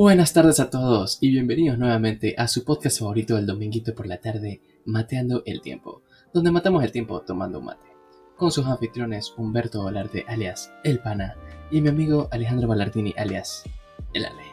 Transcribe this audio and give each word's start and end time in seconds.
Buenas 0.00 0.32
tardes 0.32 0.60
a 0.60 0.70
todos 0.70 1.18
y 1.20 1.28
bienvenidos 1.32 1.76
nuevamente 1.76 2.36
a 2.38 2.46
su 2.46 2.62
podcast 2.64 3.00
favorito 3.00 3.34
del 3.34 3.46
dominguito 3.46 3.96
por 3.96 4.06
la 4.06 4.20
tarde, 4.20 4.62
Mateando 4.84 5.42
el 5.44 5.60
Tiempo, 5.60 6.02
donde 6.32 6.52
matamos 6.52 6.84
el 6.84 6.92
tiempo 6.92 7.22
tomando 7.22 7.58
un 7.58 7.64
mate, 7.64 7.88
con 8.36 8.52
sus 8.52 8.64
anfitriones 8.66 9.34
Humberto 9.36 9.82
Valarte 9.82 10.24
alias 10.28 10.70
El 10.84 11.00
Pana 11.00 11.34
y 11.72 11.80
mi 11.80 11.88
amigo 11.88 12.28
Alejandro 12.30 12.68
Ballardini 12.68 13.12
alias 13.16 13.64
El 14.14 14.26
Ale. 14.26 14.44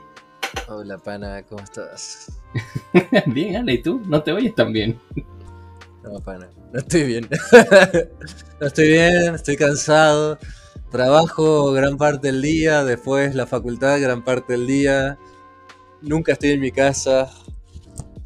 Hola 0.68 0.98
Pana, 0.98 1.44
¿cómo 1.44 1.62
estás? 1.62 2.42
bien, 3.28 3.58
Ale, 3.58 3.74
¿y 3.74 3.84
tú? 3.84 4.02
¿No 4.08 4.24
te 4.24 4.32
oyes 4.32 4.56
tan 4.56 4.74
bien? 4.74 5.00
No, 6.04 6.20
Pana, 6.22 6.50
no 6.74 6.80
estoy 6.80 7.04
bien. 7.04 7.30
no 8.60 8.66
estoy 8.66 8.88
bien, 8.88 9.36
estoy 9.36 9.58
cansado. 9.58 10.40
Trabajo 10.90 11.72
gran 11.72 11.98
parte 11.98 12.32
del 12.32 12.42
día, 12.42 12.84
después 12.84 13.36
la 13.36 13.46
facultad 13.46 14.02
gran 14.02 14.24
parte 14.24 14.54
del 14.54 14.66
día. 14.66 15.20
Nunca 16.06 16.34
estoy 16.34 16.52
en 16.52 16.60
mi 16.60 16.72
casa. 16.72 17.32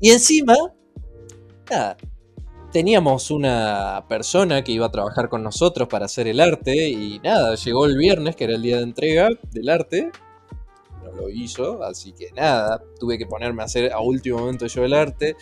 Y 0.02 0.12
encima, 0.12 0.56
nada, 1.70 1.98
teníamos 2.72 3.32
una 3.32 4.06
persona 4.08 4.64
que 4.64 4.72
iba 4.72 4.86
a 4.88 4.92
trabajar 4.92 5.30
con 5.30 5.44
nosotros 5.44 5.88
para 5.88 6.06
hacer 6.06 6.28
el 6.28 6.40
arte 6.40 6.90
y 6.90 7.20
nada, 7.20 7.56
llegó 7.56 7.86
el 7.86 7.98
viernes, 7.98 8.36
que 8.36 8.44
era 8.44 8.56
el 8.56 8.62
día 8.62 8.78
de 8.78 8.84
entrega 8.84 9.30
del 9.52 9.70
arte. 9.70 10.12
No 11.04 11.12
lo 11.14 11.30
hizo, 11.30 11.82
así 11.84 12.12
que 12.12 12.32
nada, 12.34 12.84
tuve 13.00 13.18
que 13.18 13.26
ponerme 13.26 13.62
a 13.62 13.66
hacer 13.66 13.92
a 13.94 14.00
último 14.00 14.40
momento 14.40 14.68
yo 14.68 14.84
el 14.84 14.94
arte. 14.94 15.36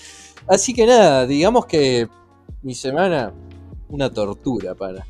Así 0.48 0.74
que 0.74 0.86
nada, 0.86 1.26
digamos 1.26 1.66
que 1.66 2.08
mi 2.62 2.76
semana, 2.76 3.34
una 3.90 4.12
tortura 4.12 4.76
para. 4.76 5.06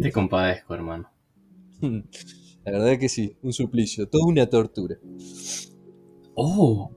Te 0.00 0.12
compadezco, 0.12 0.74
hermano. 0.74 1.10
La 2.66 2.72
verdad 2.72 2.98
que 2.98 3.08
sí, 3.08 3.36
un 3.42 3.52
suplicio, 3.52 4.08
toda 4.08 4.26
una 4.26 4.46
tortura. 4.46 4.96
Oh, 6.34 6.90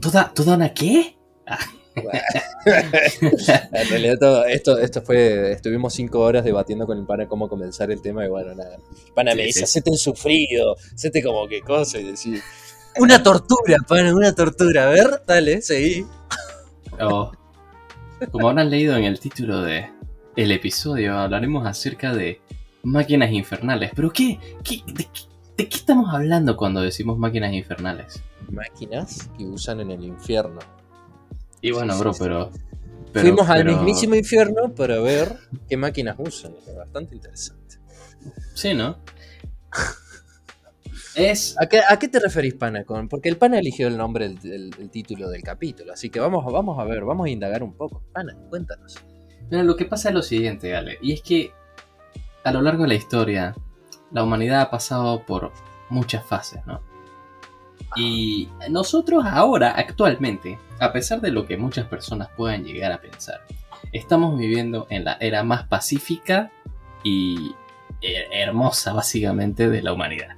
¿toda, 0.00 0.32
toda 0.32 0.56
una 0.56 0.72
qué? 0.72 1.16
en 2.64 3.88
realidad 3.90 4.16
todo, 4.18 4.44
esto, 4.46 4.78
esto 4.78 5.02
fue, 5.02 5.52
estuvimos 5.52 5.92
cinco 5.92 6.20
horas 6.20 6.42
debatiendo 6.42 6.86
con 6.86 6.96
el 6.98 7.04
pana 7.04 7.28
cómo 7.28 7.48
comenzar 7.48 7.90
el 7.90 8.00
tema 8.00 8.24
y 8.24 8.28
bueno, 8.28 8.54
nada. 8.54 8.76
El 8.76 9.12
pana 9.12 9.34
me 9.34 9.42
Sí, 9.42 9.46
dice, 9.48 9.58
sí. 9.58 9.64
hacete 9.64 9.90
un 9.90 9.98
sufrido, 9.98 10.76
hacete 10.94 11.22
como 11.22 11.46
que 11.46 11.60
cosa 11.60 11.98
y 11.98 12.04
decir, 12.04 12.40
una 12.98 13.22
tortura, 13.22 13.76
pana, 13.86 14.14
una 14.14 14.34
tortura. 14.34 14.88
A 14.88 14.90
ver, 14.90 15.22
dale, 15.26 15.60
seguí. 15.60 16.06
Oh, 17.00 17.32
como 18.30 18.48
habrán 18.48 18.70
leído 18.70 18.96
en 18.96 19.04
el 19.04 19.18
título 19.20 19.60
de 19.62 19.90
el 20.36 20.52
episodio, 20.52 21.18
hablaremos 21.18 21.66
acerca 21.66 22.14
de 22.14 22.40
máquinas 22.82 23.30
infernales. 23.32 23.90
¿Pero 23.94 24.12
qué? 24.12 24.38
¿Qué- 24.64 24.82
de, 24.86 25.04
qué- 25.04 25.28
de 25.56 25.68
qué 25.68 25.76
estamos 25.76 26.12
hablando 26.12 26.56
cuando 26.56 26.80
decimos 26.80 27.18
máquinas 27.18 27.52
infernales? 27.52 28.22
Máquinas 28.50 29.28
que 29.36 29.44
usan 29.44 29.80
en 29.80 29.90
el 29.90 30.04
infierno. 30.04 30.58
Y 31.60 31.70
bueno, 31.70 31.94
Sí, 31.94 32.00
bro, 32.00 32.12
sí, 32.12 32.18
pero... 32.22 32.50
pero- 33.12 33.26
Fuimos 33.28 33.48
al 33.48 33.64
mismísimo 33.64 34.14
infierno 34.14 34.74
para 34.74 34.98
ver 35.00 35.36
qué 35.68 35.76
máquinas 35.76 36.16
usan. 36.18 36.52
Es 36.66 36.74
bastante 36.76 37.14
interesante. 37.14 37.76
Sí, 38.54 38.74
¿no? 38.74 38.98
Es... 41.14 41.56
¿A 41.60 41.66
qué, 41.68 41.80
a 41.86 41.98
qué 41.98 42.08
te 42.08 42.18
referís, 42.20 42.54
pana? 42.54 42.84
Con, 42.84 43.06
porque 43.08 43.28
el 43.28 43.36
pana 43.36 43.58
eligió 43.58 43.86
el 43.88 43.98
nombre, 43.98 44.24
el, 44.26 44.38
el- 44.44 44.74
el 44.78 44.90
título 44.90 45.28
del 45.28 45.42
capítulo. 45.42 45.92
Así 45.92 46.08
que 46.10 46.20
vamos, 46.20 46.44
vamos 46.50 46.78
a 46.78 46.84
ver, 46.84 47.04
vamos 47.04 47.26
a 47.26 47.30
indagar 47.30 47.62
un 47.62 47.74
poco. 47.74 48.02
Pana, 48.12 48.34
cuéntanos. 48.48 48.96
Mira, 49.50 49.62
lo 49.62 49.76
que 49.76 49.84
pasa 49.84 50.08
es 50.08 50.14
lo 50.14 50.22
siguiente, 50.22 50.74
Ale, 50.74 50.96
y 51.02 51.12
es 51.12 51.20
que 51.20 51.52
a 52.44 52.52
lo 52.52 52.62
largo 52.62 52.82
de 52.82 52.88
la 52.88 52.94
historia, 52.94 53.54
la 54.10 54.22
humanidad 54.22 54.60
ha 54.60 54.70
pasado 54.70 55.24
por 55.24 55.52
muchas 55.88 56.24
fases, 56.24 56.64
¿no? 56.66 56.80
Y 57.96 58.48
nosotros 58.70 59.24
ahora, 59.26 59.72
actualmente, 59.72 60.58
a 60.80 60.92
pesar 60.92 61.20
de 61.20 61.30
lo 61.30 61.46
que 61.46 61.56
muchas 61.56 61.86
personas 61.86 62.28
puedan 62.36 62.64
llegar 62.64 62.90
a 62.92 63.00
pensar, 63.00 63.42
estamos 63.92 64.38
viviendo 64.38 64.86
en 64.88 65.04
la 65.04 65.18
era 65.20 65.42
más 65.42 65.66
pacífica 65.66 66.50
y 67.02 67.54
hermosa, 68.00 68.92
básicamente, 68.94 69.68
de 69.68 69.82
la 69.82 69.92
humanidad. 69.92 70.36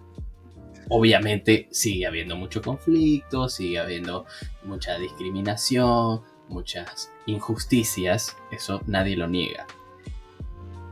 Obviamente 0.89 1.69
sigue 1.71 2.07
habiendo 2.07 2.37
mucho 2.37 2.61
conflicto, 2.61 3.49
sigue 3.49 3.79
habiendo 3.79 4.27
mucha 4.65 4.99
discriminación, 4.99 6.23
muchas 6.49 7.11
injusticias, 7.27 8.37
eso 8.51 8.83
nadie 8.87 9.17
lo 9.17 9.29
niega. 9.29 9.67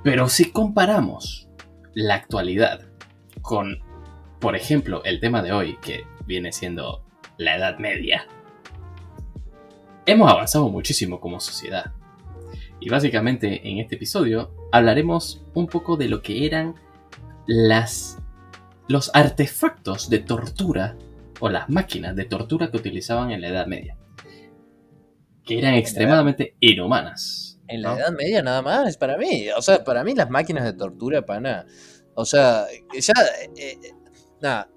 Pero 0.02 0.28
si 0.28 0.50
comparamos 0.50 1.48
la 1.94 2.14
actualidad 2.14 2.80
con, 3.40 3.78
por 4.40 4.56
ejemplo, 4.56 5.02
el 5.04 5.20
tema 5.20 5.42
de 5.42 5.52
hoy, 5.52 5.78
que 5.80 6.04
viene 6.26 6.52
siendo 6.52 7.04
la 7.36 7.56
Edad 7.56 7.78
Media, 7.78 8.26
hemos 10.06 10.30
avanzado 10.30 10.68
muchísimo 10.68 11.20
como 11.20 11.38
sociedad. 11.38 11.92
Y 12.80 12.88
básicamente 12.88 13.68
en 13.68 13.78
este 13.78 13.94
episodio 13.94 14.52
hablaremos 14.72 15.44
un 15.54 15.68
poco 15.68 15.96
de 15.96 16.08
lo 16.08 16.20
que 16.20 16.46
eran 16.46 16.74
las, 17.46 18.18
los 18.88 19.10
artefactos 19.14 20.10
de 20.10 20.18
tortura 20.18 20.96
o 21.38 21.48
las 21.48 21.68
máquinas 21.68 22.16
de 22.16 22.24
tortura 22.24 22.70
que 22.70 22.76
utilizaban 22.76 23.30
en 23.30 23.40
la 23.40 23.48
Edad 23.48 23.66
Media. 23.66 23.96
Que 25.44 25.58
eran 25.58 25.74
extremadamente 25.74 26.56
inhumanas. 26.58 27.51
En 27.72 27.82
la 27.82 27.90
¿no? 27.90 27.98
Edad 27.98 28.12
Media 28.12 28.42
nada 28.42 28.62
más, 28.62 28.96
para 28.96 29.16
mí. 29.16 29.48
O 29.56 29.62
sea, 29.62 29.82
para 29.82 30.04
mí 30.04 30.14
las 30.14 30.30
máquinas 30.30 30.64
de 30.64 30.72
tortura, 30.74 31.22
pana. 31.24 31.66
O 32.14 32.24
sea, 32.24 32.66
ya. 32.98 33.14
eh, 33.56 33.78
eh, 33.82 33.92
nada. 34.40 34.68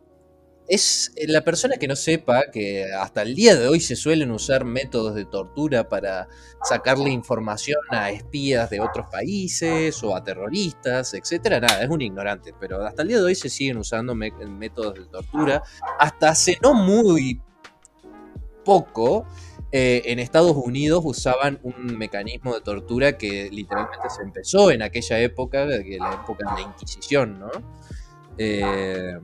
Es 0.68 1.12
la 1.28 1.44
persona 1.44 1.78
que 1.78 1.88
no 1.88 1.96
sepa 1.96 2.50
que 2.52 2.92
hasta 2.92 3.22
el 3.22 3.36
día 3.36 3.56
de 3.56 3.68
hoy 3.68 3.80
se 3.80 3.96
suelen 3.96 4.32
usar 4.32 4.66
métodos 4.66 5.14
de 5.14 5.26
tortura 5.26 5.88
para 5.88 6.28
sacarle 6.64 7.12
información 7.12 7.78
a 7.92 8.10
espías 8.10 8.72
de 8.72 8.80
otros 8.80 9.06
países 9.12 10.04
o 10.04 10.16
a 10.16 10.24
terroristas, 10.24 11.14
etcétera. 11.14 11.60
Nada, 11.60 11.84
es 11.84 11.90
un 11.90 12.02
ignorante, 12.02 12.52
pero 12.60 12.84
hasta 12.84 13.04
el 13.04 13.10
día 13.10 13.18
de 13.18 13.26
hoy 13.26 13.36
se 13.36 13.48
siguen 13.48 13.78
usando 13.78 14.16
métodos 14.16 14.96
de 14.96 15.06
tortura. 15.06 15.62
Hasta 16.00 16.30
hace 16.30 16.58
no 16.64 16.74
muy 16.74 17.40
poco, 18.64 19.28
eh, 19.78 20.04
en 20.06 20.20
Estados 20.20 20.56
Unidos 20.56 21.02
usaban 21.04 21.60
un 21.62 21.98
mecanismo 21.98 22.54
de 22.54 22.62
tortura 22.62 23.18
que 23.18 23.50
literalmente 23.52 24.10
se 24.10 24.22
empezó 24.22 24.72
en 24.72 24.82
aquella 24.82 25.20
época, 25.20 25.68
que 25.68 25.98
la 25.98 26.14
época 26.14 26.50
de 26.50 26.62
la 26.62 26.68
Inquisición, 26.70 27.42
¿no? 27.42 27.52
Eh, 28.38 29.20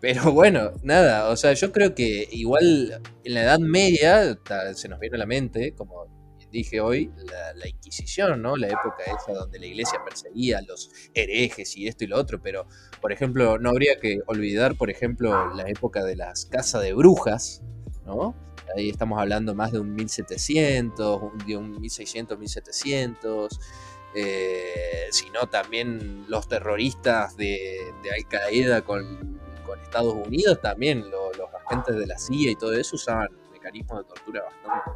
pero 0.00 0.32
bueno, 0.32 0.72
nada, 0.82 1.28
o 1.28 1.36
sea, 1.36 1.52
yo 1.52 1.70
creo 1.70 1.94
que 1.94 2.28
igual 2.32 3.00
en 3.22 3.34
la 3.34 3.42
Edad 3.42 3.60
Media 3.60 4.36
se 4.74 4.88
nos 4.88 4.98
viene 4.98 5.14
a 5.14 5.18
la 5.20 5.26
mente, 5.26 5.76
como 5.76 6.08
dije 6.50 6.80
hoy, 6.80 7.12
la, 7.18 7.54
la 7.54 7.68
Inquisición, 7.68 8.42
¿no? 8.42 8.56
La 8.56 8.66
época 8.66 9.04
esa 9.16 9.32
donde 9.32 9.60
la 9.60 9.66
iglesia 9.66 10.00
perseguía 10.04 10.58
a 10.58 10.62
los 10.62 10.90
herejes 11.14 11.76
y 11.76 11.86
esto 11.86 12.02
y 12.02 12.08
lo 12.08 12.18
otro, 12.18 12.42
pero, 12.42 12.66
por 13.00 13.12
ejemplo, 13.12 13.60
no 13.60 13.70
habría 13.70 14.00
que 14.00 14.22
olvidar, 14.26 14.74
por 14.74 14.90
ejemplo, 14.90 15.54
la 15.54 15.68
época 15.68 16.02
de 16.02 16.16
las 16.16 16.46
casas 16.46 16.82
de 16.82 16.94
brujas, 16.94 17.62
¿no? 18.04 18.34
Ahí 18.76 18.90
estamos 18.90 19.18
hablando 19.20 19.54
más 19.54 19.72
de 19.72 19.78
un 19.80 19.94
1700, 19.94 21.20
un- 21.22 21.38
de 21.46 21.56
un 21.56 21.80
1600, 21.80 22.38
1700. 22.38 23.60
Eh, 24.14 25.06
sino 25.10 25.46
también 25.48 26.26
los 26.28 26.46
terroristas 26.46 27.34
de, 27.36 27.80
de 28.02 28.10
Al 28.12 28.28
Qaeda 28.28 28.82
con, 28.82 29.40
Estados 29.82 30.14
Unidos, 30.26 30.60
también 30.60 31.10
lo- 31.10 31.32
los 31.32 31.48
agentes 31.66 31.96
de 31.96 32.06
la 32.06 32.18
CIA 32.18 32.50
y 32.52 32.56
todo 32.56 32.72
eso 32.74 32.96
usaban 32.96 33.28
mecanismos 33.52 33.98
de 33.98 34.04
tortura 34.04 34.42
bastante 34.42 34.90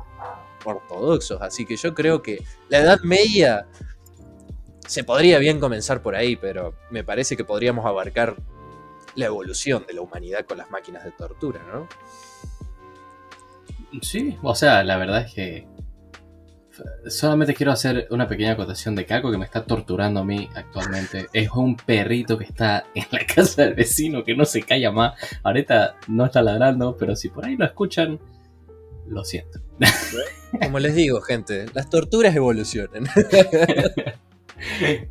ortodoxos. 0.64 1.40
Así 1.42 1.64
que 1.66 1.76
yo 1.76 1.94
creo 1.94 2.22
que 2.22 2.42
la 2.68 2.78
Edad 2.78 3.00
Media 3.02 3.66
se 4.86 5.02
podría 5.04 5.38
bien 5.38 5.60
comenzar 5.60 6.02
por 6.02 6.14
ahí, 6.14 6.36
pero 6.36 6.74
me 6.90 7.04
parece 7.04 7.36
que 7.36 7.44
podríamos 7.44 7.84
abarcar 7.86 8.36
la 9.14 9.26
evolución 9.26 9.84
de 9.86 9.94
la 9.94 10.00
humanidad 10.02 10.44
con 10.46 10.58
las 10.58 10.70
máquinas 10.70 11.04
de 11.04 11.10
tortura, 11.12 11.62
¿no? 11.72 11.88
Sí, 14.02 14.36
o 14.42 14.54
sea, 14.54 14.84
la 14.84 14.96
verdad 14.96 15.22
es 15.22 15.34
que 15.34 15.66
solamente 17.08 17.54
quiero 17.54 17.72
hacer 17.72 18.06
una 18.10 18.28
pequeña 18.28 18.52
acotación 18.52 18.94
de 18.94 19.06
que 19.06 19.14
algo 19.14 19.30
que 19.30 19.38
me 19.38 19.44
está 19.44 19.64
torturando 19.64 20.20
a 20.20 20.24
mí 20.24 20.48
actualmente 20.54 21.26
es 21.32 21.50
un 21.50 21.76
perrito 21.76 22.36
que 22.36 22.44
está 22.44 22.86
en 22.94 23.04
la 23.10 23.20
casa 23.26 23.64
del 23.64 23.74
vecino 23.74 24.24
que 24.24 24.34
no 24.34 24.44
se 24.44 24.62
calla 24.62 24.90
más. 24.90 25.14
Ahorita 25.42 25.96
no 26.08 26.26
está 26.26 26.42
ladrando, 26.42 26.96
pero 26.96 27.16
si 27.16 27.28
por 27.28 27.46
ahí 27.46 27.56
lo 27.56 27.64
escuchan, 27.64 28.18
lo 29.06 29.24
siento. 29.24 29.60
Como 30.62 30.78
les 30.78 30.94
digo, 30.94 31.20
gente, 31.20 31.66
las 31.74 31.88
torturas 31.90 32.34
evolucionan. 32.34 33.06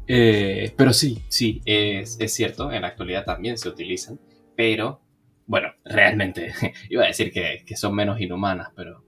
Eh, 0.07 0.73
pero 0.75 0.91
sí, 0.91 1.23
sí, 1.29 1.61
es, 1.65 2.17
es 2.19 2.33
cierto, 2.33 2.71
en 2.71 2.81
la 2.81 2.87
actualidad 2.87 3.25
también 3.25 3.59
se 3.59 3.69
utilizan, 3.69 4.19
pero 4.55 5.04
bueno, 5.45 5.69
realmente 5.83 6.53
iba 6.89 7.03
a 7.03 7.07
decir 7.07 7.31
que, 7.31 7.63
que 7.65 7.75
son 7.75 7.95
menos 7.95 8.19
inhumanas, 8.19 8.69
pero 8.75 9.03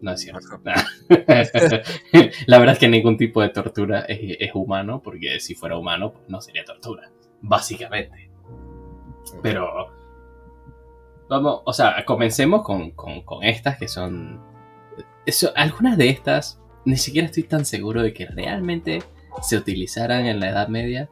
no 0.00 0.12
es 0.12 0.20
cierto. 0.20 0.60
la 2.46 2.58
verdad 2.58 2.74
es 2.74 2.78
que 2.78 2.88
ningún 2.88 3.16
tipo 3.16 3.40
de 3.40 3.50
tortura 3.50 4.00
es, 4.00 4.36
es 4.40 4.54
humano, 4.54 5.00
porque 5.02 5.40
si 5.40 5.54
fuera 5.54 5.78
humano, 5.78 6.12
pues 6.12 6.28
no 6.28 6.40
sería 6.40 6.64
tortura, 6.64 7.10
básicamente. 7.40 8.30
Pero. 9.42 9.92
Vamos, 11.28 11.62
o 11.64 11.72
sea, 11.72 12.04
comencemos 12.04 12.62
con, 12.62 12.90
con, 12.90 13.22
con 13.22 13.44
estas 13.44 13.78
que 13.78 13.88
son. 13.88 14.40
Eso, 15.24 15.52
algunas 15.54 15.96
de 15.96 16.08
estas 16.08 16.60
ni 16.84 16.96
siquiera 16.96 17.26
estoy 17.26 17.44
tan 17.44 17.64
seguro 17.64 18.02
de 18.02 18.12
que 18.12 18.26
realmente 18.26 19.02
se 19.40 19.56
utilizaran 19.56 20.26
en 20.26 20.40
la 20.40 20.50
Edad 20.50 20.68
Media, 20.68 21.08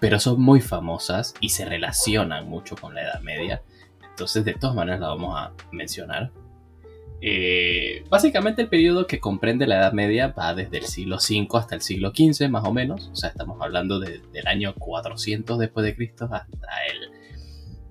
pero 0.00 0.18
son 0.18 0.40
muy 0.40 0.60
famosas 0.60 1.34
y 1.40 1.50
se 1.50 1.64
relacionan 1.64 2.48
mucho 2.48 2.76
con 2.76 2.94
la 2.94 3.02
Edad 3.02 3.20
Media. 3.20 3.62
Entonces, 4.10 4.44
de 4.44 4.54
todas 4.54 4.76
maneras, 4.76 5.00
la 5.00 5.08
vamos 5.08 5.36
a 5.36 5.52
mencionar. 5.72 6.30
Eh, 7.20 8.04
básicamente 8.10 8.62
el 8.62 8.68
periodo 8.68 9.06
que 9.06 9.18
comprende 9.18 9.66
la 9.66 9.76
Edad 9.76 9.92
Media 9.92 10.28
va 10.28 10.54
desde 10.54 10.78
el 10.78 10.84
siglo 10.84 11.16
V 11.16 11.48
hasta 11.58 11.74
el 11.74 11.80
siglo 11.80 12.10
XV, 12.10 12.48
más 12.48 12.64
o 12.64 12.72
menos. 12.72 13.08
O 13.12 13.16
sea, 13.16 13.30
estamos 13.30 13.60
hablando 13.60 13.98
del 13.98 14.46
año 14.46 14.74
400 14.74 15.58
después 15.58 15.86
de 15.86 15.96
Cristo 15.96 16.28
hasta 16.30 16.68
el 16.92 17.10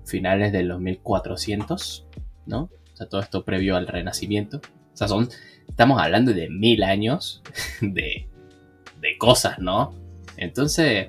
finales 0.06 0.52
de 0.52 0.62
los 0.62 0.80
1400, 0.80 2.06
¿no? 2.46 2.70
O 2.92 2.96
sea, 2.96 3.08
todo 3.08 3.20
esto 3.20 3.44
previo 3.44 3.76
al 3.76 3.88
Renacimiento. 3.88 4.58
O 4.92 4.96
sea, 4.96 5.08
son, 5.08 5.28
estamos 5.68 6.00
hablando 6.00 6.32
de 6.32 6.48
mil 6.48 6.84
años 6.84 7.42
de, 7.80 8.28
de 9.00 9.18
cosas, 9.18 9.58
¿no? 9.58 9.94
Entonces, 10.36 11.08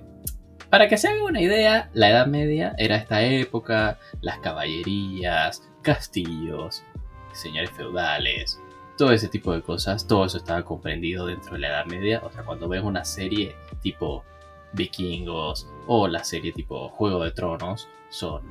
para 0.75 0.89
que 0.89 0.97
se 0.97 1.07
haga 1.07 1.23
una 1.23 1.39
idea, 1.39 1.89
la 1.93 2.09
Edad 2.09 2.27
Media 2.27 2.75
era 2.77 2.97
esta 2.97 3.23
época, 3.23 3.97
las 4.19 4.39
caballerías, 4.39 5.63
castillos, 5.81 6.83
señores 7.31 7.71
feudales, 7.71 8.59
todo 8.97 9.13
ese 9.13 9.29
tipo 9.29 9.53
de 9.53 9.61
cosas, 9.61 10.05
todo 10.05 10.25
eso 10.25 10.37
estaba 10.37 10.65
comprendido 10.65 11.27
dentro 11.27 11.53
de 11.53 11.59
la 11.59 11.69
Edad 11.69 11.85
Media. 11.85 12.21
O 12.25 12.29
sea, 12.29 12.43
cuando 12.43 12.67
ves 12.67 12.83
una 12.83 13.05
serie 13.05 13.55
tipo 13.81 14.25
Vikingos 14.73 15.65
o 15.87 16.09
la 16.09 16.25
serie 16.25 16.51
tipo 16.51 16.89
Juego 16.89 17.23
de 17.23 17.31
Tronos, 17.31 17.87
son, 18.09 18.41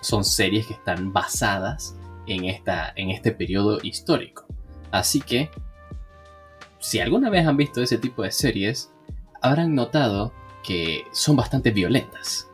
son 0.00 0.24
series 0.24 0.66
que 0.66 0.72
están 0.72 1.12
basadas 1.12 1.96
en, 2.26 2.46
esta, 2.46 2.92
en 2.96 3.12
este 3.12 3.30
periodo 3.30 3.78
histórico. 3.84 4.46
Así 4.90 5.20
que, 5.20 5.48
si 6.80 6.98
alguna 6.98 7.30
vez 7.30 7.46
han 7.46 7.56
visto 7.56 7.80
ese 7.80 7.98
tipo 7.98 8.24
de 8.24 8.32
series, 8.32 8.92
habrán 9.40 9.76
notado 9.76 10.32
que 10.62 11.04
son 11.12 11.36
bastante 11.36 11.70
violentas 11.70 12.48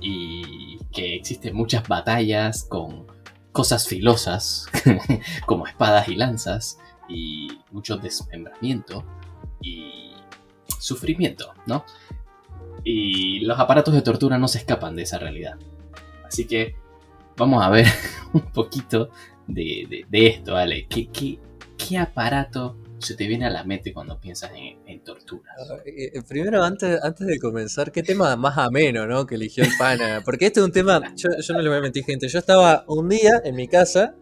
y 0.00 0.78
que 0.92 1.14
existen 1.16 1.54
muchas 1.54 1.86
batallas 1.86 2.64
con 2.64 3.06
cosas 3.52 3.86
filosas 3.88 4.66
como 5.46 5.66
espadas 5.66 6.08
y 6.08 6.14
lanzas 6.14 6.78
y 7.08 7.48
mucho 7.70 7.96
desmembramiento 7.96 9.04
y 9.62 10.12
sufrimiento, 10.78 11.52
¿no? 11.66 11.84
Y 12.84 13.40
los 13.40 13.58
aparatos 13.58 13.94
de 13.94 14.02
tortura 14.02 14.38
no 14.38 14.48
se 14.48 14.58
escapan 14.58 14.94
de 14.94 15.02
esa 15.02 15.18
realidad. 15.18 15.56
Así 16.24 16.46
que 16.46 16.76
vamos 17.36 17.64
a 17.64 17.70
ver 17.70 17.86
un 18.32 18.42
poquito 18.52 19.10
de, 19.46 20.06
esto, 20.10 20.54
¿vale? 20.54 20.86
¿Qué, 20.88 21.08
qué, 21.08 21.98
aparato 21.98 22.76
se 22.98 23.14
te 23.14 23.26
viene 23.26 23.46
a 23.46 23.50
la 23.50 23.64
mente 23.64 23.92
cuando 23.92 24.20
piensas 24.20 24.50
en, 24.54 25.02
tortura? 25.04 25.52
Ah, 25.58 25.76
eh, 25.84 26.12
eh, 26.14 26.22
primero, 26.26 26.62
antes, 26.62 26.98
antes 27.02 27.26
de 27.26 27.38
comenzar, 27.38 27.92
¿qué 27.92 28.02
tema 28.02 28.34
más 28.36 28.58
ameno, 28.58 29.06
¿no? 29.06 29.26
Que 29.26 29.34
eligió 29.34 29.64
el 29.64 29.70
pana. 29.78 30.22
Porque 30.24 30.46
este 30.46 30.60
es 30.60 30.66
un 30.66 30.72
tema, 30.72 31.14
yo, 31.16 31.28
no 31.54 31.60
le 31.60 31.68
voy 31.68 31.78
a 31.78 31.82
mentir, 31.82 32.04
gente. 32.04 32.28
Yo 32.28 32.38
estaba 32.38 32.84
un 32.88 33.08
día 33.08 33.40
en 33.44 33.54
mi 33.54 33.68
casa, 33.68 34.14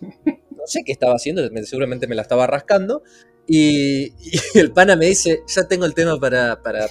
no 0.00 0.66
sé 0.66 0.82
qué 0.84 0.92
estaba 0.92 1.14
haciendo, 1.14 1.48
seguramente 1.64 2.06
me 2.06 2.14
la 2.14 2.22
estaba 2.22 2.46
rascando, 2.46 3.02
y, 3.46 4.12
el 4.54 4.72
pana 4.72 4.96
me 4.96 5.06
dice, 5.06 5.42
ya 5.46 5.66
tengo 5.66 5.84
el 5.84 5.94
tema 5.94 6.18
para, 6.18 6.62
para 6.62 6.86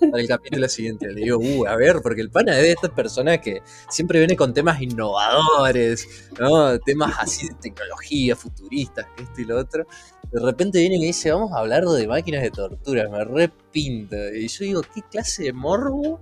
para 0.00 0.22
el 0.22 0.28
capítulo 0.28 0.68
siguiente. 0.68 1.08
Le 1.08 1.22
digo, 1.22 1.38
uh, 1.38 1.66
a 1.66 1.76
ver, 1.76 1.96
porque 2.02 2.20
el 2.20 2.30
pana 2.30 2.56
es 2.56 2.62
de 2.62 2.72
estas 2.72 2.90
personas 2.90 3.38
que 3.38 3.62
siempre 3.88 4.18
viene 4.18 4.36
con 4.36 4.54
temas 4.54 4.80
innovadores, 4.80 6.06
¿no? 6.38 6.78
Temas 6.78 7.16
así 7.18 7.48
de 7.48 7.54
tecnología, 7.54 8.36
futuristas, 8.36 9.06
esto 9.18 9.40
y 9.40 9.44
lo 9.44 9.58
otro. 9.58 9.86
De 10.32 10.40
repente 10.40 10.80
viene 10.80 10.96
y 10.96 11.00
me 11.00 11.06
dice, 11.06 11.32
vamos 11.32 11.52
a 11.52 11.60
hablar 11.60 11.84
de 11.84 12.06
máquinas 12.06 12.42
de 12.42 12.50
tortura, 12.50 13.08
me 13.08 13.24
repinta. 13.24 14.16
Y 14.34 14.48
yo 14.48 14.64
digo, 14.64 14.82
¿qué 14.94 15.02
clase 15.10 15.44
de 15.44 15.52
morbo? 15.52 16.20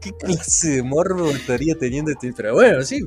¿Qué 0.00 0.12
clase 0.12 0.76
de 0.76 0.82
morbo 0.82 1.30
estaría 1.30 1.74
teniendo 1.74 2.10
este? 2.10 2.32
Pero 2.32 2.54
bueno, 2.54 2.82
sí, 2.82 3.00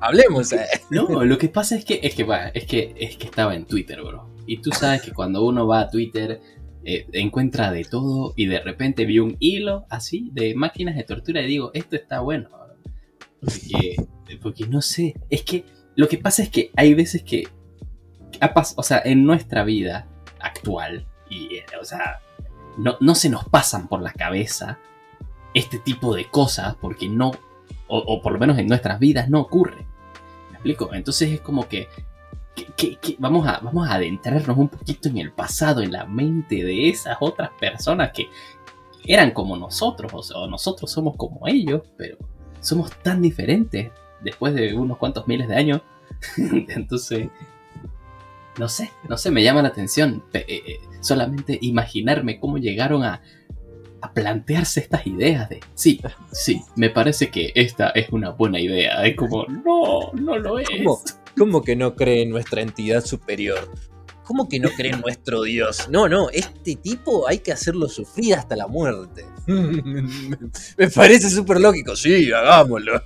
hablemos. 0.00 0.52
Eh. 0.52 0.66
No, 0.90 1.24
lo 1.24 1.38
que 1.38 1.48
pasa 1.48 1.76
es 1.76 1.84
que, 1.84 2.00
es 2.02 2.14
que, 2.14 2.26
es 2.54 2.64
que, 2.66 2.94
es 2.98 3.16
que 3.16 3.26
estaba 3.26 3.54
en 3.54 3.64
Twitter, 3.66 4.02
bro. 4.02 4.28
Y 4.46 4.60
tú 4.60 4.70
sabes 4.72 5.02
que 5.02 5.12
cuando 5.12 5.44
uno 5.44 5.66
va 5.68 5.82
a 5.82 5.90
Twitter 5.90 6.40
eh, 6.82 7.06
encuentra 7.12 7.70
de 7.70 7.84
todo 7.84 8.32
y 8.36 8.46
de 8.46 8.58
repente 8.60 9.04
vi 9.04 9.18
un 9.18 9.36
hilo 9.38 9.84
así 9.90 10.30
de 10.32 10.54
máquinas 10.54 10.96
de 10.96 11.04
tortura 11.04 11.42
y 11.42 11.46
digo, 11.46 11.70
esto 11.74 11.94
está 11.94 12.20
bueno. 12.20 12.48
Porque, 14.42 14.66
no 14.66 14.82
sé, 14.82 15.14
es 15.30 15.42
que 15.42 15.64
lo 15.96 16.08
que 16.08 16.18
pasa 16.18 16.42
es 16.42 16.50
que 16.50 16.70
hay 16.76 16.94
veces 16.94 17.22
que, 17.22 17.48
o 18.76 18.82
sea, 18.82 19.02
en 19.04 19.24
nuestra 19.24 19.64
vida 19.64 20.06
actual, 20.40 21.06
y, 21.28 21.56
eh, 21.56 21.64
o 21.80 21.84
sea, 21.84 22.20
no, 22.76 22.96
no 23.00 23.14
se 23.14 23.28
nos 23.28 23.44
pasan 23.48 23.88
por 23.88 24.02
la 24.02 24.12
cabeza 24.12 24.78
este 25.54 25.78
tipo 25.78 26.14
de 26.14 26.26
cosas 26.26 26.76
porque 26.80 27.08
no, 27.08 27.32
o, 27.88 27.98
o, 27.98 28.22
por 28.22 28.32
lo 28.32 28.38
menos 28.38 28.58
en 28.58 28.66
nuestras 28.66 28.98
vidas 28.98 29.28
no 29.28 29.40
ocurre. 29.40 29.86
¿Me 30.50 30.56
explico? 30.56 30.94
Entonces 30.94 31.30
es 31.30 31.40
como 31.40 31.68
que 31.68 31.88
vamos, 33.18 33.46
a, 33.46 33.60
vamos 33.60 33.88
a 33.88 33.94
adentrarnos 33.94 34.56
un 34.56 34.68
poquito 34.68 35.08
en 35.08 35.18
el 35.18 35.32
pasado, 35.32 35.82
en 35.82 35.92
la 35.92 36.06
mente 36.06 36.64
de 36.64 36.88
esas 36.88 37.16
otras 37.20 37.50
personas 37.58 38.12
que 38.12 38.28
eran 39.04 39.30
como 39.30 39.56
nosotros, 39.56 40.12
o 40.12 40.22
sea, 40.22 40.46
nosotros 40.46 40.90
somos 40.90 41.16
como 41.16 41.46
ellos, 41.46 41.82
pero 41.96 42.18
somos 42.60 42.90
tan 43.02 43.22
diferentes 43.22 43.90
después 44.20 44.54
de 44.54 44.74
unos 44.74 44.98
cuantos 44.98 45.26
miles 45.26 45.48
de 45.48 45.56
años. 45.56 45.82
Entonces, 46.36 47.28
no 48.58 48.68
sé, 48.68 48.90
no 49.08 49.16
sé, 49.16 49.30
me 49.30 49.42
llama 49.42 49.62
la 49.62 49.68
atención 49.68 50.24
eh, 50.32 50.44
eh, 50.48 50.80
solamente 51.00 51.58
imaginarme 51.62 52.38
cómo 52.38 52.58
llegaron 52.58 53.04
a, 53.04 53.22
a 54.02 54.12
plantearse 54.12 54.80
estas 54.80 55.06
ideas 55.06 55.48
de, 55.48 55.60
sí, 55.74 56.00
sí, 56.32 56.62
me 56.76 56.90
parece 56.90 57.30
que 57.30 57.52
esta 57.54 57.90
es 57.90 58.10
una 58.10 58.30
buena 58.30 58.58
idea. 58.58 59.04
Es 59.04 59.16
como, 59.16 59.46
no, 59.46 60.12
no 60.14 60.38
lo 60.38 60.58
es. 60.58 60.68
¿Cómo 61.36 61.62
que 61.62 61.76
no 61.76 61.94
cree 61.94 62.22
en 62.22 62.30
nuestra 62.30 62.60
entidad 62.60 63.04
superior? 63.04 63.70
¿Cómo 64.30 64.48
que 64.48 64.60
no 64.60 64.68
cree 64.70 64.92
en 64.92 65.00
nuestro 65.00 65.42
Dios? 65.42 65.88
No, 65.90 66.08
no, 66.08 66.30
este 66.30 66.76
tipo 66.76 67.26
hay 67.26 67.40
que 67.40 67.50
hacerlo 67.50 67.88
sufrir 67.88 68.36
hasta 68.36 68.54
la 68.54 68.68
muerte. 68.68 69.26
Me 69.48 70.88
parece 70.88 71.28
súper 71.28 71.60
lógico, 71.60 71.96
sí, 71.96 72.30
hagámoslo. 72.30 73.02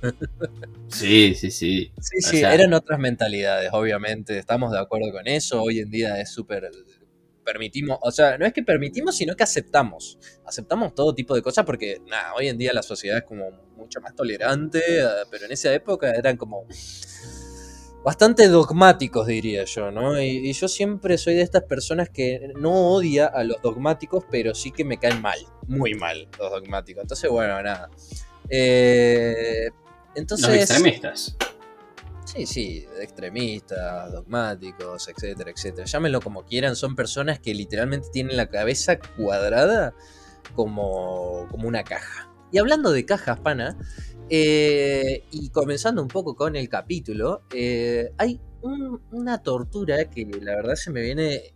Sí, 0.87 1.33
sí, 1.33 1.49
sí. 1.49 1.91
Sí, 1.99 2.21
sí, 2.21 2.37
eran 2.43 2.71
otras 2.75 2.99
mentalidades, 2.99 3.71
obviamente, 3.73 4.37
estamos 4.37 4.71
de 4.71 4.77
acuerdo 4.77 5.11
con 5.11 5.27
eso. 5.27 5.63
Hoy 5.63 5.79
en 5.79 5.89
día 5.89 6.21
es 6.21 6.29
súper 6.29 6.69
permitimos, 7.43 7.97
o 8.03 8.11
sea, 8.11 8.37
no 8.37 8.45
es 8.45 8.53
que 8.53 8.61
permitimos, 8.61 9.17
sino 9.17 9.35
que 9.35 9.41
aceptamos. 9.41 10.19
Aceptamos 10.45 10.93
todo 10.93 11.15
tipo 11.15 11.33
de 11.33 11.41
cosas 11.41 11.65
porque, 11.65 12.03
nada, 12.07 12.35
hoy 12.35 12.49
en 12.49 12.57
día 12.59 12.71
la 12.71 12.83
sociedad 12.83 13.17
es 13.17 13.23
como 13.23 13.49
mucho 13.75 13.99
más 13.99 14.13
tolerante, 14.13 14.79
eh, 14.99 15.07
pero 15.31 15.45
en 15.45 15.53
esa 15.53 15.73
época 15.73 16.11
eran 16.11 16.37
como 16.37 16.67
bastante 18.05 18.47
dogmáticos, 18.47 19.25
diría 19.25 19.63
yo, 19.65 19.89
¿no? 19.89 20.21
Y, 20.21 20.53
yo 20.53 20.67
siempre 20.67 21.17
soy 21.17 21.33
de 21.33 21.41
estas 21.41 21.63
personas 21.63 22.07
que 22.07 22.53
no 22.55 22.93
odia 22.93 23.25
a 23.25 23.43
los 23.43 23.59
dogmáticos, 23.63 24.23
pero 24.29 24.53
sí 24.53 24.71
que 24.71 24.85
me 24.85 24.99
caen 24.99 25.23
mal, 25.23 25.39
muy 25.67 25.95
mal 25.95 26.29
los 26.37 26.51
dogmáticos. 26.51 27.01
Entonces, 27.01 27.31
bueno, 27.31 27.59
nada. 27.63 27.89
Eh, 28.47 29.71
entonces, 30.13 30.47
los 30.47 30.55
extremistas. 30.55 31.35
Sí, 32.25 32.45
sí, 32.45 32.87
extremistas, 33.01 34.11
dogmáticos, 34.11 35.07
etcétera, 35.07 35.49
etcétera. 35.49 35.85
Llámenlo 35.87 36.21
como 36.21 36.45
quieran, 36.45 36.75
son 36.75 36.95
personas 36.95 37.39
que 37.39 37.55
literalmente 37.55 38.09
tienen 38.13 38.37
la 38.37 38.49
cabeza 38.51 38.99
cuadrada 38.99 39.95
como, 40.53 41.47
como 41.49 41.67
una 41.67 41.83
caja. 41.83 42.29
Y 42.51 42.59
hablando 42.59 42.91
de 42.91 43.03
cajas, 43.03 43.39
pana, 43.39 43.75
eh, 44.29 45.23
y 45.31 45.49
comenzando 45.49 46.01
un 46.01 46.07
poco 46.07 46.35
con 46.35 46.55
el 46.55 46.67
capítulo, 46.69 47.43
eh, 47.53 48.11
hay 48.17 48.39
una 49.11 49.43
tortura 49.43 50.09
que 50.09 50.25
la 50.41 50.55
verdad 50.55 50.75
se 50.75 50.91
me 50.91 51.01
viene, 51.01 51.53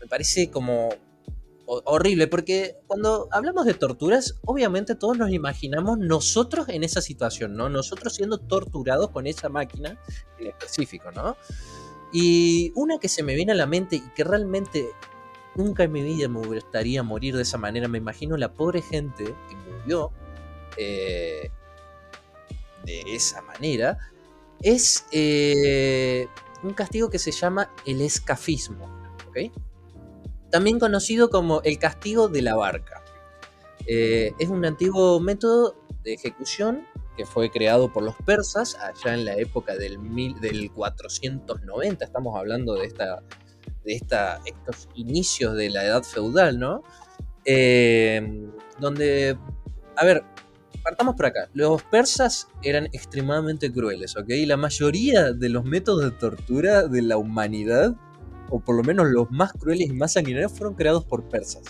me 0.00 0.06
parece 0.06 0.50
como 0.50 0.88
horrible, 1.66 2.26
porque 2.26 2.78
cuando 2.86 3.28
hablamos 3.30 3.64
de 3.64 3.74
torturas, 3.74 4.40
obviamente 4.44 4.96
todos 4.96 5.16
nos 5.16 5.30
imaginamos 5.30 5.98
nosotros 5.98 6.68
en 6.68 6.82
esa 6.82 7.00
situación, 7.00 7.54
¿no? 7.54 7.68
Nosotros 7.68 8.14
siendo 8.14 8.38
torturados 8.38 9.10
con 9.10 9.26
esa 9.26 9.48
máquina 9.48 9.96
en 10.38 10.48
específico, 10.48 11.12
¿no? 11.12 11.36
Y 12.12 12.72
una 12.74 12.98
que 12.98 13.08
se 13.08 13.22
me 13.22 13.34
viene 13.34 13.52
a 13.52 13.54
la 13.54 13.66
mente 13.66 13.96
y 13.96 14.00
que 14.16 14.24
realmente 14.24 14.88
nunca 15.54 15.84
en 15.84 15.92
mi 15.92 16.02
vida 16.02 16.28
me 16.28 16.44
gustaría 16.44 17.02
morir 17.04 17.36
de 17.36 17.42
esa 17.42 17.58
manera, 17.58 17.86
me 17.86 17.98
imagino 17.98 18.36
la 18.36 18.52
pobre 18.52 18.82
gente 18.82 19.24
que 19.24 19.56
murió 19.56 20.10
eh, 20.76 21.50
de 22.90 23.14
esa 23.14 23.42
manera, 23.42 23.98
es 24.62 25.06
eh, 25.12 26.26
un 26.62 26.74
castigo 26.74 27.10
que 27.10 27.18
se 27.18 27.32
llama 27.32 27.70
el 27.86 28.00
escafismo. 28.00 28.98
También 30.50 30.80
conocido 30.80 31.30
como 31.30 31.62
el 31.62 31.78
castigo 31.78 32.28
de 32.28 32.42
la 32.42 32.56
barca. 32.56 33.04
Eh, 33.86 34.32
es 34.38 34.48
un 34.48 34.64
antiguo 34.64 35.20
método 35.20 35.76
de 36.02 36.14
ejecución 36.14 36.86
que 37.16 37.24
fue 37.24 37.50
creado 37.50 37.92
por 37.92 38.02
los 38.02 38.16
persas 38.16 38.76
allá 38.76 39.14
en 39.14 39.24
la 39.24 39.36
época 39.36 39.76
del, 39.76 39.98
mil, 39.98 40.40
del 40.40 40.70
490, 40.72 42.04
estamos 42.04 42.36
hablando 42.36 42.74
de, 42.74 42.86
esta, 42.86 43.22
de 43.84 43.94
esta, 43.94 44.40
estos 44.44 44.88
inicios 44.94 45.54
de 45.54 45.70
la 45.70 45.84
edad 45.84 46.02
feudal, 46.02 46.58
¿no? 46.58 46.82
Eh, 47.44 48.48
donde, 48.78 49.36
a 49.96 50.04
ver, 50.04 50.24
partamos 50.82 51.14
por 51.14 51.26
acá. 51.26 51.48
Los 51.54 51.82
persas 51.84 52.48
eran 52.62 52.86
extremadamente 52.86 53.72
crueles, 53.72 54.16
¿ok? 54.16 54.28
La 54.46 54.56
mayoría 54.56 55.32
de 55.32 55.48
los 55.48 55.64
métodos 55.64 56.04
de 56.04 56.10
tortura 56.10 56.86
de 56.86 57.02
la 57.02 57.16
humanidad, 57.16 57.94
o 58.50 58.60
por 58.60 58.76
lo 58.76 58.82
menos 58.82 59.08
los 59.08 59.30
más 59.30 59.52
crueles 59.52 59.88
y 59.88 59.92
más 59.92 60.14
sanguinarios, 60.14 60.52
fueron 60.52 60.74
creados 60.74 61.04
por 61.04 61.28
persas. 61.28 61.62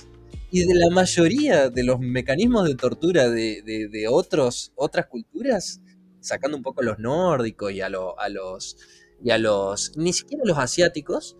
Y 0.51 0.65
de 0.65 0.75
la 0.75 0.91
mayoría 0.91 1.71
de 1.71 1.85
los 1.85 2.01
mecanismos 2.01 2.67
de 2.67 2.75
tortura 2.75 3.31
de, 3.31 4.07
otros, 4.09 4.73
otras 4.75 5.07
culturas, 5.07 5.81
sacando 6.21 6.57
un 6.57 6.63
poco 6.63 6.81
a 6.81 6.85
los 6.85 6.99
nórdicos 6.99 7.73
y 7.73 7.81
a, 7.81 7.87
a 7.87 8.29
los. 8.29 8.77
y 9.23 9.31
a 9.31 9.39
los. 9.39 9.93
ni 9.97 10.13
siquiera 10.13 10.43
los 10.45 10.59
asiáticos, 10.59 11.37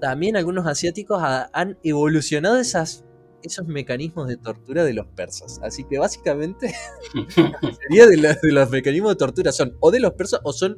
también 0.00 0.36
algunos 0.36 0.66
asiáticos 0.66 1.22
han 1.22 1.78
evolucionado 1.82 2.58
esas 2.58 3.04
esos 3.42 3.66
mecanismos 3.66 4.28
de 4.28 4.36
tortura 4.36 4.84
de 4.84 4.94
los 4.94 5.06
persas. 5.06 5.60
Así 5.62 5.84
que 5.84 5.98
básicamente 5.98 6.74
sería 7.80 8.06
de, 8.06 8.16
de, 8.16 8.52
los 8.52 8.70
mecanismos 8.70 9.12
de 9.12 9.16
tortura 9.16 9.52
son 9.52 9.76
o 9.80 9.90
de 9.90 10.00
los 10.00 10.12
persas 10.12 10.40
o 10.44 10.52
son 10.52 10.76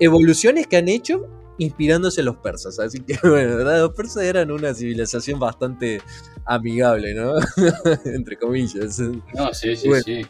evoluciones 0.00 0.66
que 0.66 0.76
han 0.76 0.88
hecho 0.88 1.26
inspirándose 1.58 2.20
en 2.20 2.26
los 2.26 2.36
persas. 2.36 2.78
Así 2.78 3.00
que 3.00 3.18
bueno, 3.28 3.56
los 3.58 3.94
persas 3.94 4.22
eran 4.22 4.50
una 4.50 4.74
civilización 4.74 5.38
bastante 5.38 6.00
amigable, 6.44 7.14
¿no? 7.14 7.34
Entre 8.04 8.36
comillas. 8.36 8.98
No, 8.98 9.52
sí, 9.52 9.76
sí, 9.76 9.90
sí. 10.04 10.26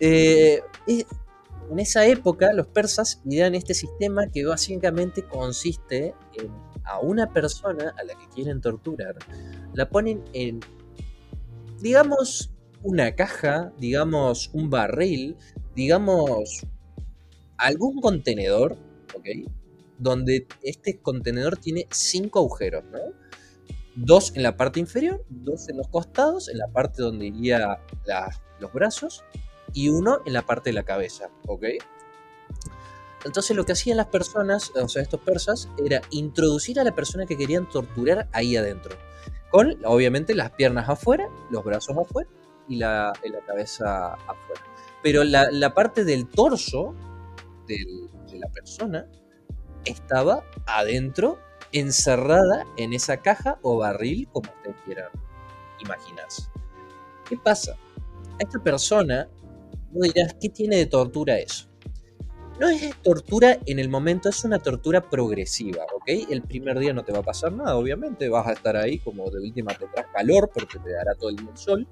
Eh, 0.00 0.62
en 0.86 1.78
esa 1.78 2.06
época 2.06 2.52
los 2.52 2.68
persas 2.68 3.20
idean 3.24 3.54
este 3.54 3.74
sistema 3.74 4.28
que 4.28 4.44
básicamente 4.44 5.22
consiste 5.24 6.14
en 6.34 6.68
a 6.88 7.00
una 7.00 7.32
persona 7.32 7.94
a 7.98 8.04
la 8.04 8.14
que 8.14 8.26
quieren 8.28 8.60
torturar, 8.60 9.16
la 9.74 9.88
ponen 9.88 10.24
en 10.32 10.60
digamos, 11.80 12.50
una 12.82 13.14
caja, 13.14 13.72
digamos, 13.78 14.50
un 14.52 14.70
barril, 14.70 15.36
digamos, 15.74 16.66
algún 17.56 18.00
contenedor, 18.00 18.76
¿ok? 19.14 19.50
Donde 19.98 20.46
este 20.62 21.00
contenedor 21.00 21.56
tiene 21.56 21.86
cinco 21.90 22.40
agujeros, 22.40 22.84
¿no? 22.84 22.98
Dos 23.96 24.32
en 24.36 24.42
la 24.42 24.56
parte 24.56 24.78
inferior, 24.80 25.24
dos 25.28 25.68
en 25.68 25.78
los 25.78 25.88
costados, 25.88 26.48
en 26.48 26.58
la 26.58 26.68
parte 26.68 27.02
donde 27.02 27.26
iría 27.26 27.80
los 28.60 28.72
brazos, 28.72 29.24
y 29.72 29.88
uno 29.88 30.20
en 30.24 30.32
la 30.32 30.42
parte 30.42 30.70
de 30.70 30.74
la 30.74 30.84
cabeza, 30.84 31.30
¿ok? 31.46 31.64
Entonces 33.24 33.56
lo 33.56 33.66
que 33.66 33.72
hacían 33.72 33.96
las 33.96 34.06
personas, 34.06 34.70
o 34.76 34.88
sea, 34.88 35.02
estos 35.02 35.20
persas, 35.20 35.68
era 35.84 36.00
introducir 36.10 36.78
a 36.78 36.84
la 36.84 36.94
persona 36.94 37.26
que 37.26 37.36
querían 37.36 37.68
torturar 37.68 38.28
ahí 38.32 38.56
adentro 38.56 38.96
con 39.50 39.76
obviamente 39.84 40.34
las 40.34 40.50
piernas 40.50 40.88
afuera, 40.88 41.28
los 41.50 41.64
brazos 41.64 41.96
afuera 41.96 42.28
y 42.68 42.76
la, 42.76 43.12
cabeza 43.46 44.14
afuera. 44.14 44.62
Pero 45.02 45.24
la, 45.24 45.74
parte 45.74 46.04
del 46.04 46.26
torso 46.26 46.94
de 47.66 48.38
la 48.38 48.48
persona 48.48 49.06
estaba 49.84 50.44
adentro, 50.66 51.38
encerrada 51.72 52.66
en 52.76 52.92
esa 52.92 53.18
caja 53.18 53.58
o 53.62 53.78
barril, 53.78 54.28
como 54.32 54.50
ustedes 54.50 54.76
quieran 54.84 55.10
imaginarse. 55.80 56.42
¿Qué 57.28 57.36
pasa? 57.36 57.72
A 57.72 58.42
esta 58.42 58.58
persona, 58.62 59.28
vos 59.90 60.02
dirás, 60.12 60.34
¿qué 60.40 60.48
tiene 60.48 60.76
de 60.76 60.86
tortura 60.86 61.38
eso? 61.38 61.67
No 62.58 62.68
es 62.68 62.94
tortura 63.02 63.58
en 63.66 63.78
el 63.78 63.88
momento, 63.88 64.28
es 64.28 64.44
una 64.44 64.58
tortura 64.58 65.08
progresiva, 65.08 65.84
¿ok? 65.94 66.08
El 66.30 66.42
primer 66.42 66.78
día 66.78 66.92
no 66.92 67.04
te 67.04 67.12
va 67.12 67.20
a 67.20 67.22
pasar 67.22 67.52
nada, 67.52 67.76
obviamente, 67.76 68.28
vas 68.28 68.46
a 68.46 68.52
estar 68.52 68.76
ahí 68.76 68.98
como 68.98 69.30
de 69.30 69.40
última 69.40 69.72
te 69.74 69.86
traes 69.86 70.08
calor 70.12 70.50
porque 70.52 70.78
te 70.78 70.92
dará 70.92 71.14
todo 71.14 71.30
el 71.30 71.36
día 71.36 71.50
el 71.50 71.56
sol. 71.56 71.88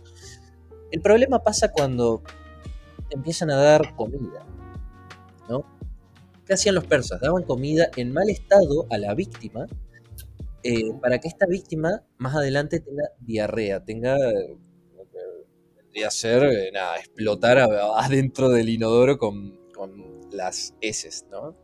El 0.91 1.01
problema 1.01 1.43
pasa 1.43 1.71
cuando 1.71 2.23
empiezan 3.11 3.51
a 3.51 3.57
dar 3.57 3.95
comida, 3.95 4.45
¿no? 5.49 5.65
¿Qué 6.45 6.55
hacían 6.55 6.75
los 6.75 6.85
persas? 6.85 7.21
Daban 7.21 7.43
comida 7.43 7.89
en 7.97 8.13
mal 8.13 8.29
estado 8.29 8.87
a 8.91 8.99
la 8.99 9.15
víctima 9.15 9.67
eh, 10.63 10.93
para 11.01 11.19
que 11.19 11.29
esta 11.29 11.47
víctima 11.47 12.03
más 12.19 12.35
adelante 12.35 12.81
tenga 12.81 13.05
diarrea, 13.21 13.85
tenga 13.85 14.17
a 16.07 16.11
ser, 16.11 16.45
eh, 16.45 16.71
nada, 16.73 16.99
explotar 16.99 17.59
adentro 17.59 18.51
del 18.51 18.69
inodoro 18.69 19.19
con 19.19 19.59
las 20.37 20.75
S, 20.81 21.09
¿no? 21.31 21.57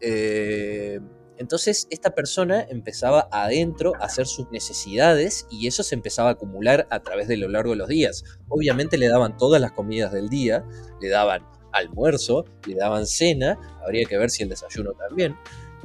Eh, 0.00 1.00
entonces 1.36 1.88
esta 1.90 2.14
persona 2.14 2.62
empezaba 2.62 3.28
adentro 3.32 3.94
a 3.96 4.04
hacer 4.04 4.26
sus 4.26 4.50
necesidades 4.50 5.46
y 5.50 5.66
eso 5.66 5.82
se 5.82 5.94
empezaba 5.94 6.28
a 6.28 6.32
acumular 6.32 6.86
a 6.90 7.00
través 7.00 7.26
de 7.26 7.36
lo 7.36 7.48
largo 7.48 7.70
de 7.70 7.76
los 7.76 7.88
días. 7.88 8.24
Obviamente 8.48 8.98
le 8.98 9.08
daban 9.08 9.36
todas 9.36 9.60
las 9.60 9.72
comidas 9.72 10.12
del 10.12 10.28
día, 10.28 10.64
le 11.00 11.08
daban 11.08 11.44
almuerzo, 11.72 12.44
le 12.66 12.76
daban 12.76 13.06
cena, 13.06 13.58
habría 13.84 14.04
que 14.04 14.16
ver 14.16 14.30
si 14.30 14.44
el 14.44 14.48
desayuno 14.48 14.92
también. 14.92 15.36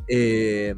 Eh, 0.07 0.75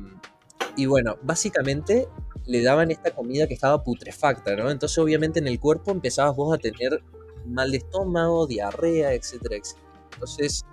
y 0.77 0.86
bueno, 0.86 1.18
básicamente 1.22 2.08
le 2.46 2.63
daban 2.63 2.91
esta 2.91 3.12
comida 3.12 3.48
que 3.48 3.53
estaba 3.53 3.84
putrefacta, 3.84 4.56
¿no? 4.56 4.72
Entonces 4.72 4.98
obviamente 4.98 5.39
en 5.39 5.48
el 5.48 5.60
cuerpo 5.60 5.91
empezabas 5.91 6.36
vos 6.36 6.53
a 6.53 6.58
tener 6.58 7.03
mal 7.46 7.72
de 7.72 7.77
estómago, 7.77 8.48
diarrea, 8.48 9.13
etcétera, 9.13 9.58
etcétera. 9.58 9.91
Entonces 10.13 10.65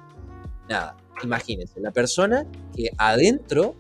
nada, 0.69 0.97
imagínense, 1.23 1.81
la 1.81 1.91
persona 1.91 2.47
que 2.75 2.91
adentro, 2.99 3.75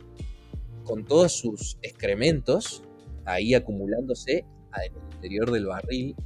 con 0.85 1.04
todos 1.04 1.33
sus 1.33 1.78
excrementos, 1.83 2.83
ahí 3.25 3.54
acumulándose 3.54 4.38
en 4.38 4.97
el 4.97 5.14
interior 5.14 5.50
del 5.50 5.66
barril, 5.66 6.16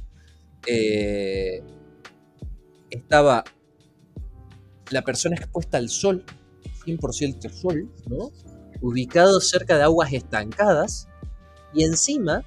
eh, 0.67 1.61
estaba 2.89 3.43
la 4.91 5.01
persona 5.01 5.35
expuesta 5.35 5.77
al 5.77 5.89
sol, 5.89 6.23
100% 6.85 7.49
sol, 7.49 7.91
¿no? 8.07 8.31
ubicado 8.81 9.39
cerca 9.39 9.77
de 9.77 9.83
aguas 9.83 10.13
estancadas, 10.13 11.07
y 11.73 11.83
encima, 11.83 12.43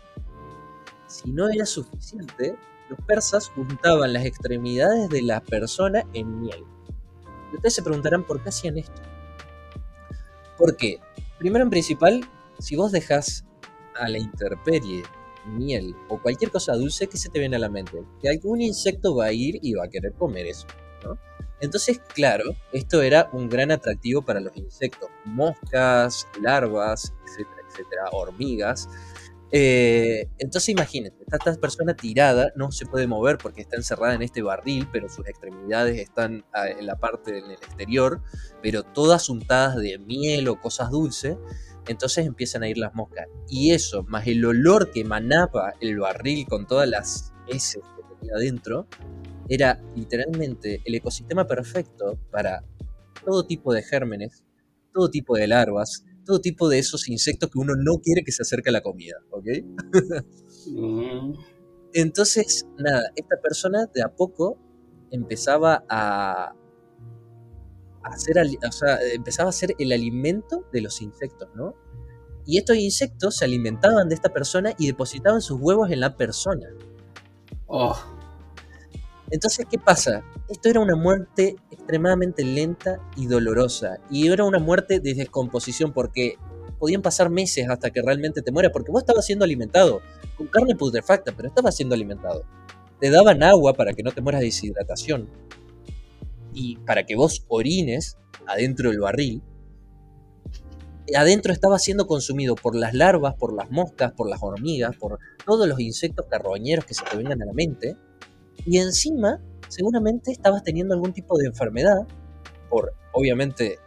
si 1.08 1.30
no 1.30 1.48
era 1.48 1.66
suficiente, 1.66 2.54
los 2.88 3.00
persas 3.00 3.48
juntaban 3.48 4.12
las 4.12 4.24
extremidades 4.24 5.08
de 5.08 5.22
la 5.22 5.40
persona 5.40 6.04
en 6.12 6.40
miel 6.40 6.64
ustedes 7.56 7.74
se 7.74 7.82
preguntarán 7.82 8.24
por 8.24 8.42
qué 8.42 8.48
hacían 8.48 8.78
esto. 8.78 9.02
Porque, 10.56 10.98
primero 11.38 11.64
en 11.64 11.70
principal, 11.70 12.28
si 12.58 12.76
vos 12.76 12.92
dejas 12.92 13.44
a 13.98 14.08
la 14.08 14.18
intemperie 14.18 15.02
miel 15.46 15.94
o 16.08 16.20
cualquier 16.20 16.50
cosa 16.50 16.74
dulce, 16.74 17.06
¿qué 17.06 17.16
se 17.16 17.28
te 17.28 17.38
viene 17.38 17.56
a 17.56 17.60
la 17.60 17.68
mente? 17.68 18.02
Que 18.20 18.28
algún 18.28 18.60
insecto 18.60 19.14
va 19.14 19.26
a 19.26 19.32
ir 19.32 19.58
y 19.62 19.74
va 19.74 19.84
a 19.84 19.88
querer 19.88 20.12
comer 20.14 20.46
eso. 20.46 20.66
Entonces, 21.60 22.00
claro, 22.14 22.44
esto 22.72 23.00
era 23.00 23.30
un 23.32 23.48
gran 23.48 23.70
atractivo 23.70 24.22
para 24.22 24.40
los 24.40 24.54
insectos, 24.56 25.08
moscas, 25.24 26.28
larvas, 26.42 27.14
etcétera, 27.24 27.62
etcétera, 27.68 28.02
hormigas, 28.12 28.88
eh, 29.52 30.28
entonces 30.38 30.70
imagínense, 30.70 31.18
esta 31.20 31.54
persona 31.54 31.94
tirada 31.94 32.52
no 32.56 32.72
se 32.72 32.84
puede 32.86 33.06
mover 33.06 33.38
porque 33.38 33.60
está 33.60 33.76
encerrada 33.76 34.14
en 34.14 34.22
este 34.22 34.42
barril, 34.42 34.88
pero 34.92 35.08
sus 35.08 35.26
extremidades 35.28 35.98
están 36.00 36.44
ah, 36.52 36.68
en 36.68 36.86
la 36.86 36.96
parte 36.96 37.38
en 37.38 37.44
el 37.44 37.52
exterior, 37.52 38.22
pero 38.62 38.82
todas 38.82 39.28
untadas 39.28 39.76
de 39.76 39.98
miel 39.98 40.48
o 40.48 40.60
cosas 40.60 40.90
dulces. 40.90 41.36
Entonces 41.88 42.26
empiezan 42.26 42.64
a 42.64 42.68
ir 42.68 42.78
las 42.78 42.94
moscas. 42.94 43.26
Y 43.48 43.70
eso, 43.70 44.02
más 44.04 44.26
el 44.26 44.44
olor 44.44 44.90
que 44.90 45.02
emanaba 45.02 45.74
el 45.80 46.00
barril 46.00 46.44
con 46.48 46.66
todas 46.66 46.88
las 46.88 47.32
heces 47.46 47.82
que 47.96 48.02
tenía 48.16 48.34
adentro, 48.34 48.88
era 49.48 49.80
literalmente 49.94 50.80
el 50.84 50.96
ecosistema 50.96 51.46
perfecto 51.46 52.18
para 52.32 52.64
todo 53.24 53.46
tipo 53.46 53.72
de 53.72 53.84
gérmenes, 53.84 54.44
todo 54.92 55.08
tipo 55.10 55.36
de 55.36 55.46
larvas, 55.46 56.04
todo 56.26 56.40
tipo 56.40 56.68
de 56.68 56.78
esos 56.78 57.08
insectos 57.08 57.50
que 57.50 57.58
uno 57.58 57.74
no 57.76 58.00
quiere 58.02 58.22
que 58.24 58.32
se 58.32 58.42
acerque 58.42 58.68
a 58.68 58.72
la 58.72 58.82
comida, 58.82 59.16
¿ok? 59.30 59.46
Mm. 60.68 61.32
Entonces, 61.94 62.66
nada, 62.76 63.10
esta 63.14 63.36
persona 63.40 63.86
de 63.94 64.02
a 64.02 64.08
poco 64.08 64.58
empezaba 65.10 65.84
a, 65.88 66.54
hacer, 68.02 68.36
o 68.38 68.72
sea, 68.72 68.98
empezaba 69.14 69.48
a 69.48 69.52
ser 69.52 69.74
el 69.78 69.92
alimento 69.92 70.66
de 70.72 70.80
los 70.80 71.00
insectos, 71.00 71.48
¿no? 71.54 71.74
Y 72.44 72.58
estos 72.58 72.76
insectos 72.76 73.36
se 73.36 73.44
alimentaban 73.44 74.08
de 74.08 74.14
esta 74.14 74.32
persona 74.32 74.74
y 74.78 74.86
depositaban 74.88 75.40
sus 75.40 75.60
huevos 75.60 75.90
en 75.90 76.00
la 76.00 76.16
persona. 76.16 76.68
Oh. 77.66 77.96
Entonces, 79.30 79.66
¿qué 79.70 79.78
pasa? 79.78 80.22
Esto 80.48 80.68
era 80.68 80.80
una 80.80 80.94
muerte 80.94 81.56
extremadamente 81.70 82.44
lenta 82.44 83.00
y 83.16 83.26
dolorosa. 83.26 83.98
Y 84.10 84.28
era 84.28 84.44
una 84.44 84.58
muerte 84.58 85.00
de 85.00 85.14
descomposición 85.14 85.92
porque 85.92 86.36
podían 86.78 87.02
pasar 87.02 87.30
meses 87.30 87.68
hasta 87.68 87.90
que 87.90 88.02
realmente 88.02 88.42
te 88.42 88.52
mueras 88.52 88.72
porque 88.72 88.92
vos 88.92 89.02
estabas 89.02 89.26
siendo 89.26 89.44
alimentado 89.44 90.00
con 90.36 90.46
carne 90.46 90.76
putrefacta, 90.76 91.32
pero 91.36 91.48
estabas 91.48 91.74
siendo 91.74 91.94
alimentado. 91.94 92.44
Te 93.00 93.10
daban 93.10 93.42
agua 93.42 93.74
para 93.74 93.92
que 93.94 94.02
no 94.02 94.12
te 94.12 94.20
mueras 94.20 94.40
de 94.40 94.46
deshidratación. 94.46 95.28
y 96.52 96.76
para 96.78 97.04
que 97.04 97.16
vos 97.16 97.44
orines 97.48 98.16
adentro 98.46 98.90
del 98.90 99.00
barril, 99.00 99.42
adentro 101.14 101.52
estaba 101.52 101.78
siendo 101.78 102.06
consumido 102.06 102.54
por 102.54 102.74
las 102.74 102.94
larvas, 102.94 103.34
por 103.34 103.54
las 103.54 103.70
moscas, 103.70 104.12
por 104.12 104.28
las 104.28 104.42
hormigas, 104.42 104.96
por 104.96 105.18
todos 105.44 105.68
los 105.68 105.78
insectos 105.80 106.26
carroñeros 106.30 106.84
que 106.84 106.94
se 106.94 107.04
te 107.04 107.16
vengan 107.16 107.42
a 107.42 107.46
la 107.46 107.52
mente, 107.52 107.96
y 108.64 108.78
encima 108.78 109.40
seguramente 109.68 110.32
estabas 110.32 110.62
teniendo 110.62 110.94
algún 110.94 111.12
tipo 111.12 111.36
de 111.38 111.46
enfermedad, 111.46 112.06
por 112.70 112.92
obviamente 113.12 113.78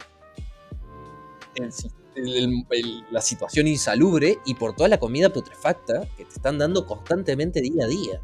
la 3.10 3.20
situación 3.20 3.66
insalubre 3.66 4.38
y 4.44 4.54
por 4.54 4.74
toda 4.74 4.88
la 4.88 4.98
comida 4.98 5.32
putrefacta 5.32 6.06
que 6.16 6.24
te 6.24 6.34
están 6.34 6.58
dando 6.58 6.86
constantemente 6.86 7.60
día 7.60 7.84
a 7.84 7.88
día. 7.88 8.20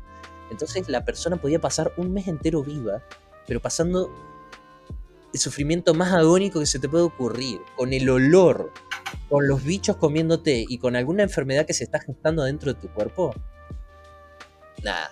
Entonces 0.51 0.89
la 0.89 1.05
persona 1.05 1.37
podía 1.37 1.61
pasar 1.61 1.93
un 1.97 2.13
mes 2.13 2.29
entero 2.29 2.63
viva, 2.63 3.03
pero 3.47 3.61
pasando 3.61 4.11
el 5.33 5.41
sufrimiento 5.41 5.93
más 5.93 6.13
agónico 6.13 6.61
que 6.61 6.67
se 6.67 6.79
te 6.79 6.89
puede 6.89 7.05
ocurrir, 7.05 7.61
con 7.77 7.93
el 7.93 8.09
olor, 8.09 8.73
con 9.29 9.47
los 9.49 9.65
bichos 9.65 9.97
comiéndote 9.97 10.65
y 10.67 10.79
con 10.79 10.97
alguna 10.97 11.25
enfermedad 11.25 11.67
que 11.67 11.75
se 11.75 11.85
está 11.85 12.01
gestando 12.01 12.45
dentro 12.45 12.73
de 12.73 12.81
tu 12.81 12.89
cuerpo. 12.89 13.35
Nada. 14.83 15.11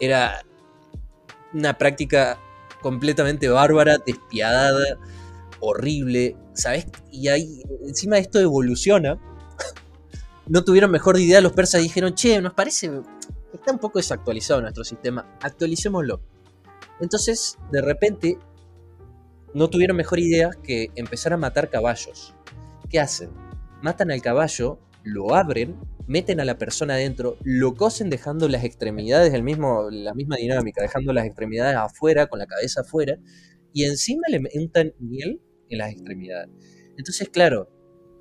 Era 0.00 0.42
una 1.52 1.76
práctica 1.78 2.38
completamente 2.80 3.48
bárbara, 3.48 3.98
despiadada, 3.98 4.98
horrible, 5.60 6.36
¿sabes? 6.54 6.86
Y 7.10 7.28
ahí, 7.28 7.62
encima 7.86 8.18
esto 8.18 8.40
evoluciona. 8.40 9.18
no 10.48 10.64
tuvieron 10.64 10.90
mejor 10.90 11.18
idea 11.18 11.40
los 11.40 11.52
persas 11.52 11.80
y 11.80 11.84
dijeron, 11.84 12.14
che, 12.14 12.40
nos 12.40 12.52
parece, 12.52 12.90
está 13.52 13.72
un 13.72 13.78
poco 13.78 13.98
desactualizado 13.98 14.60
nuestro 14.60 14.84
sistema, 14.84 15.38
actualicémoslo. 15.40 16.20
Entonces, 17.00 17.58
de 17.70 17.80
repente, 17.80 18.38
no 19.54 19.68
tuvieron 19.68 19.96
mejor 19.96 20.18
idea 20.18 20.50
que 20.62 20.90
empezar 20.94 21.32
a 21.32 21.36
matar 21.36 21.70
caballos. 21.70 22.34
¿Qué 22.88 23.00
hacen? 23.00 23.30
Matan 23.82 24.10
al 24.10 24.22
caballo, 24.22 24.78
lo 25.04 25.34
abren, 25.34 25.76
meten 26.06 26.40
a 26.40 26.44
la 26.44 26.58
persona 26.58 26.94
adentro, 26.94 27.36
lo 27.42 27.74
cosen 27.74 28.10
dejando 28.10 28.48
las 28.48 28.64
extremidades, 28.64 29.32
el 29.34 29.42
mismo, 29.42 29.88
la 29.90 30.14
misma 30.14 30.36
dinámica, 30.36 30.82
dejando 30.82 31.12
las 31.12 31.26
extremidades 31.26 31.76
afuera, 31.76 32.26
con 32.26 32.38
la 32.38 32.46
cabeza 32.46 32.82
afuera, 32.82 33.18
y 33.72 33.84
encima 33.84 34.22
le 34.28 34.42
untan 34.54 34.92
miel 34.98 35.40
en 35.68 35.78
las 35.78 35.90
extremidades. 35.92 36.50
Entonces, 36.96 37.28
claro, 37.28 37.68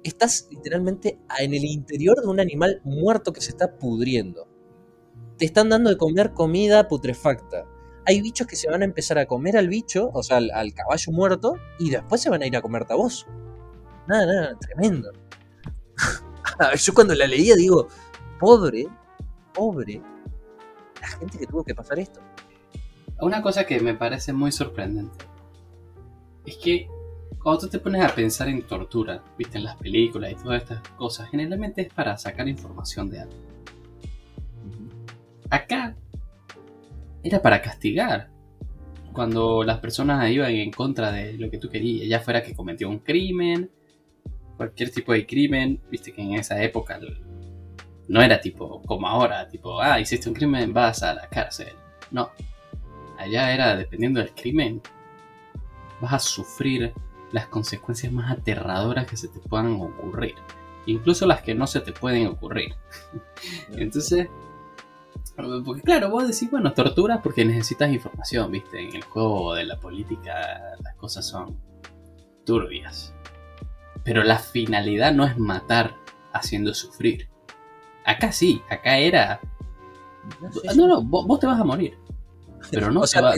estás 0.03 0.47
literalmente 0.49 1.19
en 1.39 1.53
el 1.53 1.65
interior 1.65 2.21
de 2.21 2.27
un 2.27 2.39
animal 2.39 2.81
muerto 2.83 3.33
que 3.33 3.41
se 3.41 3.51
está 3.51 3.77
pudriendo. 3.77 4.47
Te 5.37 5.45
están 5.45 5.69
dando 5.69 5.89
de 5.89 5.97
comer 5.97 6.33
comida 6.33 6.87
putrefacta. 6.87 7.65
Hay 8.05 8.21
bichos 8.21 8.47
que 8.47 8.55
se 8.55 8.69
van 8.69 8.81
a 8.81 8.85
empezar 8.85 9.17
a 9.19 9.25
comer 9.25 9.57
al 9.57 9.67
bicho, 9.67 10.09
o 10.13 10.23
sea, 10.23 10.37
al, 10.37 10.73
caballo 10.73 11.11
muerto, 11.11 11.55
y 11.79 11.89
después 11.89 12.21
se 12.21 12.29
van 12.29 12.41
a 12.41 12.47
ir 12.47 12.55
a 12.55 12.61
comerte 12.61 12.93
a 12.93 12.95
vos. 12.95 13.27
Nada, 14.07 14.25
nada, 14.25 14.59
tremendo. 14.59 15.11
Yo 16.75 16.93
cuando 16.93 17.15
la 17.15 17.27
leía 17.27 17.55
digo, 17.55 17.87
pobre, 18.39 18.87
pobre, 19.53 20.01
la 21.01 21.07
gente 21.07 21.37
que 21.37 21.47
tuvo 21.47 21.63
que 21.63 21.75
pasar 21.75 21.99
esto. 21.99 22.19
Una 23.19 23.41
cosa 23.41 23.65
que 23.65 23.79
me 23.79 23.93
parece 23.93 24.33
muy 24.33 24.51
sorprendente 24.51 25.25
es 26.45 26.57
que 26.57 26.87
cuando 27.41 27.61
tú 27.61 27.69
te 27.69 27.79
pones 27.79 28.03
a 28.03 28.13
pensar 28.13 28.47
en 28.47 28.61
tortura, 28.63 29.23
viste, 29.37 29.57
en 29.57 29.63
las 29.63 29.75
películas 29.77 30.31
y 30.31 30.35
todas 30.35 30.61
estas 30.61 30.81
cosas, 30.89 31.29
generalmente 31.29 31.81
es 31.81 31.93
para 31.93 32.17
sacar 32.17 32.47
información 32.47 33.09
de 33.09 33.21
algo. 33.21 33.35
Acá 35.49 35.95
era 37.23 37.41
para 37.41 37.61
castigar. 37.61 38.29
Cuando 39.11 39.63
las 39.63 39.79
personas 39.79 40.29
iban 40.31 40.51
en 40.51 40.71
contra 40.71 41.11
de 41.11 41.33
lo 41.33 41.49
que 41.49 41.57
tú 41.57 41.69
querías, 41.69 42.07
ya 42.07 42.21
fuera 42.21 42.41
que 42.41 42.55
cometió 42.55 42.87
un 42.89 42.99
crimen, 42.99 43.69
cualquier 44.61 44.91
tipo 44.91 45.11
de 45.11 45.25
crimen, 45.25 45.81
viste 45.89 46.13
que 46.13 46.21
en 46.21 46.35
esa 46.35 46.61
época 46.61 46.99
no 48.07 48.21
era 48.21 48.39
tipo 48.39 48.79
como 48.83 49.07
ahora, 49.07 49.49
tipo, 49.49 49.81
ah, 49.81 49.99
hiciste 49.99 50.29
un 50.29 50.35
crimen, 50.35 50.71
vas 50.71 51.01
a 51.01 51.15
la 51.15 51.27
cárcel. 51.27 51.73
No, 52.11 52.29
allá 53.17 53.51
era 53.51 53.75
dependiendo 53.75 54.19
del 54.19 54.35
crimen, 54.35 54.79
vas 55.99 56.13
a 56.13 56.19
sufrir 56.19 56.93
las 57.31 57.47
consecuencias 57.47 58.13
más 58.13 58.31
aterradoras 58.31 59.07
que 59.07 59.17
se 59.17 59.29
te 59.29 59.39
puedan 59.39 59.81
ocurrir. 59.81 60.35
Incluso 60.85 61.25
las 61.25 61.41
que 61.41 61.55
no 61.55 61.65
se 61.65 61.79
te 61.79 61.91
pueden 61.91 62.27
ocurrir. 62.27 62.75
Entonces, 63.71 64.27
porque 65.65 65.81
claro, 65.81 66.11
vos 66.11 66.27
decís, 66.27 66.51
bueno, 66.51 66.71
tortura 66.73 67.19
porque 67.23 67.43
necesitas 67.45 67.91
información, 67.91 68.51
viste. 68.51 68.79
En 68.79 68.95
el 68.95 69.03
juego 69.05 69.55
de 69.55 69.65
la 69.65 69.79
política 69.79 70.75
las 70.83 70.95
cosas 70.97 71.27
son 71.27 71.57
turbias. 72.45 73.15
Pero 74.03 74.23
la 74.23 74.39
finalidad 74.39 75.13
no 75.13 75.25
es 75.25 75.37
matar 75.37 75.95
haciendo 76.33 76.73
sufrir. 76.73 77.29
Acá 78.05 78.31
sí, 78.31 78.61
acá 78.69 78.97
era... 78.97 79.39
No, 80.75 80.87
no, 80.87 81.03
vos, 81.03 81.39
te 81.39 81.47
vas 81.47 81.59
a 81.59 81.63
morir. 81.63 81.97
Pero 82.69 82.91
no, 82.91 83.01
o 83.01 83.07
sea, 83.07 83.21
no 83.21 83.33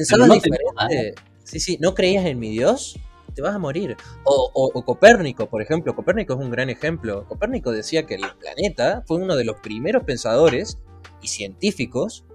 Sí, 1.44 1.60
sí, 1.60 1.78
¿no 1.82 1.94
creías 1.94 2.26
en 2.26 2.40
mi 2.40 2.50
Dios? 2.50 2.98
te 3.34 3.42
vas 3.42 3.56
a 3.56 3.60
morir. 3.60 3.98
O, 4.24 4.84
Copérnico, 4.86 5.48
por 5.48 5.62
ejemplo. 5.62 5.96
Copérnico 5.96 6.34
es 6.34 6.40
un 6.40 6.52
gran 6.52 6.70
ejemplo. 6.70 7.26
Copérnico 7.28 7.72
decía 7.72 8.06
que 8.06 8.16
el 8.16 8.24
planeta 8.40 9.04
fue 9.06 9.18
uno 9.18 9.36
de 9.36 9.46
los 9.46 9.58
primeros 9.58 10.04
pensadores 10.04 10.80
y 11.22 11.28
científicos 11.28 12.26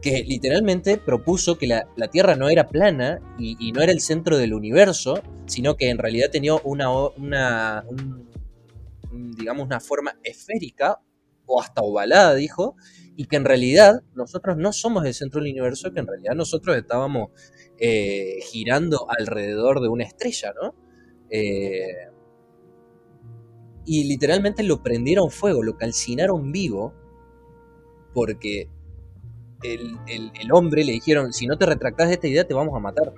que 0.00 0.22
literalmente 0.24 0.96
propuso 0.96 1.58
que 1.58 1.66
la, 1.66 1.86
Tierra 2.10 2.36
no 2.36 2.48
era 2.48 2.68
plana 2.68 3.20
y, 3.38 3.72
no 3.72 3.82
era 3.82 3.92
el 3.92 4.00
centro 4.00 4.38
del 4.38 4.54
universo, 4.54 5.22
sino 5.46 5.76
que 5.76 5.90
en 5.90 5.98
realidad 5.98 6.30
tenía 6.30 6.54
una, 6.54 6.90
una 6.90 7.84
digamos, 9.12 9.66
una 9.66 9.80
forma 9.80 10.16
esférica 10.22 11.00
o 11.46 11.60
hasta 11.60 11.82
ovalada, 11.82 12.34
dijo, 12.34 12.76
y 13.16 13.24
que 13.24 13.36
en 13.36 13.44
realidad 13.44 14.02
nosotros 14.14 14.56
no 14.56 14.72
somos 14.72 15.04
el 15.04 15.14
centro 15.14 15.40
del 15.40 15.50
universo, 15.50 15.92
que 15.92 16.00
en 16.00 16.06
realidad 16.06 16.34
nosotros 16.34 16.76
estábamos 16.76 17.30
eh, 17.78 18.38
girando 18.52 19.06
alrededor 19.10 19.80
de 19.80 19.88
una 19.88 20.04
estrella, 20.04 20.52
¿no? 20.60 20.74
Eh, 21.30 22.10
y 23.86 24.04
literalmente 24.04 24.62
lo 24.62 24.82
prendieron 24.82 25.30
fuego, 25.30 25.62
lo 25.62 25.76
calcinaron 25.78 26.52
vivo, 26.52 26.94
porque 28.12 28.68
el, 29.62 30.52
hombre 30.52 30.84
le 30.84 30.92
dijeron, 30.92 31.32
si 31.32 31.46
no 31.46 31.56
te 31.56 31.66
retractas 31.66 32.08
de 32.08 32.14
esta 32.14 32.28
idea 32.28 32.46
te 32.46 32.54
vamos 32.54 32.74
a 32.76 32.80
matar. 32.80 33.12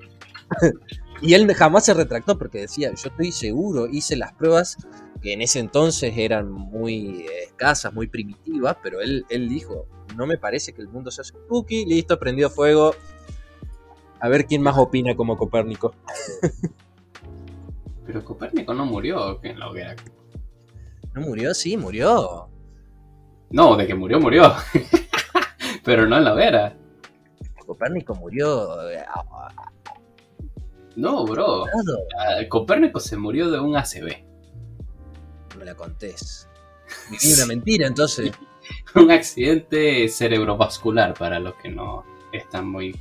y 1.22 1.34
él 1.34 1.52
jamás 1.54 1.84
se 1.84 1.94
retractó 1.94 2.38
porque 2.38 2.60
decía, 2.60 2.90
yo 2.94 3.08
estoy 3.08 3.32
seguro, 3.32 3.86
hice 3.86 4.16
las 4.16 4.32
pruebas 4.32 4.76
que 5.22 5.32
en 5.34 5.42
ese 5.42 5.58
entonces 5.58 6.14
eran 6.16 6.50
muy 6.50 7.26
escasas, 7.42 7.92
muy 7.92 8.06
primitivas, 8.06 8.76
pero 8.82 9.00
él, 9.00 9.26
él 9.28 9.48
dijo, 9.48 9.86
no 10.16 10.26
me 10.26 10.38
parece 10.38 10.72
que 10.72 10.80
el 10.80 10.88
mundo 10.88 11.10
sea 11.10 11.24
spooky, 11.24 11.84
listo, 11.84 12.18
prendió 12.18 12.48
fuego, 12.48 12.94
a 14.20 14.28
ver 14.28 14.46
quién 14.46 14.62
más 14.62 14.76
opina 14.78 15.14
como 15.14 15.36
Copérnico. 15.36 15.94
Pero 18.06 18.24
Copérnico 18.24 18.74
no 18.74 18.84
murió 18.86 19.38
en 19.42 19.58
la 19.58 19.68
hoguera. 19.68 19.96
¿No 21.14 21.22
murió? 21.22 21.54
Sí, 21.54 21.76
murió. 21.76 22.48
No, 23.50 23.76
de 23.76 23.86
que 23.86 23.94
murió, 23.94 24.20
murió. 24.20 24.52
Pero 25.84 26.06
no 26.06 26.18
en 26.18 26.24
la 26.24 26.34
hoguera. 26.34 26.76
Copérnico 27.66 28.14
murió. 28.14 28.90
Eh, 28.90 29.04
no, 30.96 31.24
bro. 31.24 31.64
Ah, 32.18 32.40
Copérnico 32.48 33.00
se 33.00 33.16
murió 33.16 33.50
de 33.50 33.60
un 33.60 33.76
ACV. 33.76 34.24
No 35.50 35.58
me 35.58 35.64
la 35.64 35.74
contés. 35.74 36.48
Viví 37.10 37.32
una 37.34 37.46
mentira, 37.46 37.86
entonces. 37.86 38.32
un 38.94 39.10
accidente 39.10 40.08
cerebrovascular 40.08 41.14
para 41.14 41.38
los 41.38 41.54
que 41.54 41.68
no 41.68 42.04
están 42.32 42.68
muy 42.68 42.94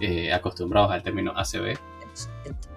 eh, 0.00 0.32
acostumbrados 0.32 0.90
al 0.92 1.02
término 1.02 1.32
ACB. 1.36 1.76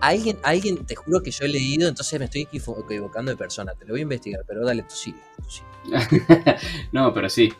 Alguien, 0.02 0.38
alguien, 0.44 0.86
te 0.86 0.96
juro 0.96 1.22
que 1.22 1.32
yo 1.32 1.46
he 1.46 1.50
leído, 1.50 1.88
entonces 1.88 2.20
me 2.20 2.26
estoy 2.26 2.42
equivocando 2.52 3.32
de 3.32 3.38
persona. 3.38 3.74
Te 3.74 3.86
lo 3.86 3.94
voy 3.94 4.02
a 4.02 4.04
investigar, 4.04 4.44
pero 4.46 4.66
dale, 4.66 4.84
tú 4.84 4.96
sigue. 4.96 5.20
no, 6.92 7.14
pero 7.14 7.30
sí. 7.30 7.54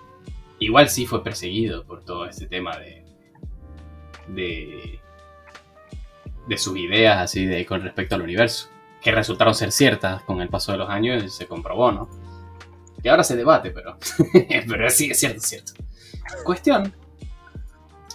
Igual 0.60 0.90
sí 0.90 1.06
fue 1.06 1.24
perseguido 1.24 1.86
por 1.86 2.04
todo 2.04 2.26
este 2.26 2.48
tema 2.48 2.78
de. 2.78 3.06
de. 4.28 5.00
de 6.48 6.58
sus 6.58 6.78
ideas 6.78 7.18
así 7.20 7.46
de 7.46 7.66
con 7.66 7.82
respecto 7.82 8.16
al 8.16 8.22
universo. 8.22 8.70
Que 9.02 9.12
resultaron 9.12 9.56
ser 9.56 9.72
ciertas 9.72 10.24
con 10.24 10.42
el 10.42 10.50
paso 10.50 10.74
de 10.74 10.78
los 10.78 10.90
años 10.90 11.24
y 11.24 11.30
se 11.30 11.48
comprobó, 11.48 11.92
¿no? 11.92 12.10
Que 13.02 13.10
ahora 13.10 13.24
se 13.24 13.36
debate, 13.36 13.72
pero. 13.72 13.98
pero 14.68 14.90
sí, 14.90 15.12
es 15.12 15.20
cierto, 15.20 15.38
es 15.38 15.46
cierto. 15.46 15.74
Cuestión 16.44 16.94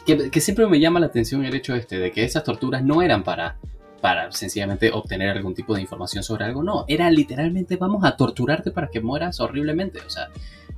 que, 0.04 0.40
siempre 0.40 0.66
me 0.66 0.78
llama 0.78 1.00
la 1.00 1.06
atención 1.06 1.44
el 1.44 1.54
hecho 1.54 1.74
este 1.74 1.98
de 1.98 2.12
que 2.12 2.24
esas 2.24 2.44
torturas 2.44 2.84
no 2.84 3.02
eran 3.02 3.22
para, 3.22 3.56
para 4.00 4.30
sencillamente 4.32 4.90
obtener 4.92 5.30
algún 5.30 5.54
tipo 5.54 5.74
de 5.74 5.80
información 5.80 6.22
sobre 6.22 6.44
algo, 6.44 6.62
no, 6.62 6.84
era 6.88 7.10
literalmente 7.10 7.76
vamos 7.76 8.04
a 8.04 8.16
torturarte 8.16 8.70
para 8.70 8.88
que 8.88 9.00
mueras 9.00 9.40
horriblemente, 9.40 10.00
o 10.00 10.10
sea, 10.10 10.28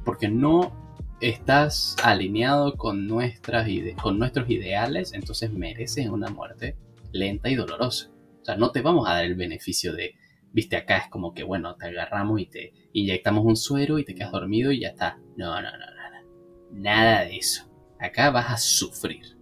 porque 0.05 0.29
no 0.29 0.73
estás 1.21 1.97
alineado 2.03 2.77
con, 2.77 3.07
nuestras 3.07 3.69
con 4.03 4.19
nuestros 4.19 4.49
ideales, 4.51 5.13
entonces 5.13 5.53
mereces 5.53 6.09
una 6.09 6.29
muerte 6.29 6.77
lenta 7.13 7.49
y 7.49 7.55
dolorosa. 7.55 8.11
O 8.43 8.45
sea, 8.45 8.57
no 8.57 8.71
te 8.71 8.83
vamos 8.83 9.09
a 9.09 9.15
dar 9.15 9.25
el 9.25 9.35
beneficio 9.35 9.93
de, 9.93 10.15
viste, 10.53 10.77
acá 10.77 10.99
es 10.99 11.09
como 11.09 11.35
que, 11.35 11.43
bueno, 11.43 11.75
te 11.77 11.87
agarramos 11.87 12.41
y 12.41 12.47
te 12.47 12.73
inyectamos 12.93 13.45
un 13.45 13.57
suero 13.57 13.99
y 13.99 14.05
te 14.05 14.15
quedas 14.15 14.33
dormido 14.33 14.73
y 14.73 14.81
ya 14.81 14.89
está. 14.89 15.19
No, 15.37 15.61
no, 15.61 15.71
no, 15.71 15.79
nada. 15.79 16.23
Nada 16.71 17.25
de 17.25 17.39
eso. 17.39 17.71
Acá 17.99 18.31
vas 18.31 18.51
a 18.51 18.59
sufrir. 18.59 19.37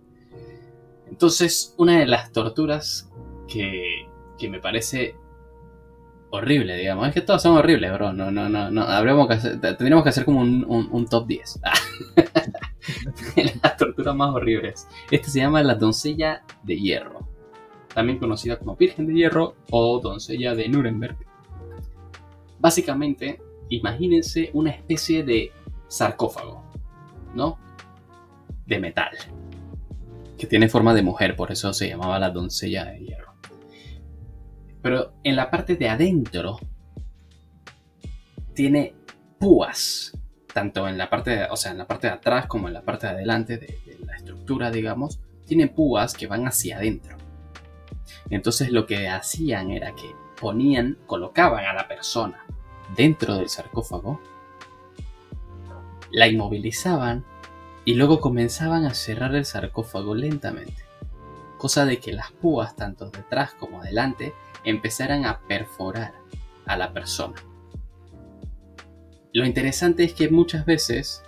Entonces, 1.08 1.74
una 1.76 1.98
de 1.98 2.06
las 2.06 2.32
torturas 2.32 3.10
que, 3.48 4.06
que 4.38 4.48
me 4.48 4.60
parece 4.60 5.16
horrible, 6.35 6.77
digamos. 6.77 7.09
Es 7.09 7.14
que 7.14 7.20
todas 7.20 7.42
son 7.42 7.57
horribles, 7.57 7.92
bro. 7.92 8.12
No, 8.12 8.31
no, 8.31 8.49
no, 8.49 8.70
no. 8.70 9.29
Que 9.29 9.35
hacer, 9.35 9.61
tendríamos 9.61 10.03
que 10.03 10.11
hacer 10.11 10.25
como 10.25 10.40
un, 10.40 10.64
un, 10.64 11.07
top 11.07 11.27
10. 11.27 11.61
Las 13.62 13.77
torturas 13.77 14.14
más 14.14 14.35
horribles. 14.35 14.87
Esta 15.11 15.29
se 15.29 15.40
llama 15.40 15.62
la 15.62 15.75
doncella 15.75 16.42
de 16.62 16.77
hierro. 16.79 17.29
También 17.94 18.18
conocida 18.18 18.59
como 18.59 18.77
Virgen 18.77 19.07
de 19.07 19.14
Hierro 19.14 19.55
o 19.70 20.01
doncella 20.01 20.55
de 20.55 20.68
Nuremberg. 20.68 21.16
Básicamente, 22.59 23.40
imagínense 23.68 24.51
una 24.53 24.70
especie 24.70 25.23
de 25.23 25.53
sarcófago, 25.87 26.64
¿no? 27.35 27.59
De 28.66 28.81
metal. 28.81 29.11
Que 30.37 30.47
tiene 30.49 30.68
forma 30.68 30.92
de 30.92 31.03
mujer, 31.03 31.37
por 31.37 31.53
eso 31.53 31.73
se 31.73 31.88
llamaba 31.88 32.18
la 32.18 32.31
doncella 32.31 32.85
de 32.87 32.99
hierro. 32.99 33.23
Pero 34.85 35.14
en 35.25 35.35
la 35.35 35.51
parte 35.51 35.77
de 35.77 35.88
adentro 35.88 36.59
tiene 38.53 38.94
púas, 39.38 40.12
tanto 40.53 40.87
en 40.87 40.99
la 40.99 41.09
parte 41.09 41.31
de, 41.31 41.44
o 41.47 41.57
sea, 41.57 41.73
en 41.73 41.79
la 41.79 41.87
parte 41.87 42.07
de 42.07 42.12
atrás 42.12 42.44
como 42.44 42.68
en 42.68 42.75
la 42.75 42.83
parte 42.83 43.07
de 43.07 43.14
adelante 43.14 43.57
de, 43.57 43.79
la 44.05 44.14
estructura, 44.14 44.70
digamos, 44.70 45.20
tiene 45.47 45.68
púas 45.68 46.12
que 46.12 46.27
van 46.27 46.47
hacia 46.47 46.77
adentro. 46.77 47.16
Entonces 48.29 48.73
lo 48.73 48.85
que 48.85 49.09
hacían 49.09 49.70
era 49.70 49.94
que 49.94 50.14
ponían, 50.38 50.99
colocaban 51.07 51.64
a 51.64 51.73
la 51.73 51.88
persona 51.88 52.44
dentro 52.94 53.37
del 53.37 53.49
sarcófago, 53.49 54.20
la 56.12 56.29
inmovilizaban 56.29 57.25
y 57.87 57.94
luego 57.94 58.20
comenzaban 58.20 58.85
a 58.85 58.92
cerrar 58.92 59.35
el 59.35 59.47
sarcófago 59.47 60.14
lentamente. 60.14 60.85
Cosa 61.57 61.87
de 61.87 62.01
que 62.01 62.12
las 62.12 62.33
púas, 62.33 62.77
tanto 62.77 63.09
detrás 63.09 63.55
como 63.55 63.81
adelante, 63.81 64.35
empezaran 64.64 65.27
a 65.27 65.40
perforar 65.46 66.14
a 66.66 66.77
la 66.77 66.92
persona. 66.92 67.35
Lo 69.33 69.44
interesante 69.44 70.05
es 70.05 70.14
que 70.14 70.29
muchas 70.29 70.64
veces 70.64 71.22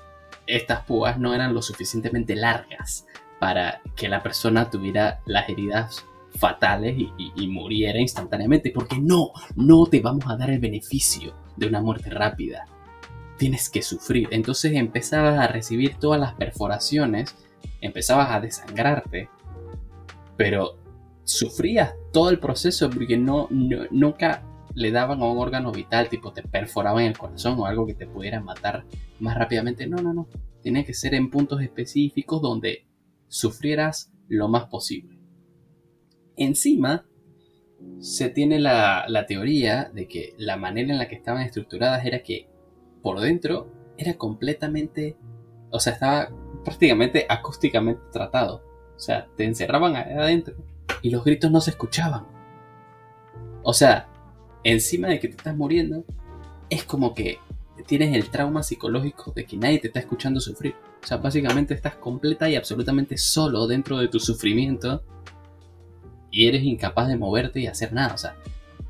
estas 0.46 0.84
púas 0.84 1.18
no 1.18 1.34
eran 1.34 1.54
lo 1.54 1.62
suficientemente 1.62 2.36
largas 2.36 3.06
para 3.40 3.80
que 3.96 4.08
la 4.08 4.22
persona 4.22 4.70
tuviera 4.70 5.20
las 5.26 5.48
heridas 5.48 6.04
fatales 6.36 6.96
y, 6.96 7.48
muriera 7.48 7.98
instantáneamente, 7.98 8.70
porque 8.70 8.98
no, 8.98 9.32
no 9.56 9.86
te 9.86 10.00
vamos 10.00 10.24
a 10.28 10.36
dar 10.36 10.50
el 10.50 10.60
beneficio 10.60 11.34
de 11.56 11.66
una 11.66 11.80
muerte 11.80 12.10
rápida. 12.10 12.66
Tienes 13.38 13.68
que 13.68 13.82
sufrir. 13.82 14.28
Entonces 14.30 14.72
empezabas 14.74 15.38
a 15.38 15.48
recibir 15.48 15.96
todas 15.96 16.20
las 16.20 16.34
perforaciones, 16.34 17.34
empezabas 17.80 18.30
a 18.30 18.40
desangrarte, 18.40 19.28
pero 20.36 20.78
sufrías 21.26 21.94
todo 22.12 22.30
el 22.30 22.38
proceso 22.38 22.88
porque 22.88 23.18
no, 23.18 23.48
nunca 23.50 24.44
le 24.74 24.92
daban 24.92 25.20
a 25.20 25.26
un 25.26 25.38
órgano 25.38 25.72
vital, 25.72 26.08
tipo 26.08 26.32
te 26.32 26.42
perforaban 26.42 27.04
el 27.04 27.18
corazón 27.18 27.58
o 27.58 27.66
algo 27.66 27.86
que 27.86 27.94
te 27.94 28.06
pudiera 28.06 28.40
matar 28.40 28.84
más 29.18 29.36
rápidamente. 29.36 29.86
No, 29.86 29.96
no, 29.96 30.14
no. 30.14 30.28
Tiene 30.62 30.84
que 30.84 30.94
ser 30.94 31.14
en 31.14 31.30
puntos 31.30 31.60
específicos 31.60 32.40
donde 32.40 32.86
sufrieras 33.26 34.12
lo 34.28 34.48
más 34.48 34.66
posible. 34.66 35.18
Encima, 36.36 37.06
se 37.98 38.30
tiene 38.30 38.60
la, 38.60 39.04
la 39.08 39.26
teoría 39.26 39.90
de 39.92 40.06
que 40.06 40.34
la 40.38 40.56
manera 40.56 40.92
en 40.92 40.98
la 40.98 41.08
que 41.08 41.16
estaban 41.16 41.42
estructuradas 41.42 42.06
era 42.06 42.22
que 42.22 42.48
por 43.02 43.20
dentro 43.20 43.72
era 43.98 44.14
completamente, 44.14 45.16
o 45.70 45.80
sea, 45.80 45.94
estaba 45.94 46.28
prácticamente 46.64 47.26
acústicamente 47.28 48.02
tratado. 48.12 48.62
O 48.94 48.98
sea, 48.98 49.26
te 49.36 49.44
encerraban 49.44 49.96
adentro 49.96 50.56
y 51.02 51.10
los 51.10 51.24
gritos 51.24 51.50
no 51.50 51.60
se 51.60 51.70
escuchaban. 51.70 52.26
O 53.62 53.72
sea, 53.72 54.08
encima 54.64 55.08
de 55.08 55.20
que 55.20 55.28
te 55.28 55.36
estás 55.36 55.56
muriendo, 55.56 56.04
es 56.70 56.84
como 56.84 57.14
que 57.14 57.38
tienes 57.86 58.14
el 58.14 58.30
trauma 58.30 58.62
psicológico 58.62 59.32
de 59.34 59.44
que 59.44 59.56
nadie 59.56 59.78
te 59.78 59.88
está 59.88 60.00
escuchando 60.00 60.40
sufrir. 60.40 60.74
O 61.02 61.06
sea, 61.06 61.18
básicamente 61.18 61.74
estás 61.74 61.94
completa 61.96 62.48
y 62.48 62.56
absolutamente 62.56 63.16
solo 63.16 63.66
dentro 63.66 63.98
de 63.98 64.08
tu 64.08 64.18
sufrimiento 64.18 65.02
y 66.30 66.48
eres 66.48 66.64
incapaz 66.64 67.08
de 67.08 67.16
moverte 67.16 67.60
y 67.60 67.66
hacer 67.66 67.92
nada. 67.92 68.14
O 68.14 68.18
sea, 68.18 68.36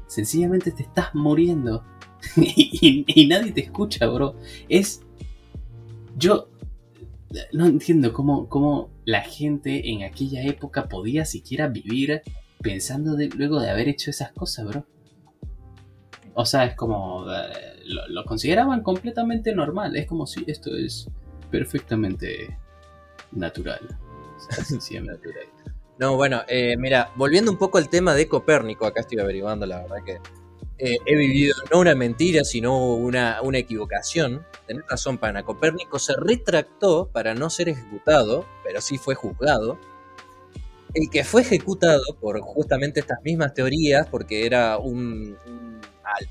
sencillamente 0.06 0.70
te 0.70 0.82
estás 0.82 1.14
muriendo 1.14 1.84
y, 2.36 3.26
nadie 3.28 3.52
te 3.52 3.62
escucha, 3.62 4.06
bro. 4.06 4.34
Es... 4.68 5.02
Yo 6.16 6.48
no 7.52 7.66
entiendo 7.66 8.12
cómo, 8.12 8.48
cómo 8.48 8.90
la 9.04 9.22
gente 9.22 9.90
en 9.90 10.04
aquella 10.04 10.42
época 10.42 10.88
podía 10.88 11.24
siquiera 11.24 11.68
vivir 11.68 12.22
pensando 12.62 13.16
luego 13.36 13.60
de 13.60 13.70
haber 13.70 13.88
hecho 13.88 14.10
esas 14.10 14.32
cosas, 14.32 14.66
bro. 14.66 14.86
O 16.34 16.44
sea, 16.44 16.64
es 16.64 16.74
como... 16.74 17.24
Eh, 17.32 17.76
lo, 18.08 18.24
consideraban 18.24 18.82
completamente 18.82 19.54
normal. 19.54 19.96
Es 19.96 20.06
como 20.06 20.26
si 20.26 20.44
esto 20.46 20.76
es 20.76 21.08
perfectamente 21.50 22.58
natural. 23.32 23.80
natural. 25.02 25.46
No, 25.98 26.16
bueno, 26.16 26.42
eh, 26.48 26.76
mira, 26.76 27.10
volviendo 27.16 27.50
un 27.50 27.56
poco 27.56 27.78
al 27.78 27.88
tema 27.88 28.14
de 28.14 28.28
Copérnico, 28.28 28.86
acá 28.86 29.00
estoy 29.00 29.18
averiguando, 29.18 29.64
la 29.64 29.82
verdad 29.82 30.04
que 30.04 30.18
eh, 30.78 30.98
he 31.06 31.16
vivido 31.16 31.54
no 31.72 31.80
una 31.80 31.94
mentira, 31.94 32.44
sino 32.44 32.94
una, 32.94 33.40
una 33.42 33.58
equivocación. 33.58 34.44
Tenés 34.66 34.84
razón, 34.88 35.16
Pana. 35.18 35.42
Copérnico 35.42 35.98
se 35.98 36.14
retractó 36.16 37.08
para 37.12 37.34
no 37.34 37.48
ser 37.48 37.70
ejecutado, 37.70 38.46
pero 38.62 38.80
sí 38.80 38.98
fue 38.98 39.14
juzgado. 39.14 39.78
El 40.92 41.08
que 41.10 41.24
fue 41.24 41.42
ejecutado 41.42 42.02
por 42.20 42.40
justamente 42.40 43.00
estas 43.00 43.22
mismas 43.22 43.54
teorías, 43.54 44.06
porque 44.08 44.44
era 44.44 44.78
un. 44.78 45.36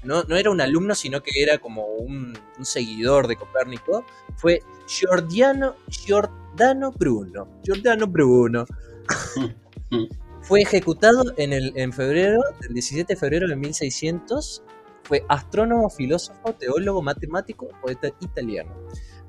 no, 0.03 0.23
era 0.35 0.51
un 0.51 0.61
alumno, 0.61 0.93
sino 0.95 1.21
que 1.21 1.41
era 1.41 1.57
como 1.57 1.85
un, 1.85 2.37
seguidor 2.61 3.27
de 3.27 3.35
Copérnico, 3.37 4.05
fue 4.35 4.61
Giordano, 4.87 5.75
Giordano 5.89 6.91
Bruno. 6.91 7.47
Giordano 7.63 8.07
Bruno. 8.07 8.65
Fue 10.45 10.61
ejecutado 10.61 11.23
en, 11.37 11.53
el, 11.53 11.73
en 11.75 11.91
febrero, 11.91 12.39
el 12.61 12.73
17 12.75 13.13
de 13.13 13.19
febrero 13.19 13.47
de 13.47 13.55
1600. 13.55 14.61
Fue 15.01 15.23
astrónomo, 15.27 15.89
filósofo, 15.89 16.53
teólogo, 16.53 17.01
matemático, 17.01 17.67
poeta 17.81 18.09
italiano. 18.19 18.71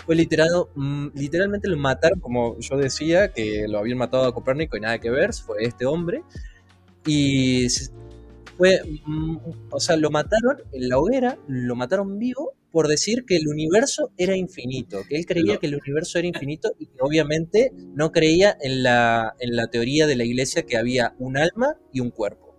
Fue 0.05 0.15
mm, 0.15 1.09
literalmente 1.15 1.69
lo 1.69 1.79
mataron, 1.79 2.21
como 2.21 2.59
yo 2.61 2.77
decía, 2.77 3.33
que 3.33 3.67
lo 3.67 3.79
habían 3.79 3.97
matado 3.97 4.27
a 4.27 4.35
Copérnico 4.35 4.77
y 4.77 4.81
nada 4.81 4.99
que 4.99 5.09
ver, 5.09 5.33
fue 5.33 5.65
este 5.65 5.87
hombre. 5.87 6.23
Y 7.07 7.67
fue, 8.59 8.83
mm, 9.07 9.39
o 9.71 9.81
sea, 9.81 9.97
lo 9.97 10.11
mataron 10.11 10.59
en 10.73 10.89
la 10.91 10.99
hoguera, 10.99 11.39
lo 11.49 11.77
mataron 11.77 12.19
vivo 12.19 12.53
por 12.77 12.89
decir 12.89 13.25
que 13.25 13.37
el 13.37 13.49
universo 13.49 14.13
era 14.19 14.37
infinito, 14.37 15.03
que 15.09 15.17
él 15.17 15.25
creía 15.25 15.57
que 15.57 15.67
el 15.67 15.77
universo 15.77 16.19
era 16.19 16.29
infinito 16.29 16.75
y 16.79 16.89
que 16.89 16.99
obviamente 17.01 17.73
no 17.75 18.13
creía 18.13 18.55
en 18.61 18.83
la, 18.83 19.35
en 19.41 19.57
la 19.57 19.69
teoría 19.69 20.07
de 20.07 20.15
la 20.15 20.25
iglesia 20.25 20.67
que 20.67 20.77
había 20.77 21.15
un 21.19 21.39
alma 21.39 21.79
y 21.91 22.01
un 22.01 22.11
cuerpo. 22.11 22.55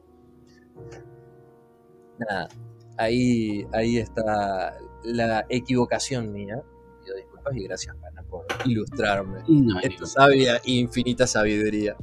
Nada, 2.18 2.50
ahí, 2.98 3.68
ahí 3.74 3.98
está 3.98 4.80
la 5.04 5.46
equivocación 5.50 6.34
mía. 6.34 6.64
Pido 7.04 7.16
disculpas 7.16 7.56
y 7.56 7.64
gracias, 7.66 7.96
Pana, 7.98 8.24
por 8.24 8.48
ilustrarme. 8.66 9.42
No, 9.48 9.80
Esta 9.82 10.08
sabia 10.08 10.60
infinita 10.66 11.28
sabiduría. 11.28 11.96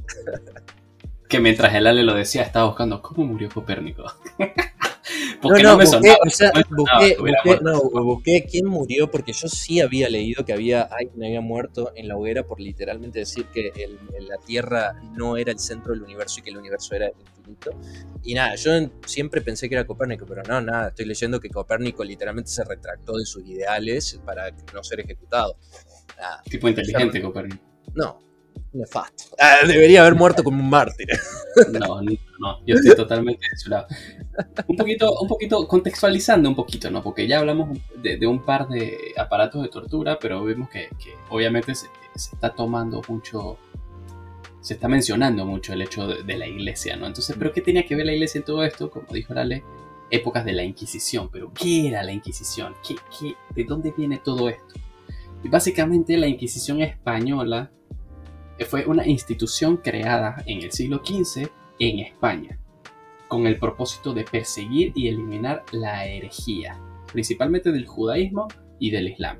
Que 1.27 1.41
mientras 1.41 1.75
el 1.75 1.85
Ale 1.85 2.03
lo 2.03 2.13
decía, 2.13 2.43
estaba 2.43 2.67
buscando 2.67 3.01
cómo 3.01 3.25
murió 3.25 3.49
Copérnico. 3.49 4.05
no, 5.49 5.57
no, 5.57 5.77
busqué, 5.77 6.15
o 6.25 6.29
sea, 6.29 6.51
busqué, 6.69 7.17
busqué, 7.17 7.59
no, 7.61 7.81
busqué, 7.81 8.45
quién 8.49 8.65
murió 8.67 9.09
porque 9.09 9.33
yo 9.33 9.47
sí 9.47 9.79
había 9.79 10.09
leído 10.09 10.45
que 10.45 10.53
había 10.53 10.81
alguien 10.81 11.23
había 11.23 11.41
muerto 11.41 11.91
en 11.95 12.07
la 12.07 12.17
hoguera 12.17 12.43
por 12.43 12.59
literalmente 12.59 13.19
decir 13.19 13.45
que 13.47 13.71
el, 13.75 13.99
la 14.27 14.37
Tierra 14.37 14.93
no 15.13 15.37
era 15.37 15.51
el 15.51 15.59
centro 15.59 15.93
del 15.93 16.03
universo 16.03 16.39
y 16.39 16.43
que 16.43 16.49
el 16.49 16.57
universo 16.57 16.95
era 16.95 17.09
infinito. 17.09 17.71
Y 18.23 18.33
nada, 18.33 18.55
yo 18.55 18.71
siempre 19.05 19.41
pensé 19.41 19.69
que 19.69 19.75
era 19.75 19.85
Copérnico, 19.85 20.25
pero 20.25 20.43
no, 20.43 20.61
nada, 20.61 20.89
estoy 20.89 21.05
leyendo 21.05 21.39
que 21.39 21.49
Copérnico 21.49 22.03
literalmente 22.03 22.49
se 22.49 22.63
retractó 22.63 23.17
de 23.17 23.25
sus 23.25 23.47
ideales 23.47 24.19
para 24.25 24.51
no 24.73 24.83
ser 24.83 25.01
ejecutado. 25.01 25.57
tipo 26.49 26.67
inteligente 26.67 27.21
Copérnico. 27.21 27.63
No, 27.93 28.19
nefasto. 28.75 29.35
Ah, 29.39 29.65
debería 29.67 30.01
haber 30.01 30.15
muerto 30.15 30.43
como 30.43 30.61
un 30.61 30.69
mártir. 30.69 31.07
No, 31.71 32.01
no, 32.01 32.11
no, 32.39 32.65
yo 32.65 32.75
estoy 32.75 32.95
totalmente 32.97 33.47
de 33.49 33.57
su 33.57 33.69
lado. 33.69 33.87
Un 34.67 34.75
poquito, 34.75 35.17
un 35.21 35.27
poquito 35.29 35.65
contextualizando 35.69 36.49
un 36.49 36.55
poquito, 36.55 36.91
¿no? 36.91 37.01
Porque 37.01 37.27
ya 37.27 37.39
hablamos 37.39 37.79
de, 37.95 38.27
un 38.27 38.43
par 38.43 38.67
de 38.67 39.13
aparatos 39.17 39.63
de 39.63 39.69
tortura, 39.69 40.19
pero 40.19 40.43
vemos 40.43 40.69
que, 40.69 40.89
obviamente 41.29 41.73
se, 41.75 41.87
está 42.13 42.53
tomando 42.53 43.01
mucho, 43.07 43.57
se 44.59 44.73
está 44.73 44.89
mencionando 44.89 45.45
mucho 45.45 45.71
el 45.71 45.81
hecho 45.81 46.07
de, 46.07 46.37
la 46.37 46.45
iglesia, 46.45 46.97
¿no? 46.97 47.07
Entonces, 47.07 47.37
¿pero 47.39 47.53
qué 47.53 47.61
tenía 47.61 47.85
que 47.85 47.95
ver 47.95 48.05
la 48.05 48.13
iglesia 48.13 48.39
en 48.39 48.45
todo 48.45 48.65
esto? 48.65 48.91
Como 48.91 49.07
dijo 49.13 49.33
Lale, 49.33 49.63
épocas 50.11 50.43
de 50.43 50.51
la 50.51 50.63
Inquisición. 50.63 51.29
¿Pero 51.31 51.53
qué 51.53 51.87
era 51.87 52.03
la 52.03 52.11
Inquisición? 52.11 52.75
¿Qué, 52.85 52.95
qué, 53.17 53.35
de 53.55 53.63
dónde 53.63 53.93
viene 53.95 54.17
todo 54.17 54.49
esto? 54.49 54.75
Y 55.41 55.47
básicamente 55.47 56.17
la 56.17 56.27
Inquisición 56.27 56.81
española 56.81 57.71
fue 58.63 58.85
una 58.85 59.05
institución 59.05 59.77
creada 59.77 60.41
en 60.45 60.61
el 60.61 60.71
siglo 60.71 61.01
XV 61.03 61.49
en 61.79 61.99
España, 61.99 62.57
con 63.27 63.47
el 63.47 63.59
propósito 63.59 64.13
de 64.13 64.23
perseguir 64.23 64.93
y 64.95 65.09
eliminar 65.09 65.65
la 65.73 66.05
herejía, 66.05 66.79
principalmente 67.11 67.73
del 67.73 67.85
judaísmo 67.85 68.47
y 68.79 68.91
del 68.91 69.09
islam. 69.09 69.37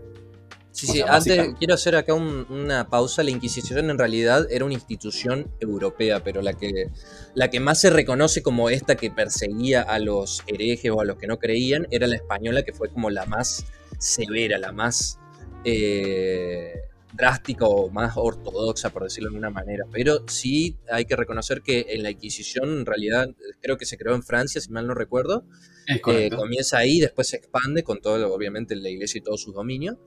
Sí, 0.76 0.88
sí, 0.88 1.02
antes 1.08 1.56
quiero 1.58 1.74
hacer 1.74 1.96
acá 1.96 2.14
una 2.14 2.90
pausa. 2.90 3.24
La 3.24 3.32
Inquisición 3.32 3.90
en 3.90 3.98
realidad 3.98 4.46
era 4.52 4.66
una 4.66 4.74
institución 4.74 5.50
europea, 5.62 6.22
pero 6.22 6.42
la 6.42 6.52
que, 6.52 6.90
la 7.34 7.50
que 7.50 7.62
más 7.62 7.80
se 7.80 7.90
reconoce 7.90 8.44
como 8.44 8.70
esta 8.70 8.96
que 8.98 9.10
perseguía 9.10 9.82
a 9.82 10.00
los 10.00 10.44
herejes 10.48 10.92
o 10.92 11.00
a 11.00 11.06
los 11.06 11.16
que 11.16 11.28
no 11.28 11.40
creían 11.40 11.88
era 11.92 12.08
la 12.08 12.16
española, 12.16 12.64
que 12.64 12.74
fue 12.74 12.90
como 12.90 13.10
la 13.10 13.26
más 13.26 13.66
severa, 14.00 14.58
la 14.58 14.74
más 14.74 15.18
eh, 15.64 16.74
drástica 17.16 17.66
o 17.66 17.90
más 17.90 18.14
ortodoxa, 18.16 18.92
por 18.92 19.04
decirlo 19.04 19.30
de 19.30 19.36
alguna 19.36 19.50
manera. 19.50 19.86
Pero 19.92 20.24
sí 20.28 20.78
hay 20.90 21.06
que 21.06 21.16
reconocer 21.16 21.62
que 21.62 21.86
en 21.90 22.04
la 22.04 22.12
Inquisición, 22.12 22.80
en 22.80 22.86
realidad, 22.86 23.30
creo 23.62 23.78
que 23.78 23.86
se 23.86 23.98
creó 23.98 24.16
en 24.16 24.24
Francia, 24.24 24.62
si 24.62 24.72
mal 24.72 24.88
no 24.88 24.94
recuerdo. 24.94 25.46
Eh, 25.88 26.30
comienza 26.30 26.78
ahí, 26.78 27.00
después 27.00 27.28
se 27.28 27.38
expande 27.38 27.84
con 27.84 28.02
todo, 28.02 28.34
obviamente, 28.34 28.76
la 28.76 28.90
iglesia 28.90 29.20
y 29.20 29.22
todos 29.22 29.42
sus 29.42 29.54
dominios. 29.54 29.98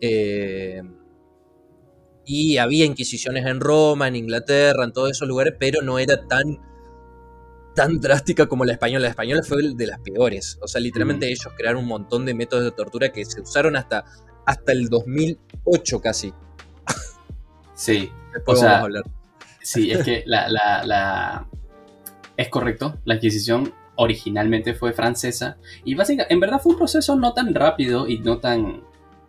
Eh, 0.00 0.82
y 2.26 2.56
había 2.56 2.84
inquisiciones 2.84 3.44
en 3.46 3.60
Roma, 3.60 4.08
en 4.08 4.16
Inglaterra, 4.16 4.84
en 4.84 4.92
todos 4.92 5.10
esos 5.10 5.28
lugares, 5.28 5.54
pero 5.58 5.82
no 5.82 5.98
era 5.98 6.26
tan, 6.26 6.58
tan 7.74 8.00
drástica 8.00 8.46
como 8.46 8.64
la 8.64 8.72
española. 8.72 9.04
La 9.04 9.10
española 9.10 9.42
fue 9.42 9.58
de 9.74 9.86
las 9.86 10.00
peores. 10.00 10.58
O 10.62 10.68
sea, 10.68 10.80
literalmente 10.80 11.26
ellos 11.26 11.48
crearon 11.56 11.82
un 11.82 11.88
montón 11.88 12.24
de 12.24 12.34
métodos 12.34 12.64
de 12.64 12.70
tortura 12.70 13.12
que 13.12 13.24
se 13.24 13.40
usaron 13.40 13.76
hasta, 13.76 14.04
hasta 14.46 14.72
el 14.72 14.88
2008 14.88 16.00
casi. 16.00 16.32
Sí, 17.74 18.10
o 18.46 18.56
sea, 18.56 18.84
Sí, 19.60 19.90
es 19.90 20.04
que 20.04 20.24
la, 20.26 20.48
la, 20.48 21.48
Es 22.36 22.48
correcto, 22.48 22.98
la 23.04 23.14
Inquisición 23.14 23.72
originalmente 23.96 24.74
fue 24.74 24.92
francesa 24.92 25.56
y 25.84 25.94
básicamente, 25.94 26.34
en 26.34 26.40
verdad 26.40 26.60
fue 26.60 26.72
un 26.72 26.78
proceso 26.78 27.16
no 27.16 27.32
tan 27.32 27.54
rápido 27.54 28.08
y 28.08 28.18
no 28.18 28.38
tan 28.38 28.82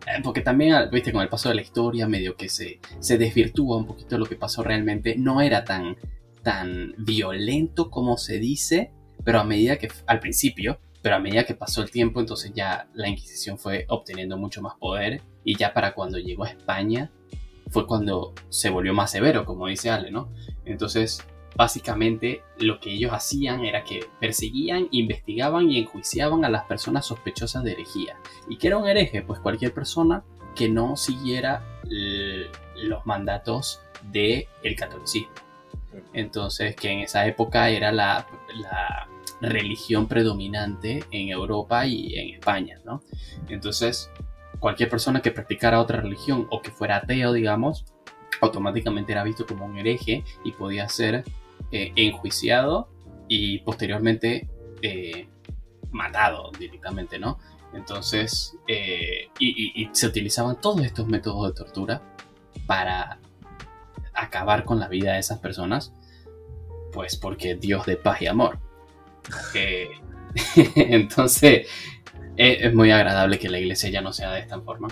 eh, 0.06 0.20
porque 0.22 0.40
también, 0.40 0.74
ah, 0.74 0.84
viste, 0.86 1.12
con 1.12 1.22
el 1.22 1.28
paso 1.28 1.48
de 1.48 1.56
la 1.56 1.62
historia, 1.62 2.06
medio 2.06 2.36
que 2.36 2.48
se, 2.48 2.80
se 3.00 3.18
desvirtúa 3.18 3.76
un 3.76 3.86
poquito 3.86 4.18
lo 4.18 4.26
que 4.26 4.36
pasó 4.36 4.62
realmente. 4.62 5.16
No 5.16 5.40
era 5.40 5.64
tan, 5.64 5.96
tan 6.42 6.94
violento 6.96 7.90
como 7.90 8.16
se 8.16 8.38
dice, 8.38 8.92
pero 9.24 9.40
a 9.40 9.44
medida 9.44 9.78
que, 9.78 9.88
al 10.06 10.20
principio, 10.20 10.78
pero 11.02 11.16
a 11.16 11.18
medida 11.18 11.44
que 11.44 11.54
pasó 11.54 11.82
el 11.82 11.90
tiempo, 11.90 12.20
entonces 12.20 12.52
ya 12.54 12.88
la 12.94 13.08
Inquisición 13.08 13.58
fue 13.58 13.84
obteniendo 13.88 14.36
mucho 14.36 14.62
más 14.62 14.74
poder 14.76 15.22
y 15.44 15.56
ya 15.56 15.72
para 15.72 15.92
cuando 15.92 16.18
llegó 16.18 16.44
a 16.44 16.50
España 16.50 17.10
fue 17.68 17.86
cuando 17.86 18.34
se 18.48 18.70
volvió 18.70 18.94
más 18.94 19.10
severo, 19.10 19.44
como 19.44 19.66
dice 19.66 19.90
Ale, 19.90 20.10
¿no? 20.10 20.32
Entonces 20.64 21.24
básicamente 21.56 22.42
lo 22.58 22.80
que 22.80 22.92
ellos 22.92 23.12
hacían 23.12 23.64
era 23.64 23.82
que 23.82 24.00
perseguían, 24.20 24.88
investigaban 24.90 25.70
y 25.70 25.78
enjuiciaban 25.78 26.44
a 26.44 26.50
las 26.50 26.64
personas 26.64 27.06
sospechosas 27.06 27.64
de 27.64 27.72
herejía. 27.72 28.16
¿Y 28.48 28.58
qué 28.58 28.68
era 28.68 28.76
un 28.76 28.86
hereje? 28.86 29.22
Pues 29.22 29.40
cualquier 29.40 29.72
persona 29.72 30.22
que 30.54 30.68
no 30.68 30.96
siguiera 30.96 31.64
los 32.76 33.06
mandatos 33.06 33.80
del 34.10 34.46
catolicismo. 34.76 35.32
Entonces, 36.12 36.76
que 36.76 36.90
en 36.90 37.00
esa 37.00 37.26
época 37.26 37.70
era 37.70 37.90
la, 37.90 38.26
la, 38.54 39.08
religión 39.40 40.08
predominante 40.08 41.04
en 41.10 41.28
Europa 41.28 41.86
y 41.86 42.14
en 42.18 42.34
España, 42.34 42.80
¿no? 42.84 43.02
Entonces, 43.48 44.10
cualquier 44.58 44.88
persona 44.88 45.22
que 45.22 45.30
practicara 45.30 45.80
otra 45.80 46.00
religión 46.00 46.46
o 46.50 46.60
que 46.62 46.70
fuera 46.70 46.96
ateo, 46.96 47.32
digamos, 47.32 47.84
automáticamente 48.40 49.12
era 49.12 49.24
visto 49.24 49.46
como 49.46 49.64
un 49.64 49.78
hereje 49.78 50.24
y 50.44 50.52
podía 50.52 50.88
ser 50.88 51.24
eh, 51.72 51.92
enjuiciado 51.96 52.88
y 53.28 53.58
posteriormente 53.60 54.48
eh, 54.82 55.28
matado 55.90 56.50
directamente, 56.58 57.18
¿no? 57.18 57.38
Entonces, 57.72 58.56
eh, 58.68 59.28
y, 59.38 59.88
se 59.92 60.06
utilizaban 60.06 60.60
todos 60.60 60.82
estos 60.82 61.06
métodos 61.06 61.48
de 61.48 61.54
tortura 61.54 62.02
para 62.66 63.18
acabar 64.14 64.64
con 64.64 64.80
la 64.80 64.88
vida 64.88 65.12
de 65.12 65.18
esas 65.18 65.38
personas, 65.38 65.92
pues 66.92 67.16
porque 67.16 67.54
Dios 67.54 67.84
de 67.86 67.96
paz 67.96 68.22
y 68.22 68.26
amor. 68.26 68.58
entonces, 70.76 71.68
es, 72.36 72.74
muy 72.74 72.90
agradable 72.90 73.38
que 73.38 73.48
la 73.48 73.58
iglesia 73.58 73.90
ya 73.90 74.00
no 74.00 74.12
sea 74.12 74.32
de 74.32 74.40
esta 74.40 74.60
forma. 74.60 74.88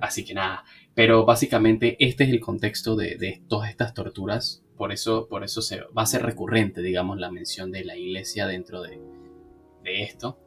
así 0.00 0.24
que 0.24 0.34
nada, 0.34 0.64
pero 0.94 1.24
básicamente 1.24 1.96
este 1.98 2.24
es 2.24 2.30
el 2.30 2.40
contexto 2.40 2.96
de, 2.96 3.16
de 3.16 3.42
todas 3.48 3.70
estas 3.70 3.94
torturas 3.94 4.62
por 4.78 4.92
eso, 4.92 5.26
por 5.28 5.42
eso 5.42 5.60
se, 5.60 5.80
va 5.80 6.02
a 6.02 6.06
ser 6.06 6.22
recurrente, 6.22 6.80
digamos, 6.80 7.18
la 7.18 7.32
mención 7.32 7.72
de 7.72 7.84
la 7.84 7.96
iglesia 7.96 8.46
dentro 8.46 8.80
de, 8.80 8.98
esto. 9.84 10.38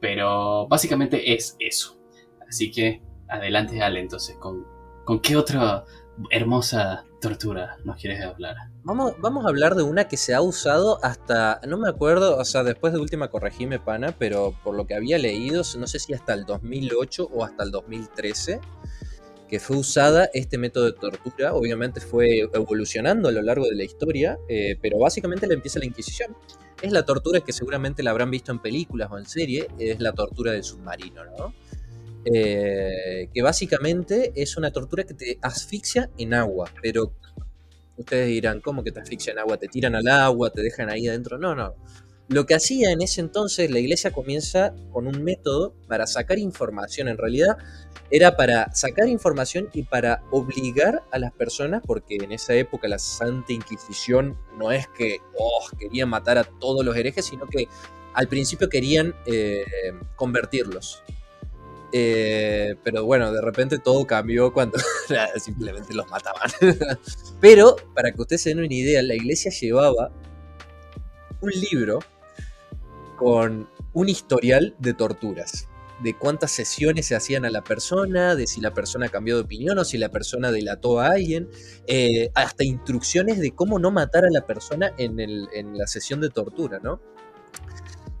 Pero 0.00 0.68
básicamente 0.68 1.32
es 1.32 1.56
eso. 1.58 1.98
Así 2.46 2.70
que 2.70 3.02
adelante, 3.26 3.82
Ale, 3.82 4.00
entonces, 4.00 4.36
¿con, 4.36 4.66
con 5.04 5.20
qué 5.20 5.36
otra 5.36 5.84
hermosa 6.30 7.06
tortura 7.20 7.78
nos 7.84 7.96
quieres 7.96 8.22
hablar? 8.22 8.54
Vamos, 8.84 9.14
a 9.44 9.48
hablar 9.48 9.76
de 9.76 9.84
una 9.84 10.08
que 10.08 10.16
se 10.16 10.34
ha 10.34 10.42
usado 10.42 10.98
hasta, 11.04 11.60
no 11.68 11.78
me 11.78 11.88
acuerdo, 11.88 12.36
o 12.36 12.44
sea, 12.44 12.64
después 12.64 12.92
de 12.92 12.98
última 12.98 13.28
corregime, 13.28 13.78
pana, 13.78 14.14
pero 14.18 14.54
por 14.64 14.74
lo 14.74 14.86
que 14.86 14.94
había 14.94 15.18
leído, 15.18 15.62
no 15.78 15.86
sé 15.86 15.98
si 16.00 16.14
hasta 16.14 16.34
el 16.34 16.44
2008 16.44 17.30
o 17.32 17.44
hasta 17.44 17.62
el 17.62 17.70
2013 17.70 18.60
que 19.52 19.60
fue 19.60 19.76
usada 19.76 20.30
este 20.32 20.56
método 20.56 20.86
de 20.86 20.92
tortura. 20.94 21.52
Obviamente 21.52 22.00
fue 22.00 22.38
evolucionando 22.54 23.28
a 23.28 23.32
lo 23.32 23.42
largo 23.42 23.66
de 23.66 23.74
la 23.74 23.84
historia, 23.84 24.38
eh, 24.48 24.78
pero 24.80 24.98
básicamente 24.98 25.46
le 25.46 25.52
empieza 25.52 25.78
la 25.78 25.84
Inquisición. 25.84 26.34
Es 26.80 26.90
la 26.90 27.04
tortura 27.04 27.40
que 27.40 27.52
seguramente 27.52 28.02
la 28.02 28.12
habrán 28.12 28.30
visto 28.30 28.50
en 28.50 28.60
películas 28.60 29.10
o 29.12 29.18
en 29.18 29.26
serie, 29.26 29.68
es 29.78 30.00
la 30.00 30.14
tortura 30.14 30.52
del 30.52 30.64
submarino, 30.64 31.26
¿no? 31.36 31.54
Eh, 32.24 33.28
que 33.34 33.42
básicamente 33.42 34.32
es 34.34 34.56
una 34.56 34.70
tortura 34.70 35.04
que 35.04 35.12
te 35.12 35.38
asfixia 35.42 36.08
en 36.16 36.32
agua, 36.32 36.70
pero 36.80 37.12
ustedes 38.02 38.28
dirán, 38.28 38.60
¿cómo 38.60 38.84
que 38.84 38.92
te 38.92 39.00
asfixia 39.00 39.32
en 39.32 39.38
agua? 39.38 39.56
¿Te 39.56 39.68
tiran 39.68 39.94
al 39.94 40.06
agua? 40.06 40.50
¿Te 40.50 40.62
dejan 40.62 40.90
ahí 40.90 41.08
adentro? 41.08 41.38
No, 41.38 41.54
no. 41.54 41.74
Lo 42.28 42.46
que 42.46 42.54
hacía 42.54 42.92
en 42.92 43.02
ese 43.02 43.20
entonces 43.20 43.70
la 43.70 43.78
iglesia 43.78 44.12
comienza 44.12 44.74
con 44.90 45.06
un 45.06 45.22
método 45.22 45.74
para 45.88 46.06
sacar 46.06 46.38
información. 46.38 47.08
En 47.08 47.18
realidad 47.18 47.56
era 48.10 48.36
para 48.36 48.72
sacar 48.74 49.08
información 49.08 49.68
y 49.72 49.82
para 49.82 50.22
obligar 50.30 51.02
a 51.10 51.18
las 51.18 51.32
personas, 51.32 51.82
porque 51.84 52.16
en 52.16 52.32
esa 52.32 52.54
época 52.54 52.88
la 52.88 52.98
Santa 52.98 53.52
Inquisición 53.52 54.38
no 54.56 54.70
es 54.72 54.86
que 54.96 55.18
oh, 55.36 55.66
querían 55.78 56.08
matar 56.08 56.38
a 56.38 56.44
todos 56.44 56.84
los 56.84 56.96
herejes, 56.96 57.26
sino 57.26 57.46
que 57.46 57.68
al 58.14 58.28
principio 58.28 58.68
querían 58.68 59.14
eh, 59.26 59.64
convertirlos. 60.16 61.02
Eh, 61.92 62.74
pero 62.82 63.04
bueno, 63.04 63.32
de 63.32 63.42
repente 63.42 63.78
todo 63.78 64.06
cambió 64.06 64.52
cuando 64.52 64.78
simplemente 65.36 65.94
los 65.94 66.08
mataban. 66.08 66.50
pero, 67.40 67.76
para 67.94 68.12
que 68.12 68.20
ustedes 68.20 68.42
se 68.42 68.48
den 68.50 68.60
una 68.60 68.74
idea, 68.74 69.02
la 69.02 69.14
iglesia 69.14 69.50
llevaba 69.50 70.10
un 71.40 71.50
libro 71.50 71.98
con 73.18 73.68
un 73.92 74.08
historial 74.08 74.74
de 74.78 74.94
torturas 74.94 75.68
de 76.02 76.14
cuántas 76.14 76.50
sesiones 76.50 77.06
se 77.06 77.14
hacían 77.14 77.44
a 77.44 77.50
la 77.50 77.62
persona, 77.62 78.34
de 78.34 78.46
si 78.46 78.60
la 78.60 78.74
persona 78.74 79.08
cambió 79.08 79.36
de 79.36 79.42
opinión 79.42 79.78
o 79.78 79.84
si 79.84 79.98
la 79.98 80.08
persona 80.08 80.50
delató 80.50 81.00
a 81.00 81.12
alguien, 81.12 81.48
eh, 81.86 82.30
hasta 82.34 82.64
instrucciones 82.64 83.38
de 83.38 83.52
cómo 83.52 83.78
no 83.78 83.90
matar 83.90 84.24
a 84.24 84.30
la 84.30 84.44
persona 84.44 84.92
en, 84.98 85.20
en 85.20 85.78
la 85.78 85.86
sesión 85.86 86.20
de 86.20 86.30
tortura, 86.30 86.80
¿no? 86.82 87.00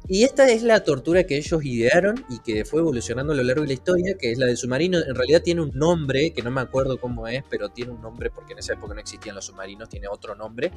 Y 0.08 0.24
esta 0.24 0.50
es 0.50 0.62
la 0.62 0.82
tortura 0.82 1.24
que 1.24 1.36
ellos 1.36 1.64
idearon 1.64 2.24
y 2.28 2.40
que 2.40 2.64
fue 2.64 2.80
evolucionando 2.80 3.32
a 3.32 3.36
lo 3.36 3.42
largo 3.44 3.62
de 3.62 3.68
la 3.68 3.74
historia, 3.74 4.14
que 4.18 4.32
es 4.32 4.38
la 4.38 4.46
del 4.46 4.56
submarino. 4.56 4.98
En 4.98 5.14
realidad 5.14 5.42
tiene 5.42 5.62
un 5.62 5.70
nombre, 5.74 6.32
que 6.32 6.42
no 6.42 6.50
me 6.50 6.60
acuerdo 6.60 6.98
cómo 6.98 7.28
es, 7.28 7.44
pero 7.48 7.68
tiene 7.68 7.92
un 7.92 8.02
nombre 8.02 8.30
porque 8.30 8.52
en 8.52 8.58
esa 8.58 8.72
época 8.74 8.94
no 8.94 9.00
existían 9.00 9.36
los 9.36 9.46
submarinos, 9.46 9.88
tiene 9.88 10.08
otro 10.08 10.34
nombre, 10.34 10.72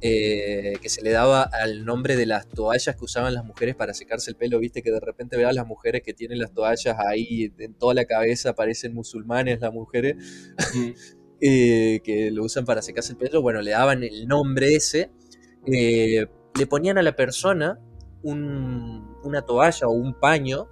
eh, 0.00 0.74
que 0.80 0.88
se 0.88 1.02
le 1.02 1.10
daba 1.10 1.42
al 1.42 1.84
nombre 1.84 2.16
de 2.16 2.24
las 2.24 2.48
toallas 2.48 2.96
que 2.96 3.04
usaban 3.04 3.34
las 3.34 3.44
mujeres 3.44 3.74
para 3.74 3.92
secarse 3.92 4.30
el 4.30 4.36
pelo. 4.36 4.58
Viste 4.58 4.82
que 4.82 4.90
de 4.90 5.00
repente 5.00 5.36
veas 5.36 5.54
las 5.54 5.66
mujeres 5.66 6.02
que 6.02 6.14
tienen 6.14 6.38
las 6.38 6.52
toallas 6.52 6.96
ahí 6.98 7.52
en 7.58 7.74
toda 7.74 7.92
la 7.92 8.06
cabeza, 8.06 8.54
parecen 8.54 8.94
musulmanes 8.94 9.60
las 9.60 9.72
mujeres, 9.72 10.16
eh, 11.40 12.00
que 12.02 12.30
lo 12.30 12.44
usan 12.44 12.64
para 12.64 12.80
secarse 12.80 13.12
el 13.12 13.18
pelo. 13.18 13.42
Bueno, 13.42 13.60
le 13.60 13.72
daban 13.72 14.02
el 14.02 14.26
nombre 14.26 14.74
ese. 14.74 15.10
Eh, 15.66 16.26
le 16.58 16.66
ponían 16.66 16.98
a 16.98 17.02
la 17.02 17.14
persona 17.14 17.78
una 18.22 19.42
toalla 19.42 19.86
o 19.86 19.92
un 19.92 20.14
paño, 20.14 20.68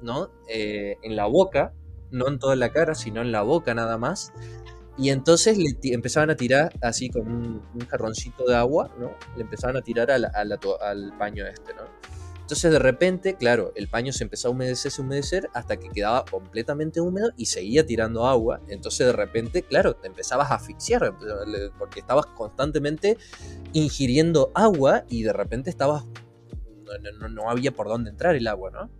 ¿no? 0.00 0.30
Eh, 0.48 0.96
en 1.02 1.16
la 1.16 1.26
boca, 1.26 1.72
no 2.10 2.28
en 2.28 2.38
toda 2.38 2.56
la 2.56 2.70
cara, 2.70 2.94
sino 2.94 3.20
en 3.20 3.32
la 3.32 3.42
boca 3.42 3.74
nada 3.74 3.98
más. 3.98 4.32
Y 4.96 5.10
entonces 5.10 5.58
le 5.58 5.76
empezaban 5.92 6.30
a 6.30 6.36
tirar 6.36 6.72
así 6.80 7.10
con 7.10 7.26
un, 7.26 7.86
jarroncito 7.88 8.44
de 8.44 8.54
agua, 8.54 8.94
¿no? 8.98 9.12
Le 9.36 9.42
empezaban 9.42 9.76
a 9.76 9.82
tirar 9.82 10.10
al, 10.10 11.12
paño 11.18 11.46
este, 11.46 11.74
¿no? 11.74 11.82
Entonces 12.40 12.70
de 12.70 12.78
repente, 12.78 13.36
claro, 13.36 13.72
el 13.74 13.88
paño 13.88 14.12
se 14.12 14.22
empezó 14.22 14.48
a 14.48 14.50
humedecer, 14.50 14.92
a 14.96 15.00
humedecer 15.00 15.48
hasta 15.54 15.78
que 15.78 15.88
quedaba 15.88 16.26
completamente 16.26 17.00
húmedo 17.00 17.30
y 17.38 17.46
seguía 17.46 17.86
tirando 17.86 18.26
agua. 18.26 18.60
Entonces 18.68 19.06
de 19.06 19.14
repente, 19.14 19.62
claro, 19.62 19.96
te 19.96 20.08
empezabas 20.08 20.50
a 20.50 20.56
asfixiar 20.56 21.14
porque 21.78 22.00
estabas 22.00 22.26
constantemente 22.26 23.16
ingiriendo 23.72 24.52
agua 24.54 25.04
y 25.08 25.22
de 25.22 25.32
repente 25.32 25.70
estabas... 25.70 26.04
no, 27.30 27.50
había 27.50 27.72
por 27.72 27.88
dónde 27.88 28.10
entrar 28.10 28.36
el 28.36 28.46
agua, 28.46 28.70
¿no? 28.70 28.90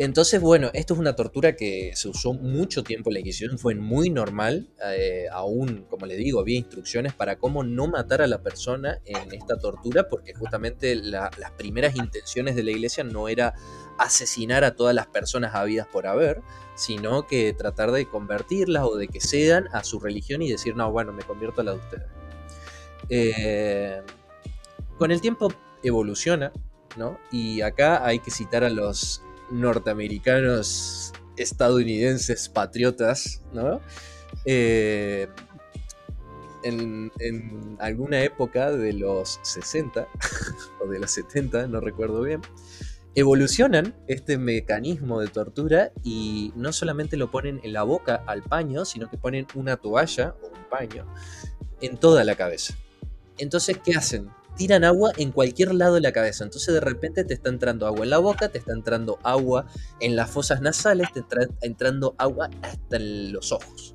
Entonces, 0.00 0.40
bueno, 0.40 0.70
esto 0.74 0.94
es 0.94 1.00
una 1.00 1.16
tortura 1.16 1.56
que 1.56 1.90
se 1.96 2.08
usó 2.08 2.32
mucho 2.32 2.84
tiempo 2.84 3.10
en 3.10 3.14
la 3.14 3.20
Inquisición, 3.20 3.58
fue 3.58 3.74
muy 3.74 4.10
normal, 4.10 4.68
eh, 4.94 5.26
aún, 5.32 5.86
como 5.90 6.06
le 6.06 6.14
digo, 6.14 6.38
había 6.38 6.56
instrucciones 6.56 7.14
para 7.14 7.36
cómo 7.36 7.64
no 7.64 7.88
matar 7.88 8.22
a 8.22 8.28
la 8.28 8.40
persona 8.40 9.00
en 9.04 9.34
esta 9.34 9.58
tortura, 9.58 10.08
porque 10.08 10.34
justamente 10.34 10.94
las 10.94 11.50
primeras 11.56 11.96
intenciones 11.96 12.54
de 12.54 12.62
la 12.62 12.70
iglesia 12.70 13.02
no 13.02 13.28
era 13.28 13.54
asesinar 13.98 14.62
a 14.62 14.76
todas 14.76 14.94
las 14.94 15.08
personas 15.08 15.56
habidas 15.56 15.88
por 15.88 16.06
haber, 16.06 16.42
sino 16.76 17.26
que 17.26 17.52
tratar 17.52 17.90
de 17.90 18.08
convertirlas 18.08 18.84
o 18.84 18.94
de 18.94 19.08
que 19.08 19.20
cedan 19.20 19.66
a 19.72 19.82
su 19.82 19.98
religión 19.98 20.42
y 20.42 20.50
decir, 20.50 20.76
no, 20.76 20.92
bueno, 20.92 21.12
me 21.12 21.24
convierto 21.24 21.60
a 21.60 21.64
la 21.64 21.72
de 21.72 21.78
ustedes. 21.78 22.06
Eh, 23.08 24.02
con 24.96 25.10
el 25.10 25.20
tiempo 25.20 25.52
evoluciona, 25.82 26.52
¿no? 26.96 27.18
Y 27.30 27.60
acá 27.60 28.04
hay 28.04 28.18
que 28.20 28.30
citar 28.30 28.64
a 28.64 28.70
los 28.70 29.22
norteamericanos 29.50 31.12
estadounidenses 31.36 32.48
patriotas, 32.48 33.42
¿no? 33.52 33.80
Eh, 34.44 35.28
en, 36.62 37.76
alguna 37.78 38.22
época 38.22 38.70
de 38.72 38.92
los 38.92 39.40
60 39.42 40.08
o 40.84 40.88
de 40.88 40.98
los 40.98 41.10
70, 41.12 41.66
no 41.68 41.80
recuerdo 41.80 42.22
bien, 42.22 42.40
evolucionan 43.14 43.94
este 44.06 44.38
mecanismo 44.38 45.20
de 45.20 45.28
tortura 45.28 45.92
y 46.02 46.52
no 46.56 46.72
solamente 46.72 47.16
lo 47.16 47.30
ponen 47.30 47.60
en 47.62 47.72
la 47.72 47.82
boca 47.82 48.22
al 48.26 48.42
paño, 48.42 48.84
sino 48.84 49.08
que 49.08 49.16
ponen 49.16 49.46
una 49.54 49.76
toalla 49.76 50.34
o 50.42 50.48
un 50.48 50.68
paño 50.68 51.06
en 51.80 51.96
toda 51.96 52.24
la 52.24 52.34
cabeza. 52.34 52.74
Entonces, 53.38 53.78
¿qué 53.84 53.94
hacen? 53.94 54.30
Tiran 54.58 54.84
agua 54.84 55.12
en 55.16 55.30
cualquier 55.32 55.72
lado 55.72 55.94
de 55.94 56.00
la 56.02 56.12
cabeza. 56.12 56.44
Entonces 56.44 56.74
de 56.74 56.80
repente 56.80 57.24
te 57.24 57.32
está 57.32 57.48
entrando 57.48 57.86
agua 57.86 58.04
en 58.04 58.10
la 58.10 58.18
boca, 58.18 58.50
te 58.50 58.58
está 58.58 58.72
entrando 58.72 59.18
agua 59.22 59.66
en 60.00 60.16
las 60.16 60.30
fosas 60.30 60.60
nasales, 60.60 61.10
te 61.14 61.20
está 61.20 61.48
entrando 61.62 62.14
agua 62.18 62.50
hasta 62.60 62.96
en 62.96 63.32
los 63.32 63.52
ojos. 63.52 63.94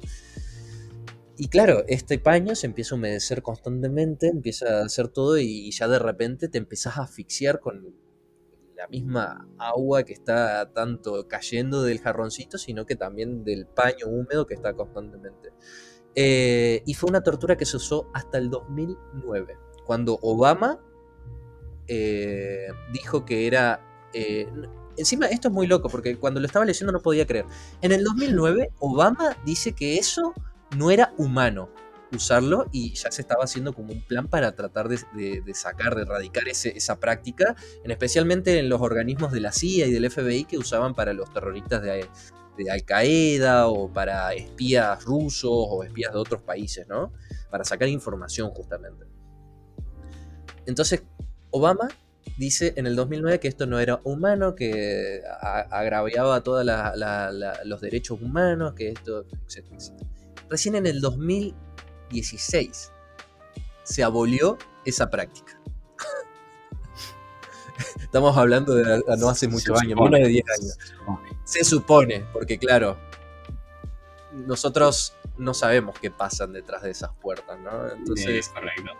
Y 1.37 1.49
claro, 1.49 1.83
este 1.87 2.17
paño 2.17 2.55
se 2.55 2.67
empieza 2.67 2.95
a 2.95 2.97
humedecer 2.97 3.41
constantemente, 3.41 4.27
empieza 4.27 4.79
a 4.79 4.85
hacer 4.85 5.09
todo 5.09 5.37
y 5.37 5.69
ya 5.71 5.87
de 5.87 5.99
repente 5.99 6.47
te 6.47 6.59
empezás 6.59 6.97
a 6.97 7.03
asfixiar 7.03 7.59
con 7.59 7.93
la 8.75 8.87
misma 8.87 9.49
agua 9.57 10.03
que 10.03 10.13
está 10.13 10.71
tanto 10.73 11.27
cayendo 11.27 11.83
del 11.83 11.99
jarroncito, 11.99 12.57
sino 12.57 12.85
que 12.85 12.95
también 12.95 13.43
del 13.43 13.65
paño 13.65 14.07
húmedo 14.07 14.45
que 14.45 14.53
está 14.53 14.73
constantemente. 14.73 15.49
Eh, 16.15 16.83
y 16.85 16.93
fue 16.93 17.09
una 17.09 17.21
tortura 17.21 17.57
que 17.57 17.65
se 17.65 17.77
usó 17.77 18.09
hasta 18.13 18.37
el 18.37 18.49
2009 18.49 19.57
cuando 19.85 20.19
Obama 20.21 20.79
eh, 21.87 22.67
dijo 22.91 23.25
que 23.25 23.47
era... 23.47 23.81
Eh, 24.13 24.47
encima, 24.97 25.27
esto 25.27 25.47
es 25.47 25.53
muy 25.53 25.67
loco, 25.67 25.89
porque 25.89 26.17
cuando 26.17 26.39
lo 26.39 26.45
estaba 26.45 26.65
leyendo 26.65 26.91
no 26.91 27.01
podía 27.01 27.25
creer. 27.25 27.45
En 27.81 27.91
el 27.91 28.03
2009, 28.03 28.71
Obama 28.79 29.37
dice 29.45 29.73
que 29.73 29.97
eso 29.97 30.33
no 30.77 30.91
era 30.91 31.13
humano 31.17 31.69
usarlo 32.15 32.67
y 32.71 32.93
ya 32.93 33.11
se 33.11 33.21
estaba 33.21 33.43
haciendo 33.43 33.73
como 33.73 33.91
un 33.91 34.01
plan 34.01 34.27
para 34.27 34.53
tratar 34.53 34.87
de, 34.87 34.97
sacar, 35.53 35.95
de 35.95 36.03
erradicar 36.03 36.47
esa 36.47 36.99
práctica, 36.99 37.55
en 37.83 37.91
especialmente 37.91 38.59
en 38.59 38.69
los 38.69 38.81
organismos 38.81 39.31
de 39.31 39.39
la 39.39 39.51
CIA 39.51 39.87
y 39.87 39.91
del 39.91 40.09
FBI 40.09 40.45
que 40.45 40.57
usaban 40.57 40.93
para 40.93 41.13
los 41.13 41.31
terroristas 41.33 41.81
de, 41.81 42.07
de 42.57 42.71
Al 42.71 42.83
Qaeda 42.83 43.67
o 43.67 43.91
para 43.91 44.33
espías 44.33 45.03
rusos 45.03 45.51
o 45.51 45.83
espías 45.83 46.13
de 46.13 46.19
otros 46.19 46.41
países, 46.41 46.87
¿no? 46.87 47.13
Para 47.49 47.63
sacar 47.63 47.87
información 47.87 48.49
justamente. 48.51 49.12
Entonces, 50.65 51.03
Obama 51.51 51.89
dice 52.37 52.73
en 52.77 52.87
el 52.87 52.95
2009 52.95 53.39
que 53.39 53.47
esto 53.47 53.65
no 53.65 53.79
era 53.79 53.99
humano, 54.03 54.55
que 54.55 55.21
agraviaba 55.69 56.41
todos 56.41 56.65
los 57.65 57.81
derechos 57.81 58.21
humanos, 58.21 58.73
que 58.73 58.89
esto, 58.89 59.25
etc, 59.47 59.65
Recién 60.49 60.75
en 60.75 60.85
el 60.85 61.01
2016 61.01 62.91
se 63.83 64.03
abolió 64.03 64.57
esa 64.85 65.09
práctica. 65.09 65.59
Estamos 67.99 68.37
hablando 68.37 68.75
de 68.75 69.01
no 69.17 69.29
hace 69.29 69.47
muchos 69.47 69.79
años, 69.81 69.99
menos 69.99 70.19
de 70.19 70.27
10 70.27 70.45
años. 70.59 70.77
Se 71.43 71.63
supone, 71.63 72.25
porque 72.31 72.57
claro, 72.57 72.97
nosotros 74.31 75.15
no 75.37 75.53
sabemos 75.53 75.97
qué 75.99 76.11
pasan 76.11 76.53
detrás 76.53 76.83
de 76.83 76.91
esas 76.91 77.11
puertas, 77.15 77.59
¿no? 77.59 77.91
Entonces, 77.91 78.49
correcto. 78.49 78.91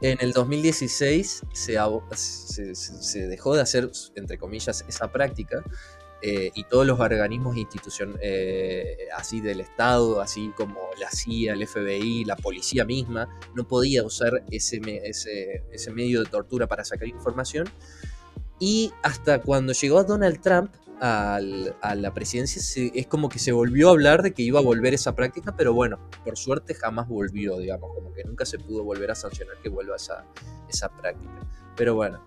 En 0.00 0.18
el 0.20 0.32
2016 0.32 1.42
se, 1.52 3.26
dejó 3.28 3.54
de 3.54 3.62
hacer, 3.62 3.90
entre 4.14 4.36
comillas, 4.36 4.84
esa 4.86 5.10
práctica 5.10 5.64
eh, 6.20 6.50
y 6.54 6.64
todos 6.64 6.86
los 6.86 7.00
organismos 7.00 7.56
institucionales 7.56 8.20
eh, 8.22 9.08
así 9.16 9.40
del 9.40 9.60
Estado, 9.60 10.20
así 10.20 10.52
como 10.56 10.80
la 10.98 11.10
CIA, 11.10 11.54
el 11.54 11.66
FBI, 11.66 12.24
la 12.24 12.36
policía 12.36 12.84
misma, 12.84 13.28
no 13.54 13.66
podía 13.66 14.02
usar 14.02 14.44
ese, 14.50 14.80
ese 15.04 15.90
medio 15.92 16.22
de 16.22 16.30
tortura 16.30 16.66
para 16.66 16.84
sacar 16.84 17.08
información. 17.08 17.66
Y 18.58 18.92
hasta 19.02 19.40
cuando 19.42 19.72
llegó 19.72 20.02
Donald 20.04 20.40
Trump, 20.40 20.72
a 20.98 21.40
la 21.40 22.14
presidencia 22.14 22.90
es 22.94 23.06
como 23.06 23.28
que 23.28 23.38
se 23.38 23.52
volvió 23.52 23.88
a 23.88 23.90
hablar 23.92 24.22
de 24.22 24.32
que 24.32 24.42
iba 24.42 24.60
a 24.60 24.62
volver 24.62 24.94
esa 24.94 25.14
práctica, 25.14 25.54
pero 25.54 25.74
bueno, 25.74 25.98
por 26.24 26.38
suerte 26.38 26.74
jamás 26.74 27.06
volvió, 27.06 27.58
digamos, 27.58 27.94
como 27.94 28.14
que 28.14 28.24
nunca 28.24 28.46
se 28.46 28.58
pudo 28.58 28.82
volver 28.82 29.10
a 29.10 29.14
sancionar 29.14 29.56
que 29.62 29.68
vuelva 29.68 29.96
esa, 29.96 30.24
esa 30.70 30.88
práctica. 30.88 31.46
Pero 31.76 31.94
bueno, 31.94 32.24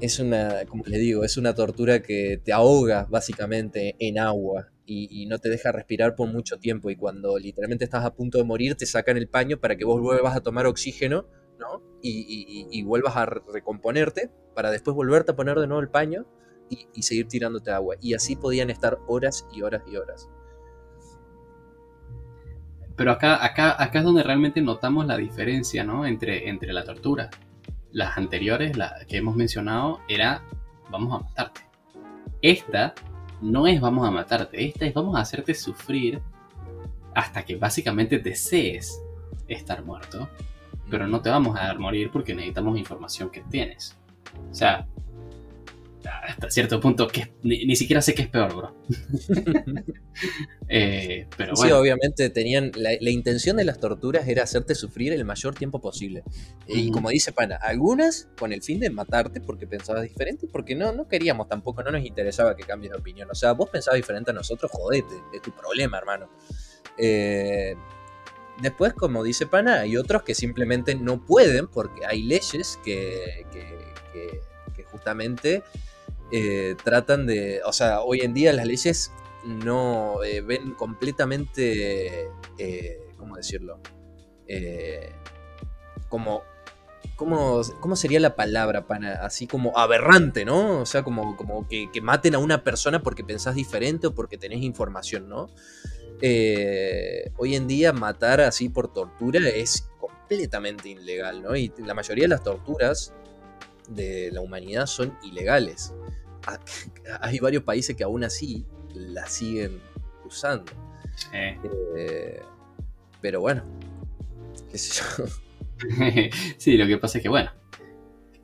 es 0.00 0.18
una, 0.18 0.64
como 0.66 0.84
les 0.86 1.00
digo, 1.00 1.24
es 1.24 1.36
una 1.36 1.54
tortura 1.54 2.02
que 2.02 2.40
te 2.42 2.52
ahoga 2.52 3.06
básicamente 3.10 3.96
en 3.98 4.18
agua 4.18 4.68
y, 4.88 5.26
no 5.26 5.38
te 5.38 5.48
deja 5.48 5.72
respirar 5.72 6.14
por 6.14 6.28
mucho 6.28 6.58
tiempo 6.58 6.90
y 6.90 6.96
cuando 6.96 7.38
literalmente 7.38 7.84
estás 7.84 8.04
a 8.04 8.14
punto 8.14 8.38
de 8.38 8.44
morir 8.44 8.76
te 8.76 8.86
sacan 8.86 9.16
el 9.16 9.28
paño 9.28 9.58
para 9.58 9.76
que 9.76 9.84
vos 9.84 10.00
vuelvas 10.00 10.36
a 10.36 10.40
tomar 10.40 10.66
oxígeno, 10.66 11.26
¿no? 11.58 11.82
Y, 12.02 12.68
y 12.70 12.82
vuelvas 12.82 13.16
a 13.16 13.26
recomponerte 13.26 14.30
para 14.54 14.70
después 14.70 14.94
volverte 14.94 15.32
a 15.32 15.36
poner 15.36 15.58
de 15.58 15.66
nuevo 15.66 15.82
el 15.82 15.88
paño 15.88 16.26
y, 16.68 17.02
seguir 17.02 17.28
tirándote 17.28 17.70
agua. 17.70 17.96
Y 18.00 18.14
así 18.14 18.36
podían 18.36 18.70
estar 18.70 18.98
horas 19.06 19.46
y 19.52 19.62
horas 19.62 19.82
y 19.86 19.96
horas. 19.96 20.28
Pero 22.96 23.12
acá, 23.12 23.44
acá, 23.44 23.80
acá 23.80 23.98
es 23.98 24.04
donde 24.04 24.22
realmente 24.22 24.60
notamos 24.62 25.06
la 25.06 25.16
diferencia 25.16 25.84
¿no? 25.84 26.06
entre, 26.06 26.48
entre 26.48 26.72
la 26.72 26.84
tortura. 26.84 27.30
Las 27.92 28.16
anteriores, 28.16 28.76
la 28.76 28.96
que 29.06 29.18
hemos 29.18 29.36
mencionado, 29.36 30.00
era 30.08 30.42
vamos 30.90 31.20
a 31.20 31.24
matarte. 31.24 31.60
Esta 32.42 32.94
no 33.42 33.66
es 33.66 33.80
vamos 33.80 34.06
a 34.08 34.10
matarte, 34.10 34.64
esta 34.64 34.86
es 34.86 34.94
vamos 34.94 35.16
a 35.16 35.20
hacerte 35.20 35.54
sufrir 35.54 36.22
hasta 37.14 37.44
que 37.44 37.56
básicamente 37.56 38.18
desees 38.18 39.00
estar 39.46 39.84
muerto. 39.84 40.28
Pero 40.90 41.06
no 41.06 41.20
te 41.20 41.30
vamos 41.30 41.56
a 41.58 41.64
dar 41.66 41.78
morir 41.78 42.10
porque 42.12 42.34
necesitamos 42.34 42.78
información 42.78 43.30
que 43.30 43.40
tienes. 43.42 43.96
O 44.50 44.54
sea, 44.54 44.86
hasta 46.06 46.50
cierto 46.50 46.80
punto 46.80 47.06
que 47.08 47.32
ni, 47.42 47.74
siquiera 47.76 48.00
sé 48.02 48.14
qué 48.14 48.22
es 48.22 48.28
peor, 48.28 48.54
bro. 48.54 48.74
Eh, 50.68 51.28
pero 51.36 51.52
bueno. 51.54 51.74
Sí, 51.74 51.78
obviamente 51.78 52.30
tenían. 52.30 52.72
La, 52.74 53.10
intención 53.10 53.58
de 53.58 53.64
las 53.64 53.78
torturas 53.78 54.26
era 54.26 54.42
hacerte 54.42 54.74
sufrir 54.74 55.12
el 55.12 55.24
mayor 55.26 55.54
tiempo 55.54 55.78
posible. 55.78 56.24
Y 56.66 56.90
como 56.90 57.10
dice 57.10 57.32
Pana, 57.32 57.56
algunas 57.56 58.28
con 58.36 58.50
el 58.50 58.62
fin 58.62 58.80
de 58.80 58.88
matarte 58.88 59.42
porque 59.42 59.66
pensabas 59.66 60.02
diferente 60.04 60.46
y 60.46 60.48
porque 60.48 60.74
no, 60.74 60.92
no 60.92 61.06
queríamos 61.06 61.48
tampoco, 61.48 61.82
no 61.82 61.92
nos 61.92 62.04
interesaba 62.04 62.56
que 62.56 62.64
cambies 62.64 62.92
de 62.92 62.98
opinión. 62.98 63.30
O 63.30 63.34
sea, 63.34 63.52
vos 63.52 63.68
pensabas 63.68 63.98
diferente 63.98 64.30
a 64.30 64.34
nosotros, 64.34 64.70
jodete, 64.72 65.14
es 65.34 65.42
tu 65.42 65.52
problema, 65.52 65.98
hermano. 65.98 66.30
Eh, 66.96 67.76
después, 68.60 68.94
como 68.94 69.22
dice 69.22 69.46
Pana, 69.46 69.80
hay 69.80 69.96
otros 69.96 70.22
que 70.22 70.34
simplemente 70.34 70.94
no 70.94 71.24
pueden 71.24 71.66
porque 71.68 72.06
hay 72.06 72.22
leyes 72.22 72.78
que, 72.84 73.46
que 73.52 74.84
justamente 74.84 75.62
eh, 76.32 76.74
tratan 76.82 77.26
de, 77.26 77.60
o 77.64 77.72
sea, 77.72 78.00
hoy 78.00 78.20
en 78.20 78.34
día 78.34 78.52
las 78.52 78.66
leyes 78.66 79.12
no 79.44 80.24
eh, 80.24 80.40
ven 80.40 80.72
completamente, 80.72 82.28
eh, 82.58 83.00
¿cómo 83.16 83.36
decirlo? 83.36 83.80
como, 86.08 86.42
¿cómo, 87.16 87.62
¿cómo, 87.80 87.96
sería 87.96 88.20
la 88.20 88.36
palabra, 88.36 88.86
pana? 88.86 89.18
Así 89.22 89.46
como 89.46 89.76
aberrante, 89.76 90.44
¿no? 90.44 90.80
O 90.80 90.86
sea, 90.86 91.02
como, 91.02 91.36
como 91.36 91.66
que, 91.68 91.88
maten 92.00 92.36
a 92.36 92.38
una 92.38 92.62
persona 92.62 93.02
porque 93.02 93.24
pensás 93.24 93.56
diferente 93.56 94.06
o 94.06 94.14
porque 94.14 94.38
tenés 94.38 94.62
información, 94.62 95.28
¿no? 95.28 95.48
Eh, 96.20 97.30
hoy 97.36 97.54
en 97.54 97.66
día 97.66 97.92
matar 97.92 98.40
así 98.40 98.68
por 98.68 98.92
tortura 98.92 99.40
es 99.48 99.88
completamente 99.98 100.90
ilegal, 100.90 101.42
¿no? 101.42 101.56
Y 101.56 101.72
la 101.78 101.94
mayoría 101.94 102.24
de 102.24 102.28
las 102.28 102.42
torturas 102.42 103.12
de 103.88 104.30
la 104.32 104.40
humanidad 104.40 104.86
son 104.86 105.16
ilegales. 105.22 105.92
Hay 107.20 107.38
varios 107.38 107.62
países 107.62 107.96
que 107.96 108.04
aún 108.04 108.24
así 108.24 108.64
la 108.94 109.26
siguen 109.26 109.80
usando. 110.24 110.72
Eh, 111.32 112.40
pero 113.20 113.40
bueno, 113.40 113.64
qué 114.70 114.78
sé 114.78 115.02
yo. 115.18 115.24
sí, 116.58 116.76
lo 116.76 116.86
que 116.86 116.98
pasa 116.98 117.18
es 117.18 117.22
que, 117.22 117.28
bueno, 117.28 117.50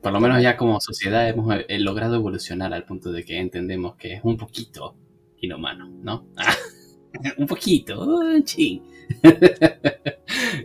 por 0.01 0.11
lo 0.11 0.19
menos 0.19 0.41
ya 0.41 0.57
como 0.57 0.79
sociedad 0.81 1.27
hemos 1.29 1.55
eh, 1.67 1.79
logrado 1.79 2.15
evolucionar 2.15 2.73
al 2.73 2.85
punto 2.85 3.11
de 3.11 3.23
que 3.23 3.39
entendemos 3.39 3.95
que 3.95 4.15
es 4.15 4.21
un 4.23 4.37
poquito 4.37 4.95
inhumano, 5.37 5.89
¿no? 5.89 6.27
un 7.37 7.47
poquito, 7.47 8.03
un 8.03 8.43
ching. 8.43 8.81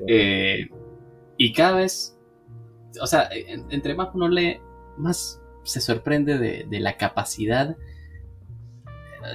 Eh, 0.06 0.68
y 1.36 1.52
cada 1.52 1.76
vez, 1.76 2.16
o 3.00 3.06
sea, 3.06 3.28
entre 3.70 3.94
más 3.94 4.08
uno 4.14 4.28
lee, 4.28 4.58
más 4.96 5.40
se 5.62 5.80
sorprende 5.80 6.38
de, 6.38 6.80
la 6.80 6.96
capacidad, 6.96 7.76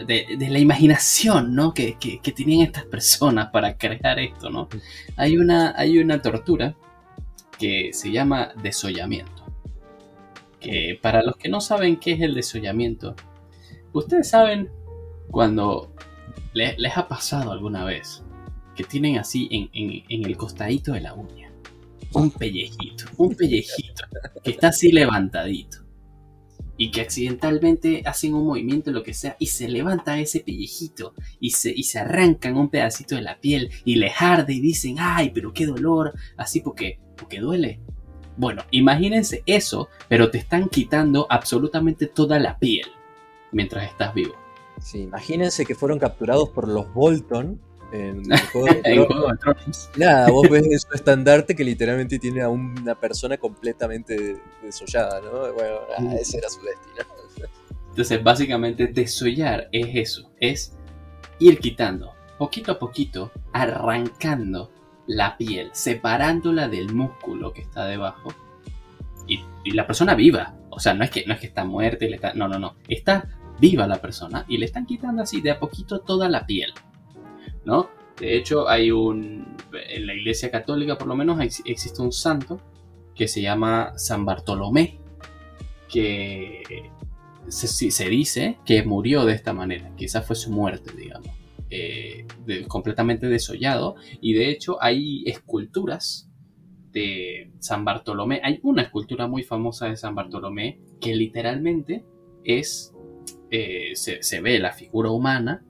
de, 0.08 0.38
la 0.50 0.60
imaginación, 0.60 1.54
¿no? 1.54 1.74
Que, 1.74 1.98
que, 1.98 2.32
tenían 2.32 2.68
estas 2.68 2.86
personas 2.86 3.50
para 3.52 3.78
crear 3.78 4.20
esto, 4.20 4.50
¿no? 4.50 4.68
Hay 5.16 5.38
una, 5.38 5.74
hay 5.78 6.00
una 6.00 6.22
tortura 6.22 6.76
que 7.60 7.92
se 7.94 8.12
llama 8.12 8.54
desollamiento. 8.62 9.46
Que 10.60 10.98
para 11.02 11.22
los 11.22 11.36
que 11.36 11.50
no 11.50 11.62
saben 11.62 11.98
qué 11.98 12.14
es 12.14 12.22
el 12.22 12.34
desollamiento, 12.34 13.16
ustedes 13.92 14.30
saben 14.30 14.70
cuando 15.30 15.94
les 16.54 16.98
ha 16.98 17.08
pasado 17.08 17.52
alguna 17.52 17.84
vez 17.86 18.24
que 18.76 18.84
tienen 18.84 19.18
así 19.18 19.48
en, 19.52 20.26
el 20.26 20.38
costadito 20.38 20.94
de 20.94 21.02
la 21.02 21.14
uña 21.14 21.52
un 22.14 22.30
pellejito, 22.30 23.06
un 23.18 23.36
pellejito 23.36 24.04
que 24.44 24.52
está 24.52 24.68
así 24.68 24.92
levantadito 24.92 25.80
y 26.78 26.92
que 26.92 27.02
accidentalmente 27.02 28.04
hacen 28.06 28.34
un 28.34 28.46
movimiento, 28.46 28.92
lo 28.92 29.04
que 29.04 29.14
sea, 29.14 29.36
y 29.40 29.48
se 29.48 29.68
levanta 29.68 30.20
ese 30.20 30.40
pellejito 30.40 31.14
y 31.40 31.52
se, 31.52 31.72
y 31.72 31.84
se 31.84 32.00
arrancan 32.00 32.58
un 32.58 32.70
pedacito 32.70 33.16
de 33.16 33.22
la 33.22 33.40
piel 33.40 33.70
y 33.86 33.96
les 33.96 34.22
arde 34.22 34.54
y 34.54 34.60
dicen, 34.60 34.98
ay, 35.00 35.32
pero 35.34 35.54
qué 35.54 35.66
dolor, 35.66 36.14
así 36.38 36.62
porque, 36.62 37.00
porque 37.16 37.40
duele. 37.40 37.80
Bueno, 38.38 38.64
imagínense 38.72 39.44
eso, 39.46 39.90
pero 40.08 40.32
te 40.32 40.40
están 40.40 40.68
quitando 40.68 41.28
absolutamente 41.30 42.08
toda 42.08 42.40
la 42.40 42.58
piel 42.58 42.88
mientras 43.52 43.88
estás 43.88 44.14
vivo. 44.14 44.43
Sí, 44.84 45.04
imagínense 45.04 45.66
que 45.66 45.76
fueron 45.76 45.98
capturados 45.98 46.50
por 46.50 46.68
los 46.68 46.94
Bolton 46.94 47.60
en 47.94 48.22
el 48.32 48.40
juego 48.52 48.68
de, 48.68 49.38
Thrones. 49.40 49.90
Nada, 49.96 50.30
vos 50.30 50.50
ves 50.50 50.82
su 50.90 50.94
estandarte 50.94 51.56
que 51.56 51.64
literalmente 51.64 52.20
tiene 52.20 52.42
a 52.42 52.50
una 52.50 52.94
persona 52.96 53.38
completamente 53.38 54.38
desollada, 54.62 55.22
¿no? 55.22 55.54
Bueno, 55.54 55.80
mm. 56.00 56.12
ese 56.14 56.40
era 56.40 56.50
su 56.50 56.62
destino. 56.62 57.06
Entonces, 57.90 58.24
básicamente, 58.24 58.88
desollar 58.88 59.70
es 59.72 59.88
eso, 59.94 60.32
es 60.40 60.74
ir 61.40 61.60
quitando, 61.60 62.14
poquito 62.38 62.74
a 62.74 62.80
poquito, 62.80 63.32
arrancando 63.54 64.72
la 65.08 65.38
piel, 65.38 65.70
separándola 65.74 66.68
del 66.68 66.94
músculo 66.94 67.54
que 67.54 67.62
está 67.62 67.86
debajo. 67.86 68.34
Y, 69.28 69.44
la 69.72 69.88
persona 69.88 70.14
viva, 70.14 70.56
o 70.72 70.80
sea, 70.80 70.94
no 70.94 71.06
es 71.06 71.10
que, 71.10 71.24
no 71.26 71.34
es 71.34 71.40
que 71.40 71.48
está 71.48 71.64
muerta 71.64 72.04
y 72.04 72.10
le 72.10 72.16
está. 72.16 72.34
No, 72.34 72.50
no, 72.50 72.60
no. 72.60 72.76
Está 72.90 73.30
viva 73.64 73.88
la 73.88 74.02
persona 74.02 74.46
y 74.50 74.58
le 74.58 74.66
están 74.66 74.86
quitando 74.86 75.22
así 75.22 75.40
de 75.40 75.52
a 75.52 75.60
poquito 75.60 76.02
toda 76.02 76.28
la 76.28 76.46
piel. 76.46 76.74
¿no? 77.64 77.90
De 78.20 78.36
hecho, 78.38 78.68
hay 78.68 78.92
un. 78.92 79.56
En 79.90 80.06
la 80.06 80.14
iglesia 80.14 80.52
católica, 80.52 80.98
por 80.98 81.08
lo 81.08 81.16
menos, 81.16 81.40
existe 81.40 82.02
un 82.02 82.12
santo 82.12 82.60
que 83.16 83.28
se 83.28 83.42
llama 83.42 83.94
San 83.96 84.26
Bartolomé, 84.26 85.00
que 85.88 86.92
se, 87.48 88.10
dice 88.10 88.58
que 88.66 88.84
murió 88.84 89.26
de 89.26 89.34
esta 89.34 89.54
manera, 89.54 89.92
esa 89.98 90.22
fue 90.22 90.36
su 90.36 90.52
muerte, 90.52 90.92
digamos, 90.96 91.30
eh, 91.70 92.26
completamente 92.68 93.28
desollado. 93.28 93.96
Y 94.20 94.34
de 94.34 94.50
hecho, 94.50 94.78
hay 94.82 95.24
esculturas 95.26 96.30
de 96.92 97.52
San 97.60 97.86
Bartolomé. 97.86 98.42
Hay 98.44 98.60
una 98.62 98.84
escultura 98.84 99.28
muy 99.28 99.44
famosa 99.44 99.88
de 99.88 99.96
San 99.96 100.16
Bartolomé 100.16 100.80
que 101.00 101.16
literalmente 101.16 102.06
es. 102.44 102.93
Eh, 103.56 103.94
se 103.96 104.42
ve 104.42 104.58
la 104.58 104.72
figura 104.72 105.12
humana 105.12 105.64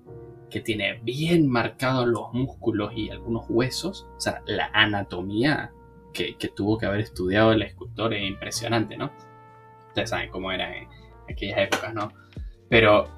que 0.53 0.61
tiene 0.61 1.01
bien 1.03 1.49
marcados 1.49 2.07
los 2.07 2.31
músculos 2.31 2.93
y 2.95 3.09
algunos 3.09 3.45
huesos, 3.49 4.07
o 4.15 4.21
sea, 4.21 4.41
la 4.45 4.69
anatomía 4.71 5.71
que, 6.13 6.37
tuvo 6.55 6.77
que 6.77 6.85
haber 6.85 7.01
estudiado 7.01 7.51
el 7.51 7.63
escultor 7.63 8.13
es 8.13 8.23
impresionante, 8.23 8.95
¿no? 8.95 9.11
Ustedes 9.87 10.11
saben 10.11 10.29
cómo 10.29 10.51
era 10.51 10.77
en 10.77 10.87
aquellas 11.27 11.57
épocas, 11.57 11.93
¿no? 11.95 12.13
Pero 12.69 13.09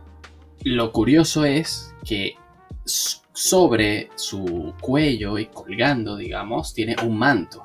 lo 0.63 0.93
curioso 0.93 1.43
es 1.43 1.93
que 2.05 2.35
sobre 2.85 4.09
su 4.15 4.73
cuello 4.79 5.37
y 5.37 5.47
colgando, 5.47 6.15
digamos, 6.15 6.73
tiene 6.73 6.95
un 7.03 7.17
manto. 7.17 7.63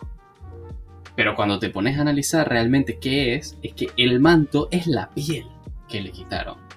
Pero 1.14 1.36
cuando 1.36 1.60
te 1.60 1.70
pones 1.70 1.96
a 1.96 2.00
analizar 2.00 2.48
realmente 2.48 2.98
qué 2.98 3.36
es, 3.36 3.56
es 3.62 3.72
que 3.74 3.86
el 3.96 4.18
manto 4.18 4.66
es 4.72 4.88
la 4.88 5.10
piel 5.10 5.46
que 5.88 6.00
le 6.00 6.10
quitaron. 6.10 6.69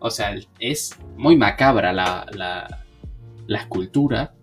O 0.00 0.10
sea, 0.10 0.34
es 0.58 0.98
muy 1.16 1.36
macabra 1.36 1.92
la, 1.92 2.26
la, 2.32 3.56
escultura, 3.56 4.34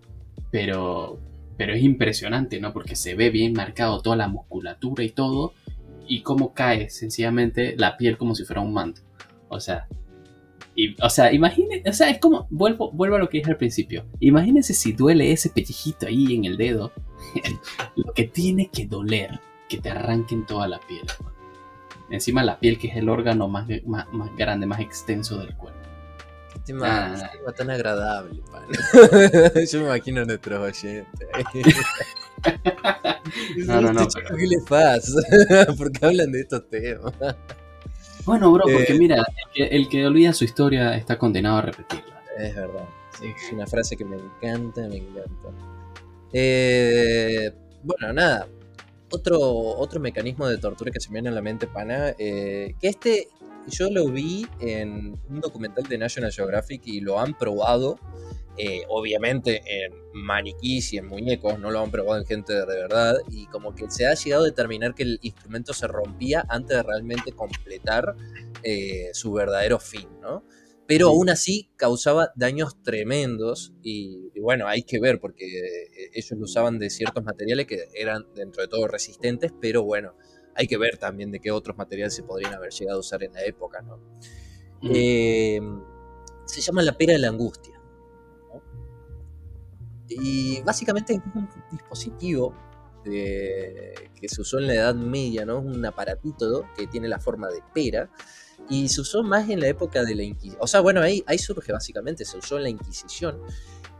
pero, 0.50 1.18
pero 1.56 1.74
es 1.74 1.82
impresionante, 1.82 2.60
¿no? 2.60 2.72
Porque 2.72 2.96
se 2.96 3.14
ve 3.14 3.30
bien 3.30 3.52
marcado 3.52 4.00
toda 4.00 4.16
la 4.16 4.28
musculatura 4.28 5.02
y 5.02 5.10
todo, 5.10 5.52
y 6.06 6.22
cómo 6.22 6.54
cae 6.54 6.88
sencillamente 6.90 7.74
la 7.76 7.96
piel 7.96 8.16
como 8.16 8.34
si 8.34 8.44
fuera 8.44 8.62
un 8.62 8.72
manto. 8.72 9.02
O 9.48 9.58
sea, 9.60 9.88
o 11.02 11.10
sea, 11.10 11.32
imagínense, 11.32 11.88
o 11.88 11.92
sea, 11.92 12.08
es 12.08 12.18
como, 12.18 12.46
vuelvo, 12.50 12.92
vuelvo 12.92 13.16
a 13.16 13.18
lo 13.18 13.28
que 13.28 13.38
dije 13.38 13.50
al 13.50 13.56
principio, 13.56 14.06
imagínense 14.20 14.74
si 14.74 14.92
duele 14.92 15.32
ese 15.32 15.50
pellejito 15.50 16.06
ahí 16.06 16.34
en 16.34 16.44
el 16.44 16.56
dedo, 16.56 16.92
lo 17.96 18.12
que 18.12 18.24
tiene 18.24 18.70
que 18.70 18.86
doler, 18.86 19.40
que 19.68 19.78
te 19.78 19.90
arranquen 19.90 20.46
toda 20.46 20.68
la 20.68 20.78
piel. 20.80 21.02
Encima 22.10 22.42
la 22.42 22.58
piel, 22.58 22.78
que 22.78 22.88
es 22.88 22.96
el 22.96 23.08
órgano 23.08 23.48
más, 23.48 23.66
más, 23.86 24.36
grande, 24.36 24.66
más 24.66 24.80
extenso 24.80 25.38
del 25.38 25.54
cuerpo. 25.56 25.78
Tema, 26.64 27.14
ah. 27.14 27.52
tan 27.52 27.70
agradable, 27.70 28.42
pan. 28.50 28.64
Yo 29.70 29.80
me 29.80 29.86
imagino 29.86 30.22
a 30.22 30.24
nuestros 30.24 30.60
oyentes. 30.60 31.28
no, 33.66 33.80
no, 33.80 33.92
no. 33.92 34.06
¿Qué 34.06 34.46
les 34.46 34.64
pasa? 34.64 35.20
¿Por 35.78 35.92
qué 35.92 36.06
hablan 36.06 36.32
de 36.32 36.40
estos 36.40 36.68
temas? 36.68 37.12
Bueno, 38.24 38.52
bro, 38.52 38.64
porque 38.64 38.92
eh, 38.92 38.98
mira, 38.98 39.24
el 39.54 39.88
que, 39.88 40.06
olvida 40.06 40.32
su 40.32 40.44
historia 40.44 40.94
está 40.96 41.16
condenado 41.16 41.58
a 41.58 41.62
repetirla. 41.62 42.22
Es 42.38 42.54
verdad. 42.54 42.84
es 43.22 43.52
una 43.52 43.66
frase 43.66 43.96
que 43.96 44.04
me 44.04 44.16
encanta, 44.16 44.82
me 44.88 44.96
encanta. 44.96 45.48
Eh, 46.32 47.50
bueno, 47.82 48.12
nada, 48.12 48.46
otro, 49.10 49.40
otro 49.40 50.00
mecanismo 50.00 50.48
de 50.48 50.58
tortura 50.58 50.90
que 50.90 51.00
se 51.00 51.08
me 51.10 51.14
viene 51.14 51.28
a 51.28 51.32
la 51.32 51.42
mente, 51.42 51.66
pana, 51.66 52.14
eh, 52.18 52.74
que 52.80 52.88
este 52.88 53.28
yo 53.68 53.90
lo 53.90 54.08
vi 54.08 54.46
en 54.60 55.20
un 55.28 55.40
documental 55.40 55.84
de 55.84 55.98
National 55.98 56.32
Geographic 56.32 56.86
y 56.86 57.00
lo 57.00 57.20
han 57.20 57.36
probado, 57.36 57.98
eh, 58.56 58.82
obviamente 58.88 59.62
en 59.66 59.92
maniquís 60.14 60.92
y 60.94 60.98
en 60.98 61.06
muñecos, 61.06 61.58
no 61.58 61.70
lo 61.70 61.80
han 61.80 61.90
probado 61.90 62.20
en 62.20 62.26
gente 62.26 62.54
de 62.54 62.66
verdad, 62.66 63.16
y 63.30 63.46
como 63.46 63.74
que 63.74 63.90
se 63.90 64.06
ha 64.06 64.14
llegado 64.14 64.44
a 64.44 64.46
determinar 64.46 64.94
que 64.94 65.02
el 65.02 65.18
instrumento 65.22 65.74
se 65.74 65.86
rompía 65.86 66.44
antes 66.48 66.76
de 66.76 66.82
realmente 66.82 67.32
completar 67.32 68.16
eh, 68.62 69.10
su 69.12 69.32
verdadero 69.32 69.78
fin, 69.78 70.08
¿no? 70.20 70.42
pero 70.88 71.08
aún 71.08 71.28
así 71.28 71.68
causaba 71.76 72.32
daños 72.34 72.82
tremendos 72.82 73.74
y, 73.82 74.27
bueno, 74.40 74.66
hay 74.66 74.82
que 74.82 75.00
ver 75.00 75.20
porque 75.20 75.44
eh, 75.46 76.10
ellos 76.12 76.30
lo 76.32 76.44
usaban 76.44 76.78
de 76.78 76.90
ciertos 76.90 77.24
materiales 77.24 77.66
que 77.66 77.88
eran 77.94 78.26
dentro 78.34 78.62
de 78.62 78.68
todo 78.68 78.86
resistentes, 78.88 79.52
pero 79.60 79.82
bueno, 79.82 80.14
hay 80.54 80.66
que 80.66 80.76
ver 80.76 80.98
también 80.98 81.30
de 81.30 81.40
qué 81.40 81.50
otros 81.50 81.76
materiales 81.76 82.14
se 82.14 82.22
podrían 82.22 82.54
haber 82.54 82.72
llegado 82.72 82.98
a 82.98 83.00
usar 83.00 83.22
en 83.22 83.32
la 83.32 83.44
época, 83.44 83.80
¿no? 83.82 84.00
Eh, 84.82 85.60
se 86.44 86.60
llama 86.60 86.82
la 86.82 86.96
pera 86.96 87.12
de 87.12 87.18
la 87.18 87.28
angustia. 87.28 87.74
Y 90.08 90.62
básicamente 90.62 91.14
es 91.14 91.20
un 91.34 91.48
dispositivo 91.70 92.54
que 93.04 94.28
se 94.28 94.40
usó 94.40 94.58
en 94.58 94.66
la 94.66 94.74
Edad 94.74 94.94
Media, 94.94 95.44
¿no? 95.44 95.60
Un 95.60 95.84
aparatito 95.84 96.66
que 96.76 96.86
tiene 96.86 97.08
la 97.08 97.18
forma 97.18 97.48
de 97.48 97.62
pera 97.74 98.10
y 98.68 98.88
se 98.88 99.00
usó 99.00 99.22
más 99.22 99.48
en 99.48 99.60
la 99.60 99.68
época 99.68 100.04
de 100.04 100.14
la 100.14 100.22
Inquisición. 100.22 100.58
O 100.60 100.66
sea, 100.66 100.80
bueno, 100.80 101.00
ahí, 101.00 101.22
ahí 101.26 101.38
surge 101.38 101.72
básicamente, 101.72 102.24
se 102.24 102.36
usó 102.36 102.56
en 102.56 102.64
la 102.64 102.68
Inquisición. 102.68 103.40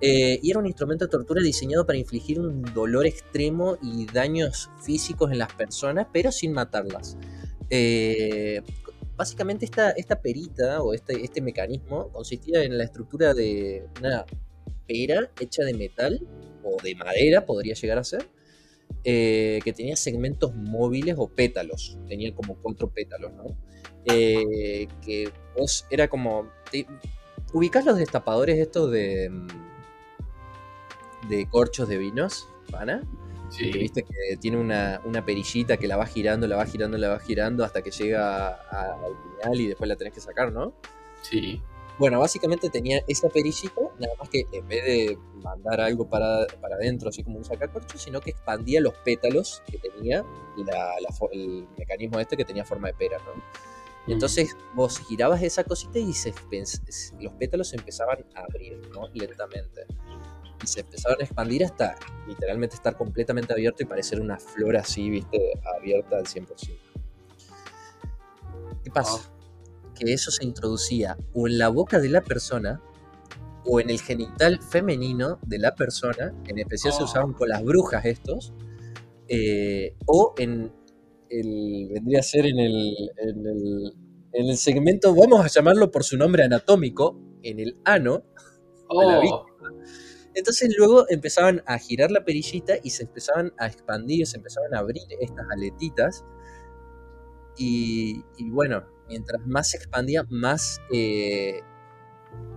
Eh, 0.00 0.38
y 0.42 0.50
era 0.50 0.60
un 0.60 0.66
instrumento 0.66 1.06
de 1.06 1.10
tortura 1.10 1.42
diseñado 1.42 1.84
para 1.84 1.98
infligir 1.98 2.38
un 2.38 2.62
dolor 2.62 3.06
extremo 3.06 3.78
y 3.82 4.06
daños 4.06 4.70
físicos 4.82 5.32
en 5.32 5.38
las 5.38 5.52
personas, 5.52 6.06
pero 6.12 6.30
sin 6.30 6.52
matarlas. 6.52 7.16
Eh, 7.70 8.62
básicamente 9.16 9.64
esta, 9.64 9.90
esta 9.90 10.20
perita 10.20 10.82
o 10.82 10.94
este, 10.94 11.24
este 11.24 11.40
mecanismo 11.40 12.10
consistía 12.12 12.62
en 12.62 12.78
la 12.78 12.84
estructura 12.84 13.34
de 13.34 13.86
una 13.98 14.24
pera 14.86 15.30
hecha 15.40 15.64
de 15.64 15.74
metal 15.74 16.20
o 16.62 16.80
de 16.82 16.94
madera, 16.94 17.44
podría 17.44 17.74
llegar 17.74 17.98
a 17.98 18.04
ser, 18.04 18.28
eh, 19.04 19.58
que 19.64 19.72
tenía 19.72 19.96
segmentos 19.96 20.54
móviles 20.54 21.16
o 21.18 21.28
pétalos, 21.28 21.98
tenía 22.08 22.32
como 22.34 22.56
cuatro 22.62 22.88
pétalos, 22.88 23.32
¿no? 23.32 23.56
Que 24.04 24.88
vos 25.56 25.84
era 25.90 26.08
como... 26.08 26.48
¿Ubicás 27.52 27.84
los 27.86 27.96
destapadores 27.98 28.58
estos 28.58 28.90
de, 28.90 29.30
mm, 29.30 29.46
de 31.28 31.48
corchos 31.48 31.88
de 31.88 31.98
vinos, 31.98 32.48
pana? 32.70 33.02
Sí. 33.50 33.70
Que 33.70 33.78
viste 33.78 34.02
que 34.02 34.36
tiene 34.36 34.58
una, 34.58 35.00
una 35.04 35.24
perillita 35.24 35.76
que 35.78 35.88
la 35.88 35.96
va 35.96 36.04
girando, 36.06 36.46
la 36.46 36.56
va 36.56 36.66
girando, 36.66 36.98
la 36.98 37.08
va 37.08 37.18
girando 37.18 37.64
hasta 37.64 37.80
que 37.82 37.90
llega 37.90 38.48
a- 38.48 38.94
al 39.04 39.16
final 39.40 39.60
y 39.60 39.66
después 39.68 39.88
la 39.88 39.96
tenés 39.96 40.12
que 40.12 40.20
sacar, 40.20 40.52
¿no? 40.52 40.74
Sí. 41.22 41.62
Bueno, 41.98 42.20
básicamente 42.20 42.68
tenía 42.70 43.02
esa 43.08 43.28
perillita, 43.28 43.80
nada 43.98 44.14
más 44.20 44.28
que 44.28 44.44
en 44.52 44.68
vez 44.68 44.84
de 44.84 45.18
mandar 45.42 45.80
algo 45.80 46.08
para, 46.08 46.46
para 46.60 46.76
adentro, 46.76 47.08
así 47.08 47.24
como 47.24 47.38
un 47.38 47.44
sacacorcho, 47.44 47.98
sino 47.98 48.20
que 48.20 48.30
expandía 48.30 48.80
los 48.80 48.94
pétalos 48.98 49.62
que 49.66 49.78
tenía 49.78 50.24
la- 50.58 50.94
la 51.00 51.08
el 51.32 51.66
mecanismo 51.76 52.20
este 52.20 52.36
que 52.36 52.44
tenía 52.44 52.64
forma 52.64 52.88
de 52.88 52.94
pera, 52.94 53.18
¿no? 53.18 53.42
Y 54.06 54.12
entonces 54.12 54.56
vos 54.74 55.00
girabas 55.00 55.42
esa 55.42 55.64
cosita 55.64 55.98
y 55.98 56.12
se, 56.12 56.32
los 57.20 57.32
pétalos 57.34 57.68
se 57.68 57.76
empezaban 57.76 58.24
a 58.34 58.40
abrir, 58.40 58.78
¿no? 58.94 59.08
Lentamente. 59.12 59.84
Y 60.62 60.66
se 60.66 60.80
empezaban 60.80 61.20
a 61.20 61.24
expandir 61.24 61.64
hasta 61.64 61.96
literalmente 62.26 62.76
estar 62.76 62.96
completamente 62.96 63.52
abierto 63.52 63.82
y 63.82 63.86
parecer 63.86 64.20
una 64.20 64.38
flor 64.38 64.76
así, 64.76 65.08
viste, 65.08 65.52
abierta 65.78 66.16
al 66.18 66.26
100%. 66.26 66.78
¿Qué 68.84 68.90
pasa? 68.90 69.30
Que 69.94 70.12
eso 70.12 70.30
se 70.30 70.44
introducía 70.44 71.16
o 71.34 71.46
en 71.48 71.58
la 71.58 71.68
boca 71.68 71.98
de 72.00 72.08
la 72.08 72.22
persona 72.22 72.80
o 73.64 73.80
en 73.80 73.90
el 73.90 74.00
genital 74.00 74.60
femenino 74.62 75.38
de 75.42 75.58
la 75.58 75.74
persona, 75.74 76.32
en 76.46 76.58
especial 76.58 76.92
se 76.92 77.02
Oh. 77.02 77.04
usaban 77.04 77.32
con 77.34 77.48
las 77.48 77.62
brujas 77.62 78.04
estos, 78.04 78.54
eh, 79.28 79.94
o 80.06 80.34
en 80.38 80.72
el, 81.28 81.88
vendría 81.92 82.20
a 82.20 82.22
ser 82.22 82.46
en 82.46 82.58
el, 82.58 83.10
en 83.18 83.46
el, 83.46 83.92
en 84.32 84.46
el 84.48 84.56
segmento, 84.56 85.14
vamos 85.14 85.44
a 85.44 85.48
llamarlo 85.48 85.90
por 85.90 86.02
su 86.04 86.16
nombre 86.16 86.44
anatómico, 86.44 87.18
en 87.42 87.60
el 87.60 87.76
ano, 87.84 88.22
la 88.90 89.18
Oh, 89.18 89.46
entonces 90.38 90.74
luego 90.76 91.06
empezaban 91.08 91.62
a 91.66 91.78
girar 91.78 92.10
la 92.10 92.24
perillita 92.24 92.74
y 92.82 92.90
se 92.90 93.04
empezaban 93.04 93.52
a 93.58 93.66
expandir, 93.66 94.26
se 94.26 94.36
empezaban 94.36 94.74
a 94.74 94.78
abrir 94.78 95.02
estas 95.20 95.46
aletitas. 95.50 96.24
Y, 97.56 98.24
y 98.36 98.50
bueno, 98.50 98.84
mientras 99.08 99.44
más 99.46 99.70
se 99.70 99.78
expandía, 99.78 100.24
más 100.28 100.80
eh, 100.92 101.60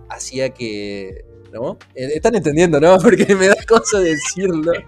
hacía 0.08 0.50
que... 0.50 1.24
¿No? 1.52 1.76
Eh, 1.94 2.12
Están 2.14 2.34
entendiendo, 2.34 2.80
¿no? 2.80 2.96
Porque 3.02 3.34
me 3.34 3.48
da 3.48 3.56
cosa 3.68 4.00
decirlo. 4.00 4.72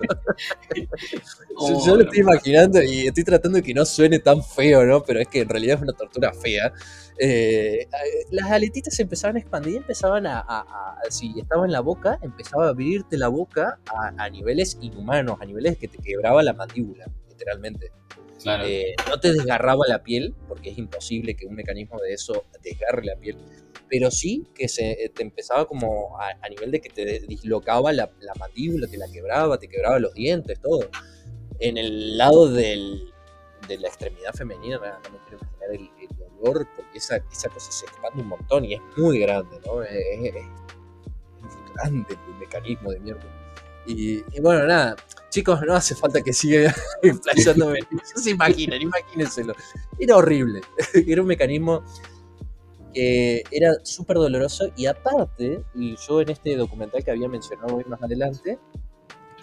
Yo, 1.60 1.86
yo 1.86 1.96
lo 1.96 2.02
estoy 2.02 2.20
imaginando 2.20 2.82
y 2.82 3.06
estoy 3.06 3.22
tratando 3.22 3.56
de 3.56 3.62
que 3.62 3.74
no 3.74 3.84
suene 3.84 4.18
tan 4.18 4.42
feo, 4.42 4.84
¿no? 4.84 5.04
Pero 5.04 5.20
es 5.20 5.28
que 5.28 5.42
en 5.42 5.48
realidad 5.48 5.76
es 5.76 5.82
una 5.82 5.92
tortura 5.92 6.32
fea. 6.32 6.72
Eh, 7.18 7.86
las 8.30 8.50
aletitas 8.50 8.94
se 8.94 9.02
empezaban 9.02 9.36
a 9.36 9.38
expandir, 9.38 9.76
empezaban 9.76 10.26
a, 10.26 10.40
a- 10.40 10.60
a- 10.60 11.10
si 11.10 11.32
estaba 11.38 11.64
en 11.64 11.72
la 11.72 11.80
boca, 11.80 12.18
empezaba 12.22 12.66
a 12.66 12.70
abrirte 12.70 13.16
la 13.16 13.28
boca 13.28 13.78
a, 13.86 14.24
a 14.24 14.30
niveles 14.30 14.76
inhumanos, 14.80 15.38
a 15.40 15.44
niveles 15.44 15.78
que 15.78 15.86
te 15.88 15.98
quebraba 15.98 16.42
la 16.42 16.52
mandíbula, 16.52 17.06
literalmente. 17.28 17.92
claro. 18.42 18.64
Eh, 18.66 18.94
no 19.08 19.20
te 19.20 19.32
desgarraba 19.32 19.84
la 19.86 20.02
piel, 20.02 20.34
porque 20.48 20.70
es 20.70 20.78
imposible 20.78 21.34
que 21.36 21.46
un 21.46 21.54
mecanismo 21.54 22.00
de 22.00 22.14
eso 22.14 22.44
desgarre 22.62 23.04
la 23.04 23.16
piel, 23.16 23.36
pero 23.88 24.10
sí 24.10 24.44
que 24.54 24.66
se, 24.68 25.12
te 25.14 25.22
empezaba 25.22 25.66
como 25.66 26.18
a, 26.20 26.30
a 26.42 26.48
nivel 26.48 26.72
de 26.72 26.80
que 26.80 26.88
te 26.88 27.20
dislocaba 27.28 27.92
la, 27.92 28.10
la 28.20 28.34
mandíbula, 28.40 28.88
te 28.88 28.96
la 28.98 29.06
quebraba, 29.08 29.56
te 29.58 29.68
quebraba 29.68 29.98
los 30.00 30.14
dientes, 30.14 30.58
todo. 30.60 30.88
En 31.60 31.78
el 31.78 32.18
lado 32.18 32.48
del, 32.50 33.12
de 33.68 33.78
la 33.78 33.86
extremidad 33.88 34.32
femenina, 34.34 34.78
no, 34.78 34.84
no 34.84 35.10
me 35.10 35.18
quiero 35.28 35.38
imaginar 35.40 35.70
el, 35.70 36.03
porque 36.52 36.98
esa, 36.98 37.16
esa 37.32 37.48
cosa 37.48 37.70
se 37.72 37.86
expande 37.86 38.22
un 38.22 38.28
montón 38.28 38.64
y 38.64 38.74
es 38.74 38.80
muy 38.96 39.18
grande, 39.20 39.58
¿no? 39.66 39.82
Es, 39.82 39.90
es- 39.92 40.34
es 40.34 41.74
grande 41.74 42.06
el 42.28 42.34
mecanismo 42.38 42.90
de 42.92 43.00
mierda. 43.00 43.22
Y, 43.86 44.18
y 44.34 44.40
bueno, 44.40 44.66
nada, 44.66 44.96
chicos, 45.28 45.60
no 45.66 45.74
hace 45.74 45.94
falta 45.94 46.22
que 46.22 46.32
siga 46.32 46.74
explayándome. 47.02 47.80
No 47.90 48.22
se 48.22 48.30
imaginan, 48.30 48.80
imagínenselo. 48.80 49.54
Era 49.98 50.16
horrible. 50.16 50.60
Era 51.06 51.20
un 51.22 51.28
mecanismo 51.28 51.82
que 52.92 53.42
era 53.50 53.72
súper 53.82 54.16
doloroso 54.18 54.66
y 54.76 54.86
aparte, 54.86 55.64
y 55.74 55.96
yo 55.96 56.20
en 56.20 56.30
este 56.30 56.54
documental 56.56 57.02
que 57.02 57.10
había 57.10 57.28
mencionado 57.28 57.74
hoy 57.76 57.84
más 57.88 58.00
adelante, 58.00 58.56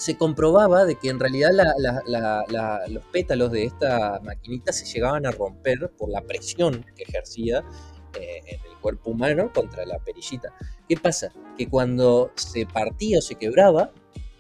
se 0.01 0.17
comprobaba 0.17 0.83
de 0.83 0.95
que 0.95 1.09
en 1.09 1.19
realidad 1.19 1.51
los 2.87 3.05
pétalos 3.11 3.51
de 3.51 3.65
esta 3.65 4.19
maquinita 4.23 4.73
se 4.73 4.85
llegaban 4.85 5.27
a 5.27 5.31
romper 5.31 5.91
por 5.95 6.09
la 6.09 6.21
presión 6.21 6.83
que 6.95 7.03
ejercía 7.03 7.63
eh, 8.19 8.41
en 8.47 8.59
el 8.71 8.77
cuerpo 8.79 9.11
humano 9.11 9.51
contra 9.53 9.85
la 9.85 9.99
perillita. 9.99 10.55
¿Qué 10.89 10.97
pasa? 10.97 11.31
Que 11.55 11.69
cuando 11.69 12.31
se 12.33 12.65
partía 12.65 13.19
o 13.19 13.21
se 13.21 13.35
quebraba, 13.35 13.91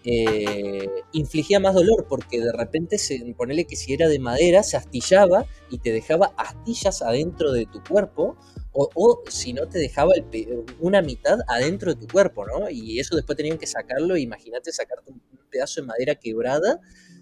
eh, 0.03 0.87
infligía 1.11 1.59
más 1.59 1.75
dolor 1.75 2.07
porque 2.09 2.41
de 2.41 2.51
repente 2.51 2.97
se 2.97 3.19
ponele 3.37 3.65
que 3.65 3.75
si 3.75 3.93
era 3.93 4.07
de 4.07 4.17
madera 4.17 4.63
se 4.63 4.77
astillaba 4.77 5.45
y 5.69 5.77
te 5.77 5.91
dejaba 5.91 6.33
astillas 6.37 7.01
adentro 7.01 7.51
de 7.51 7.67
tu 7.67 7.83
cuerpo 7.83 8.35
o, 8.73 9.21
si 9.27 9.53
no 9.53 9.67
te 9.67 9.79
dejaba 9.79 10.13
el 10.15 10.65
una 10.79 11.01
mitad 11.01 11.39
adentro 11.47 11.93
de 11.93 11.99
tu 11.99 12.07
cuerpo, 12.07 12.45
¿no? 12.45 12.69
Y 12.69 12.99
eso 12.99 13.15
después 13.15 13.35
tenían 13.35 13.57
que 13.57 13.67
sacarlo, 13.67 14.15
imagínate 14.17 14.71
sacarte 14.71 15.11
un, 15.11 15.21
pedazo 15.49 15.81
de 15.81 15.87
madera 15.87 16.15
quebrada 16.15 16.79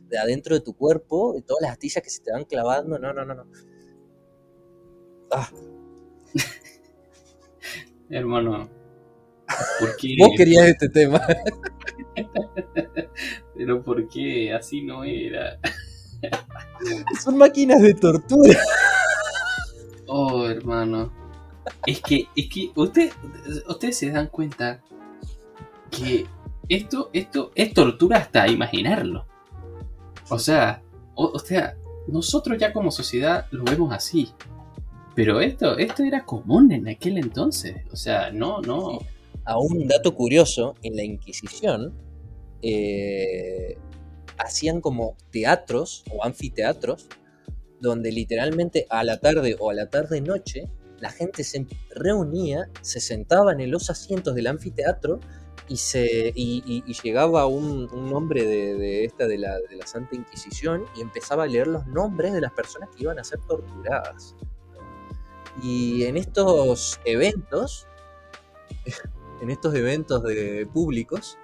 de 0.07 0.19
adentro 0.19 0.53
de 0.53 0.61
tu 0.61 0.75
cuerpo, 0.75 1.36
y 1.36 1.41
todas 1.41 1.63
las 1.63 1.71
astillas 1.71 2.03
que 2.03 2.11
se 2.11 2.21
te 2.21 2.32
van 2.32 2.45
clavando, 2.45 2.99
no, 2.99 3.11
no, 3.11 3.25
no, 3.25 3.34
no. 3.34 3.47
Ah, 5.32 5.49
Hermano. 8.09 8.78
Vos 10.17 10.31
querías 10.37 10.67
este 10.67 10.89
tema. 10.89 11.21
Pero 13.55 13.83
¿por 13.83 14.07
qué? 14.07 14.53
Así 14.53 14.81
no 14.81 15.03
era. 15.03 15.59
Son 17.23 17.37
máquinas 17.37 17.81
de 17.81 17.93
tortura. 17.93 18.59
Oh, 20.07 20.47
hermano. 20.47 21.11
Es 21.85 22.01
que, 22.01 22.27
es 22.35 22.49
que 22.49 22.71
usted, 22.75 23.11
ustedes 23.67 23.97
se 23.97 24.11
dan 24.11 24.27
cuenta 24.27 24.81
que 25.91 26.25
esto, 26.67 27.09
esto 27.13 27.51
es 27.55 27.73
tortura 27.73 28.17
hasta 28.17 28.47
imaginarlo. 28.47 29.25
O 30.29 30.39
sea, 30.39 30.81
o, 31.15 31.25
o 31.25 31.39
sea, 31.39 31.75
nosotros 32.07 32.57
ya 32.57 32.73
como 32.73 32.91
sociedad 32.91 33.47
lo 33.51 33.63
vemos 33.63 33.93
así. 33.93 34.31
Pero 35.15 35.41
esto, 35.41 35.77
esto 35.77 36.03
era 36.03 36.25
común 36.25 36.71
en 36.71 36.87
aquel 36.87 37.17
entonces. 37.17 37.77
O 37.91 37.95
sea, 37.95 38.31
no, 38.31 38.61
no. 38.61 38.99
A 39.49 39.57
un 39.57 39.87
dato 39.87 40.13
curioso, 40.13 40.75
en 40.83 40.95
la 40.95 41.03
Inquisición 41.03 41.91
eh, 42.61 43.77
hacían 44.37 44.79
como 44.79 45.17
teatros 45.31 46.03
o 46.11 46.23
anfiteatros 46.23 47.07
donde 47.81 48.11
literalmente 48.11 48.85
a 48.89 49.03
la 49.03 49.19
tarde 49.19 49.55
o 49.59 49.71
a 49.71 49.73
la 49.73 49.89
tarde-noche 49.89 50.69
la 50.99 51.09
gente 51.09 51.43
se 51.43 51.65
reunía, 51.95 52.69
se 52.81 52.99
sentaban 52.99 53.59
en 53.59 53.71
los 53.71 53.89
asientos 53.89 54.35
del 54.35 54.47
anfiteatro 54.47 55.19
y, 55.67 55.77
se, 55.77 56.31
y, 56.35 56.83
llegaba 57.01 57.47
un, 57.47 57.89
un 57.91 58.13
hombre 58.13 58.45
de, 58.45 58.75
de 58.75 59.05
esta 59.05 59.25
de 59.27 59.37
la, 59.39 59.57
de 59.59 59.77
la 59.77 59.87
Santa 59.87 60.15
Inquisición 60.15 60.85
y 60.95 61.01
empezaba 61.01 61.43
a 61.43 61.47
leer 61.47 61.67
los 61.67 61.87
nombres 61.87 62.33
de 62.33 62.41
las 62.41 62.51
personas 62.51 62.89
que 62.95 63.03
iban 63.03 63.17
a 63.17 63.23
ser 63.23 63.39
torturadas. 63.47 64.35
Y 65.63 66.03
en 66.03 66.17
estos 66.17 66.99
eventos, 67.05 67.87
en 69.41 69.49
estos 69.49 69.73
eventos 69.75 70.23
de 70.23 70.67
públicos, 70.71 71.37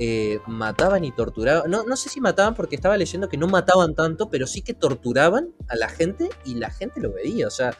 eh, 0.00 0.38
mataban 0.46 1.04
y 1.04 1.10
torturaban. 1.10 1.68
No, 1.70 1.82
no 1.82 1.96
sé 1.96 2.08
si 2.08 2.20
mataban 2.20 2.54
porque 2.54 2.76
estaba 2.76 2.96
leyendo 2.96 3.28
que 3.28 3.36
no 3.36 3.48
mataban 3.48 3.94
tanto, 3.94 4.30
pero 4.30 4.46
sí 4.46 4.62
que 4.62 4.72
torturaban 4.72 5.52
a 5.68 5.74
la 5.74 5.88
gente 5.88 6.28
y 6.44 6.54
la 6.54 6.70
gente 6.70 7.00
lo 7.00 7.12
veía. 7.12 7.48
O 7.48 7.50
sea, 7.50 7.76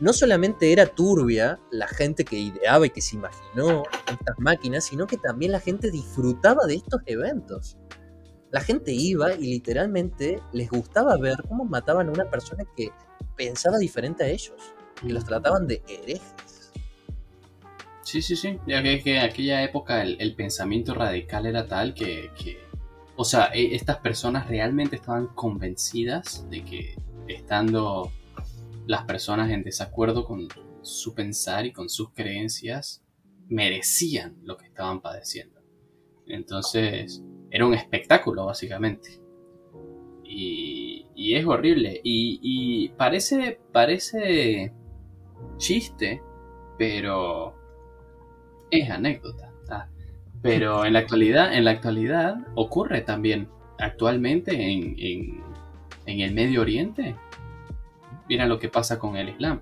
no 0.00 0.12
solamente 0.12 0.72
era 0.72 0.86
turbia 0.86 1.60
la 1.70 1.86
gente 1.86 2.24
que 2.24 2.36
ideaba 2.36 2.86
y 2.86 2.90
que 2.90 3.00
se 3.00 3.16
imaginó 3.16 3.84
estas 4.10 4.38
máquinas, 4.38 4.84
sino 4.84 5.06
que 5.06 5.16
también 5.16 5.52
la 5.52 5.60
gente 5.60 5.90
disfrutaba 5.90 6.66
de 6.66 6.74
estos 6.74 7.02
eventos. 7.06 7.76
La 8.50 8.60
gente 8.60 8.92
iba 8.92 9.32
y 9.34 9.42
literalmente 9.42 10.42
les 10.52 10.70
gustaba 10.70 11.16
ver 11.18 11.36
cómo 11.48 11.64
mataban 11.64 12.08
a 12.08 12.12
una 12.12 12.28
persona 12.28 12.64
que 12.76 12.90
pensaba 13.36 13.78
diferente 13.78 14.24
a 14.24 14.28
ellos, 14.28 14.56
que 15.00 15.12
los 15.12 15.24
trataban 15.24 15.68
de 15.68 15.82
herejes. 15.86 16.49
Sí, 18.10 18.22
sí, 18.22 18.34
sí. 18.34 18.58
Ya 18.66 18.82
que, 18.82 19.00
que 19.00 19.18
en 19.18 19.22
aquella 19.22 19.62
época 19.62 20.02
el, 20.02 20.34
pensamiento 20.34 20.94
radical 20.94 21.46
era 21.46 21.68
tal 21.68 21.94
que, 21.94 22.28
o 23.14 23.24
sea, 23.24 23.52
e- 23.54 23.76
estas 23.76 23.98
personas 23.98 24.48
realmente 24.48 24.96
estaban 24.96 25.28
convencidas 25.28 26.44
de 26.50 26.64
que 26.64 26.96
estando 27.28 28.10
las 28.88 29.04
personas 29.04 29.52
en 29.52 29.62
desacuerdo 29.62 30.24
con 30.24 30.48
su 30.82 31.14
pensar 31.14 31.66
y 31.66 31.72
con 31.72 31.88
sus 31.88 32.10
creencias, 32.10 33.00
merecían 33.48 34.38
lo 34.42 34.56
que 34.56 34.66
estaban 34.66 35.00
padeciendo. 35.00 35.60
Entonces, 36.26 37.22
era 37.48 37.64
un 37.64 37.74
espectáculo, 37.74 38.46
básicamente. 38.46 39.20
Y, 40.24 41.06
y 41.14 41.36
es 41.36 41.46
horrible. 41.46 42.00
Y 42.02 42.88
parece, 42.88 43.60
parece 43.70 44.72
chiste, 45.58 46.20
pero 46.76 47.59
es 48.70 48.90
anécdota. 48.90 49.50
Pero 50.42 50.86
en 50.86 50.94
la 50.94 51.00
actualidad, 51.00 51.54
en 51.54 51.64
la 51.64 51.72
actualidad 51.72 52.36
ocurre 52.54 53.02
también 53.02 53.48
actualmente 53.78 54.54
en, 54.54 54.94
en, 56.06 56.20
el 56.20 56.32
Medio 56.32 56.62
Oriente. 56.62 57.14
Mira 58.28 58.46
lo 58.46 58.58
que 58.58 58.68
pasa 58.68 58.98
con 58.98 59.16
el 59.16 59.28
Islam. 59.28 59.60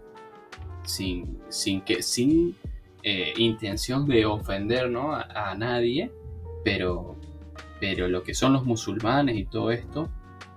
Sin, 0.85 1.39
sin 1.49 1.81
que, 1.83 2.03
sin 2.03 2.57
eh, 3.03 3.35
intención 3.37 4.07
de 4.07 4.25
ofender 4.25 4.89
¿no? 4.89 5.13
a, 5.13 5.55
nadie, 5.57 6.13
pero, 6.65 7.17
pero 7.81 8.09
lo 8.09 8.23
que 8.23 8.33
son 8.35 8.53
los 8.53 8.65
musulmanes 8.65 9.37
y 9.37 9.45
todo 9.45 9.71
esto 9.71 10.09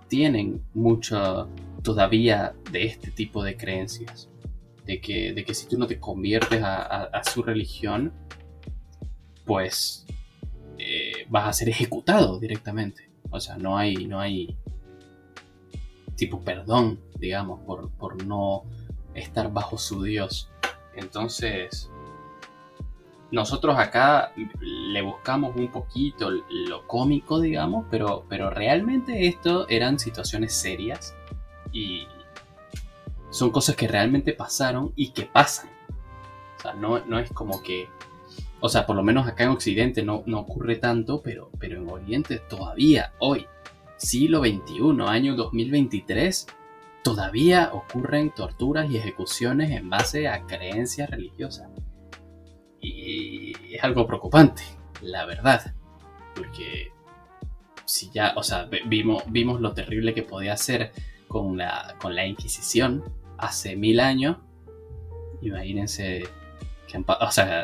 tienen 0.08 0.62
mucho 0.74 1.50
todavía 1.84 2.54
de 2.72 2.86
este 2.86 3.12
tipo 3.12 3.44
de 3.44 3.58
creencias. 3.58 4.30
De 4.86 5.02
que, 5.02 5.34
de 5.34 5.44
que 5.44 5.54
si 5.54 5.68
tú 5.68 5.78
no 5.78 5.88
te 5.88 6.00
conviertes 6.00 6.62
a 6.64 7.22
su 7.24 7.44
religión, 7.44 8.12
pues 9.46 10.06
eh, 10.78 11.26
vas 11.30 11.48
a 11.48 11.54
ser 11.54 11.70
ejecutado 11.70 12.40
directamente. 12.40 13.10
O 13.30 13.40
sea, 13.40 13.58
no 13.58 13.78
hay, 13.78 14.08
no 14.08 14.20
hay 14.20 14.56
tipo 16.16 16.42
perdón, 16.42 17.00
digamos, 17.18 17.62
por, 17.62 17.90
por 17.92 18.24
no 18.26 18.64
estar 19.14 19.52
bajo 19.52 19.78
su 19.78 20.04
Dios. 20.04 20.50
Entonces, 20.96 21.90
nosotros 23.32 23.78
acá 23.78 24.34
le 24.60 25.02
buscamos 25.02 25.56
un 25.56 25.70
poquito 25.70 26.30
lo 26.30 26.86
cómico, 26.88 27.40
digamos, 27.40 27.86
pero, 27.90 28.26
pero 28.28 28.50
realmente 28.50 29.28
esto 29.28 29.68
eran 29.70 30.00
situaciones 30.00 30.54
serias 30.54 31.16
y 31.72 32.08
son 33.30 33.52
cosas 33.52 33.76
que 33.78 33.88
realmente 33.88 34.34
pasaron 34.34 34.92
y 34.98 35.12
que 35.12 35.24
pasan. 35.24 35.70
O 36.58 36.62
sea, 36.62 36.74
no, 36.74 37.00
no 37.06 37.20
es 37.20 37.32
como 37.32 37.64
que, 37.64 37.88
o 38.62 38.70
sea, 38.70 38.86
por 38.86 38.96
lo 38.96 39.04
menos 39.04 39.28
acá 39.28 39.44
en 39.44 39.50
Occidente 39.50 40.04
no, 40.04 40.24
no 40.28 40.40
ocurre 40.40 40.76
tanto, 40.76 41.22
pero, 41.24 41.50
pero 41.60 41.82
en 41.82 41.90
Oriente 41.90 42.40
todavía, 42.48 43.12
hoy, 43.20 43.48
siglo 43.98 44.40
XXI, 44.40 45.02
año 45.08 45.36
2023, 45.36 46.46
todavía 47.04 47.72
ocurren 47.74 48.30
torturas 48.32 48.90
y 48.90 48.98
ejecuciones 48.98 49.72
en 49.72 49.90
base 49.90 50.28
a 50.28 50.46
creencias 50.46 51.10
religiosas. 51.10 51.70
Y 52.80 53.54
es 53.74 53.84
algo 53.84 54.06
preocupante, 54.06 54.62
la 55.02 55.26
verdad. 55.26 55.74
Porque 56.36 56.92
si 57.86 58.12
ya, 58.12 58.34
o 58.36 58.44
sea, 58.44 58.70
vimos, 58.86 59.24
vimos 59.28 59.60
lo 59.60 59.74
terrible 59.74 60.14
que 60.14 60.24
podía 60.24 60.56
ser 60.56 60.92
con 61.28 61.58
la, 61.58 61.96
con 62.00 62.16
la 62.16 62.28
Inquisición 62.28 63.04
hace 63.40 63.76
mil 63.76 64.00
años. 64.00 64.38
Imagínense 65.42 66.28
que 66.92 66.98
han 66.98 67.04
pa- 67.06 67.18
o 67.22 67.32
sea, 67.32 67.64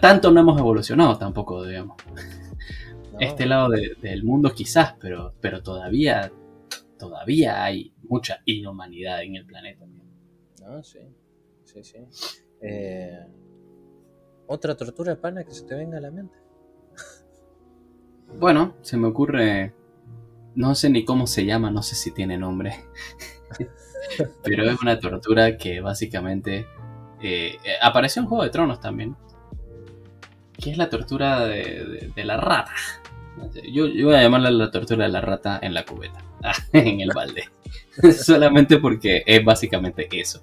tanto 0.00 0.30
no 0.32 0.40
hemos 0.40 0.58
evolucionado 0.58 1.16
tampoco, 1.16 1.64
digamos. 1.64 1.96
¿no? 3.12 3.18
Este 3.20 3.46
lado 3.46 3.68
de- 3.68 3.96
del 4.00 4.24
mundo 4.24 4.52
quizás, 4.54 4.94
pero, 4.98 5.34
pero 5.40 5.62
todavía, 5.62 6.32
todavía 6.98 7.62
hay 7.62 7.92
mucha 8.02 8.40
inhumanidad 8.46 9.22
en 9.22 9.36
el 9.36 9.46
planeta. 9.46 9.86
No, 10.60 10.82
sí. 10.82 10.98
Sí, 11.64 11.82
sí. 11.84 11.98
Eh, 12.60 13.18
Otra 14.46 14.76
tortura 14.76 15.16
pana 15.16 15.44
que 15.44 15.52
se 15.52 15.64
te 15.64 15.74
venga 15.74 15.98
a 15.98 16.00
la 16.00 16.10
mente. 16.10 16.36
Bueno, 18.38 18.74
se 18.82 18.96
me 18.96 19.08
ocurre. 19.08 19.72
No 20.54 20.74
sé 20.74 20.90
ni 20.90 21.04
cómo 21.04 21.26
se 21.26 21.44
llama, 21.46 21.70
no 21.70 21.82
sé 21.82 21.94
si 21.94 22.10
tiene 22.12 22.36
nombre. 22.36 22.74
Pero 24.42 24.64
es 24.70 24.80
una 24.82 24.98
tortura 24.98 25.56
que 25.56 25.80
básicamente. 25.80 26.66
Eh, 27.22 27.56
eh, 27.64 27.74
apareció 27.80 28.22
en 28.22 28.28
Juego 28.28 28.44
de 28.44 28.50
Tronos 28.50 28.80
también. 28.80 29.16
Que 30.58 30.70
es 30.70 30.76
la 30.78 30.88
tortura 30.88 31.46
de, 31.46 31.62
de- 31.62 32.12
de 32.14 32.24
la 32.24 32.36
rata. 32.36 32.72
Yo, 33.72 33.86
yo 33.86 34.06
voy 34.06 34.14
a 34.16 34.22
llamarla 34.22 34.50
la 34.50 34.70
tortura 34.70 35.06
de 35.06 35.10
la 35.12 35.20
rata 35.20 35.58
en 35.62 35.74
la 35.74 35.84
cubeta. 35.84 36.22
En 36.72 37.00
el 37.00 37.10
balde. 37.14 37.44
Solamente 38.12 38.78
porque 38.78 39.22
es 39.26 39.44
básicamente 39.44 40.08
eso. 40.12 40.42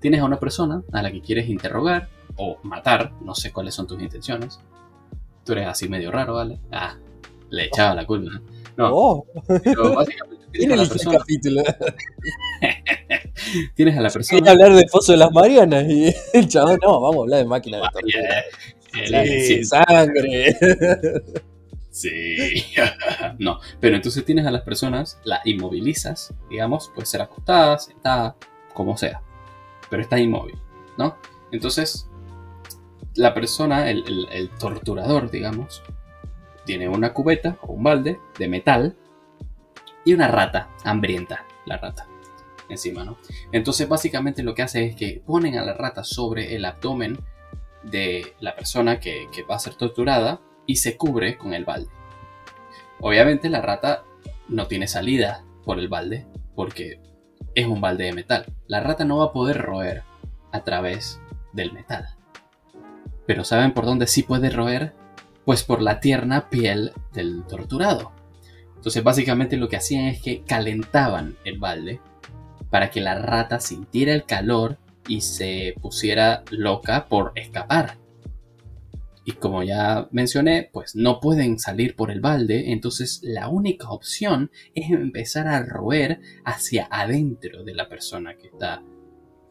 Tienes 0.00 0.20
a 0.20 0.24
una 0.24 0.38
persona 0.38 0.82
a 0.92 1.02
la 1.02 1.10
que 1.10 1.20
quieres 1.20 1.48
interrogar 1.48 2.08
o 2.36 2.58
matar, 2.62 3.12
no 3.22 3.34
sé 3.34 3.52
cuáles 3.52 3.74
son 3.74 3.86
tus 3.86 4.00
intenciones. 4.00 4.60
Tú 5.44 5.52
eres 5.52 5.66
así 5.66 5.88
medio 5.88 6.10
raro, 6.12 6.34
¿vale? 6.34 6.60
Ah, 6.70 6.94
le 7.50 7.64
echaba 7.64 7.94
la 7.94 8.06
culpa. 8.06 8.40
¿no? 8.76 8.90
Oh, 8.92 9.26
pero 9.64 9.94
básicamente 9.94 10.44
¿quién 10.52 10.68
tienes 10.68 10.72
a 10.72 10.76
la 10.76 10.82
eligió 10.82 11.10
el 11.10 11.16
persona. 11.16 11.18
capítulo? 11.18 11.62
Tienes 13.74 13.96
a 13.96 14.00
la 14.00 14.08
Quería 14.08 14.12
persona. 14.12 14.50
hablar 14.50 14.72
de 14.74 14.84
Pozo 14.90 15.12
de 15.12 15.18
las 15.18 15.32
Marianas 15.32 15.84
y 15.88 16.14
el 16.32 16.48
chabón, 16.48 16.78
no, 16.82 17.00
vamos 17.00 17.16
a 17.16 17.20
hablar 17.22 17.38
de 17.40 17.44
máquina 17.46 17.76
de 17.78 17.82
tortura. 17.92 18.38
eh, 18.40 19.24
Sí, 19.26 19.40
sí, 19.56 19.64
sangre. 19.64 20.56
Sí. 21.90 22.64
no, 23.38 23.58
pero 23.80 23.96
entonces 23.96 24.24
tienes 24.24 24.46
a 24.46 24.52
las 24.52 24.62
personas, 24.62 25.18
las 25.24 25.44
inmovilizas, 25.46 26.32
digamos, 26.48 26.92
puede 26.94 27.06
ser 27.06 27.22
acostada, 27.22 27.76
sentada, 27.78 28.36
como 28.72 28.96
sea. 28.96 29.20
Pero 29.90 30.02
está 30.02 30.18
inmóvil, 30.18 30.56
¿no? 30.96 31.16
Entonces, 31.50 32.06
la 33.16 33.34
persona, 33.34 33.90
el, 33.90 34.04
el- 34.06 34.28
el 34.30 34.50
torturador, 34.50 35.28
digamos, 35.30 35.82
tiene 36.64 36.88
una 36.88 37.12
cubeta 37.12 37.56
o 37.62 37.72
un 37.72 37.82
balde 37.82 38.20
de 38.38 38.46
metal 38.48 38.94
y 40.04 40.12
una 40.12 40.28
rata, 40.28 40.68
hambrienta, 40.84 41.46
la 41.66 41.78
rata, 41.78 42.06
encima, 42.68 43.04
¿no? 43.04 43.18
Entonces, 43.52 43.88
básicamente 43.88 44.42
lo 44.42 44.54
que 44.54 44.62
hace 44.62 44.84
es 44.86 44.96
que 44.96 45.22
ponen 45.24 45.58
a 45.58 45.64
la 45.64 45.74
rata 45.74 46.04
sobre 46.04 46.54
el 46.54 46.64
abdomen 46.64 47.18
de 47.82 48.34
la 48.40 48.54
persona 48.54 49.00
que, 49.00 49.28
que 49.32 49.42
va 49.42 49.56
a 49.56 49.60
ser 49.60 49.74
torturada 49.74 50.40
y 50.66 50.76
se 50.76 50.96
cubre 50.96 51.36
con 51.38 51.54
el 51.54 51.64
balde. 51.64 51.90
Obviamente 53.00 53.48
la 53.48 53.60
rata 53.60 54.04
no 54.48 54.66
tiene 54.66 54.88
salida 54.88 55.44
por 55.64 55.78
el 55.78 55.88
balde 55.88 56.26
porque 56.54 57.00
es 57.54 57.66
un 57.66 57.80
balde 57.80 58.04
de 58.04 58.12
metal. 58.12 58.46
La 58.66 58.80
rata 58.80 59.04
no 59.04 59.18
va 59.18 59.26
a 59.26 59.32
poder 59.32 59.58
roer 59.58 60.02
a 60.52 60.64
través 60.64 61.20
del 61.52 61.72
metal. 61.72 62.06
Pero 63.26 63.44
¿saben 63.44 63.72
por 63.72 63.84
dónde 63.84 64.06
sí 64.06 64.22
puede 64.22 64.50
roer? 64.50 64.94
Pues 65.44 65.62
por 65.62 65.82
la 65.82 66.00
tierna 66.00 66.50
piel 66.50 66.92
del 67.12 67.44
torturado. 67.44 68.12
Entonces 68.76 69.02
básicamente 69.02 69.56
lo 69.56 69.68
que 69.68 69.76
hacían 69.76 70.06
es 70.06 70.20
que 70.20 70.42
calentaban 70.42 71.36
el 71.44 71.58
balde 71.58 72.00
para 72.70 72.90
que 72.90 73.00
la 73.00 73.14
rata 73.18 73.60
sintiera 73.60 74.12
el 74.14 74.24
calor 74.24 74.78
y 75.06 75.22
se 75.22 75.74
pusiera 75.80 76.42
loca 76.50 77.06
por 77.08 77.32
escapar. 77.34 77.96
Y 79.24 79.32
como 79.32 79.62
ya 79.62 80.08
mencioné, 80.10 80.70
pues 80.72 80.96
no 80.96 81.20
pueden 81.20 81.58
salir 81.58 81.94
por 81.96 82.10
el 82.10 82.20
balde, 82.20 82.72
entonces 82.72 83.20
la 83.22 83.48
única 83.48 83.90
opción 83.90 84.50
es 84.74 84.90
empezar 84.90 85.48
a 85.48 85.62
roer 85.62 86.20
hacia 86.44 86.88
adentro 86.90 87.62
de 87.62 87.74
la 87.74 87.88
persona 87.90 88.36
que 88.36 88.46
está 88.46 88.82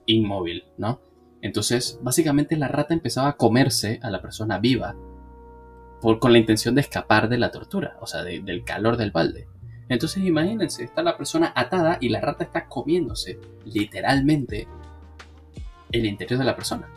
inmóvil, 0.08 0.64
¿no? 0.78 1.02
Entonces, 1.42 2.00
básicamente 2.02 2.56
la 2.58 2.68
rata 2.68 2.96
empezaba 2.96 3.30
a 3.30 3.38
comerse 3.38 4.00
a 4.02 4.10
la 4.10 4.20
persona 4.22 4.58
viva 4.58 4.96
por, 6.02 6.18
con 6.20 6.32
la 6.32 6.40
intención 6.40 6.74
de 6.74 6.82
escapar 6.82 7.30
de 7.30 7.38
la 7.38 7.52
tortura, 7.52 7.98
o 8.02 8.08
sea, 8.08 8.24
de- 8.24 8.40
del 8.40 8.64
calor 8.64 8.98
del 8.98 9.12
balde. 9.12 9.48
Entonces, 9.90 10.24
imagínense, 10.24 10.84
está 10.84 11.02
la 11.02 11.16
persona 11.18 11.54
atada 11.56 11.98
y 12.02 12.10
la 12.10 12.20
rata 12.22 12.44
está 12.44 12.68
comiéndose 12.68 13.40
literalmente 13.66 14.68
el 15.92 16.06
interior 16.06 16.40
de 16.40 16.46
la 16.46 16.56
persona. 16.56 16.90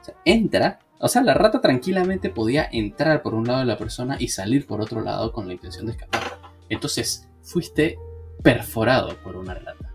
O 0.00 0.04
sea, 0.04 0.14
entra, 0.24 0.78
o 0.98 1.08
sea, 1.08 1.22
la 1.22 1.34
rata 1.34 1.60
tranquilamente 1.60 2.30
podía 2.30 2.68
entrar 2.72 3.22
por 3.22 3.34
un 3.34 3.46
lado 3.46 3.60
de 3.60 3.66
la 3.66 3.76
persona 3.76 4.16
y 4.18 4.28
salir 4.28 4.66
por 4.66 4.80
otro 4.80 5.02
lado 5.02 5.32
con 5.32 5.46
la 5.46 5.52
intención 5.52 5.86
de 5.86 5.92
escapar. 5.92 6.22
Entonces, 6.70 7.28
fuiste 7.42 7.98
perforado 8.42 9.16
por 9.18 9.36
una 9.36 9.54
rata. 9.54 9.92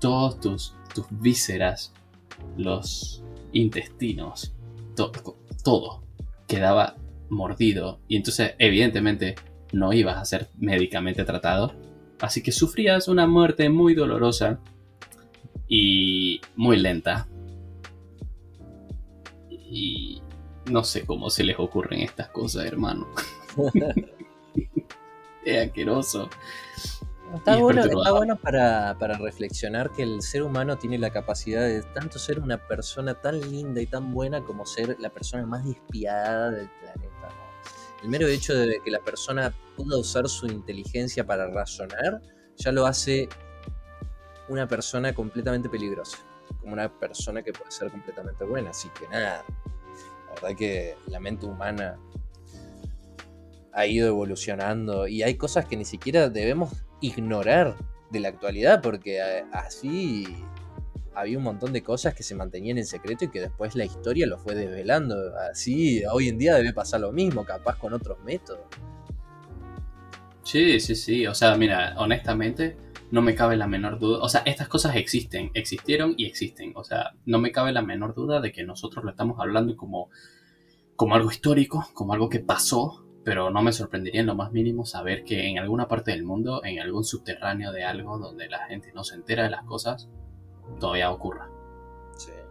Todos 0.00 0.40
tus, 0.40 0.74
tus 0.94 1.06
vísceras, 1.10 1.92
los 2.56 3.22
intestinos, 3.52 4.52
to- 4.94 5.12
todo 5.62 6.02
quedaba 6.48 6.96
mordido 7.28 8.00
y 8.08 8.16
entonces 8.16 8.54
evidentemente 8.58 9.34
no 9.76 9.92
ibas 9.92 10.16
a 10.16 10.24
ser 10.24 10.48
médicamente 10.58 11.24
tratado. 11.24 11.74
Así 12.20 12.42
que 12.42 12.50
sufrías 12.50 13.08
una 13.08 13.26
muerte 13.26 13.68
muy 13.68 13.94
dolorosa 13.94 14.58
y 15.68 16.40
muy 16.56 16.78
lenta. 16.78 17.28
Y 19.50 20.22
no 20.70 20.82
sé 20.82 21.04
cómo 21.04 21.28
se 21.28 21.44
les 21.44 21.58
ocurren 21.58 22.00
estas 22.00 22.28
cosas, 22.28 22.64
hermano. 22.64 23.06
es 25.44 25.66
asqueroso. 25.66 26.30
Está 27.34 27.56
bueno, 27.56 27.84
está 27.84 28.12
bueno 28.12 28.36
para, 28.36 28.96
para 28.98 29.18
reflexionar 29.18 29.90
que 29.90 30.04
el 30.04 30.22
ser 30.22 30.44
humano 30.44 30.78
tiene 30.78 30.96
la 30.96 31.10
capacidad 31.10 31.62
de 31.62 31.82
tanto 31.82 32.18
ser 32.18 32.38
una 32.38 32.56
persona 32.56 33.14
tan 33.14 33.40
linda 33.40 33.82
y 33.82 33.86
tan 33.86 34.14
buena 34.14 34.42
como 34.42 34.64
ser 34.64 34.96
la 35.00 35.10
persona 35.10 35.44
más 35.44 35.64
despiadada 35.66 36.52
del 36.52 36.68
planeta. 36.80 37.28
¿no? 37.28 37.46
el 38.02 38.08
mero 38.08 38.28
hecho 38.28 38.54
de 38.54 38.80
que 38.84 38.90
la 38.90 39.00
persona 39.00 39.52
pueda 39.76 39.98
usar 39.98 40.28
su 40.28 40.46
inteligencia 40.46 41.26
para 41.26 41.48
razonar, 41.48 42.20
ya 42.56 42.72
lo 42.72 42.86
hace 42.86 43.28
una 44.48 44.66
persona 44.66 45.14
completamente 45.14 45.68
peligrosa, 45.68 46.18
como 46.60 46.72
una 46.72 46.88
persona 46.88 47.42
que 47.42 47.52
puede 47.52 47.70
ser 47.70 47.90
completamente 47.90 48.44
buena. 48.44 48.70
Así 48.70 48.88
que 48.98 49.08
nada, 49.08 49.44
la 50.26 50.34
verdad 50.34 50.56
que 50.56 50.96
la 51.08 51.20
mente 51.20 51.46
humana 51.46 51.98
ha 53.72 53.86
ido 53.86 54.08
evolucionando 54.08 55.06
y 55.06 55.22
hay 55.22 55.36
cosas 55.36 55.66
que 55.66 55.76
ni 55.76 55.84
siquiera 55.84 56.30
debemos 56.30 56.72
ignorar 57.00 57.76
de 58.10 58.20
la 58.20 58.28
actualidad 58.28 58.80
porque 58.80 59.18
eh, 59.18 59.44
así 59.52 60.26
había 61.14 61.38
un 61.38 61.44
montón 61.44 61.72
de 61.72 61.82
cosas 61.82 62.14
que 62.14 62.22
se 62.22 62.34
mantenían 62.34 62.78
en 62.78 62.86
secreto 62.86 63.24
y 63.24 63.28
que 63.28 63.40
después 63.40 63.74
la 63.74 63.84
historia 63.84 64.26
lo 64.26 64.38
fue 64.38 64.54
desvelando. 64.54 65.16
Así 65.50 66.02
hoy 66.10 66.28
en 66.28 66.38
día 66.38 66.54
debe 66.54 66.72
pasar 66.72 67.00
lo 67.00 67.12
mismo, 67.12 67.44
capaz 67.44 67.78
con 67.78 67.92
otros 67.94 68.18
métodos. 68.22 68.66
Sí, 70.46 70.78
sí, 70.78 70.94
sí. 70.94 71.26
O 71.26 71.34
sea, 71.34 71.56
mira, 71.56 71.96
honestamente, 71.98 72.76
no 73.10 73.20
me 73.20 73.34
cabe 73.34 73.56
la 73.56 73.66
menor 73.66 73.98
duda. 73.98 74.20
O 74.22 74.28
sea, 74.28 74.42
estas 74.46 74.68
cosas 74.68 74.94
existen, 74.94 75.50
existieron 75.54 76.14
y 76.16 76.24
existen. 76.24 76.72
O 76.76 76.84
sea, 76.84 77.14
no 77.24 77.40
me 77.40 77.50
cabe 77.50 77.72
la 77.72 77.82
menor 77.82 78.14
duda 78.14 78.40
de 78.40 78.52
que 78.52 78.62
nosotros 78.62 79.04
lo 79.04 79.10
estamos 79.10 79.40
hablando 79.40 79.76
como, 79.76 80.08
como 80.94 81.16
algo 81.16 81.32
histórico, 81.32 81.88
como 81.94 82.12
algo 82.12 82.28
que 82.28 82.38
pasó, 82.38 83.04
pero 83.24 83.50
no 83.50 83.60
me 83.60 83.72
sorprendería 83.72 84.20
en 84.20 84.28
lo 84.28 84.36
más 84.36 84.52
mínimo 84.52 84.86
saber 84.86 85.24
que 85.24 85.48
en 85.48 85.58
alguna 85.58 85.88
parte 85.88 86.12
del 86.12 86.22
mundo, 86.22 86.62
en 86.64 86.78
algún 86.78 87.02
subterráneo 87.02 87.72
de 87.72 87.82
algo 87.82 88.16
donde 88.18 88.48
la 88.48 88.68
gente 88.68 88.92
no 88.94 89.02
se 89.02 89.16
entera 89.16 89.42
de 89.42 89.50
las 89.50 89.64
cosas, 89.64 90.08
todavía 90.78 91.10
ocurra. 91.10 91.50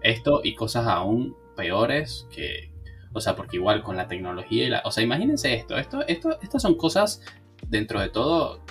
Esto 0.02 0.41
y 0.43 0.54
cosas 0.54 0.86
aún 0.86 1.38
peores 1.56 2.28
que, 2.30 2.74
o 3.14 3.22
sea, 3.22 3.38
porque 3.38 3.56
igual 3.56 3.84
con 3.84 3.96
la 3.96 4.10
tecnología 4.10 4.66
y 4.66 4.70
la, 4.70 4.82
o 4.84 4.91
sea, 4.91 5.02
imagínense 5.02 5.54
esto, 5.54 5.78
esto, 5.78 6.06
esto, 6.06 6.38
estas 6.41 6.62
son 6.62 6.76
cosas 6.76 7.22
dentro 7.70 7.99
de 7.99 8.09
todo 8.09 8.61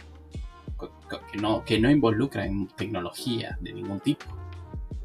que 1.30 1.38
no, 1.38 1.64
que 1.64 1.78
no 1.78 1.90
involucran 1.90 2.68
tecnología 2.76 3.58
de 3.60 3.72
ningún 3.72 4.00
tipo. 4.00 4.26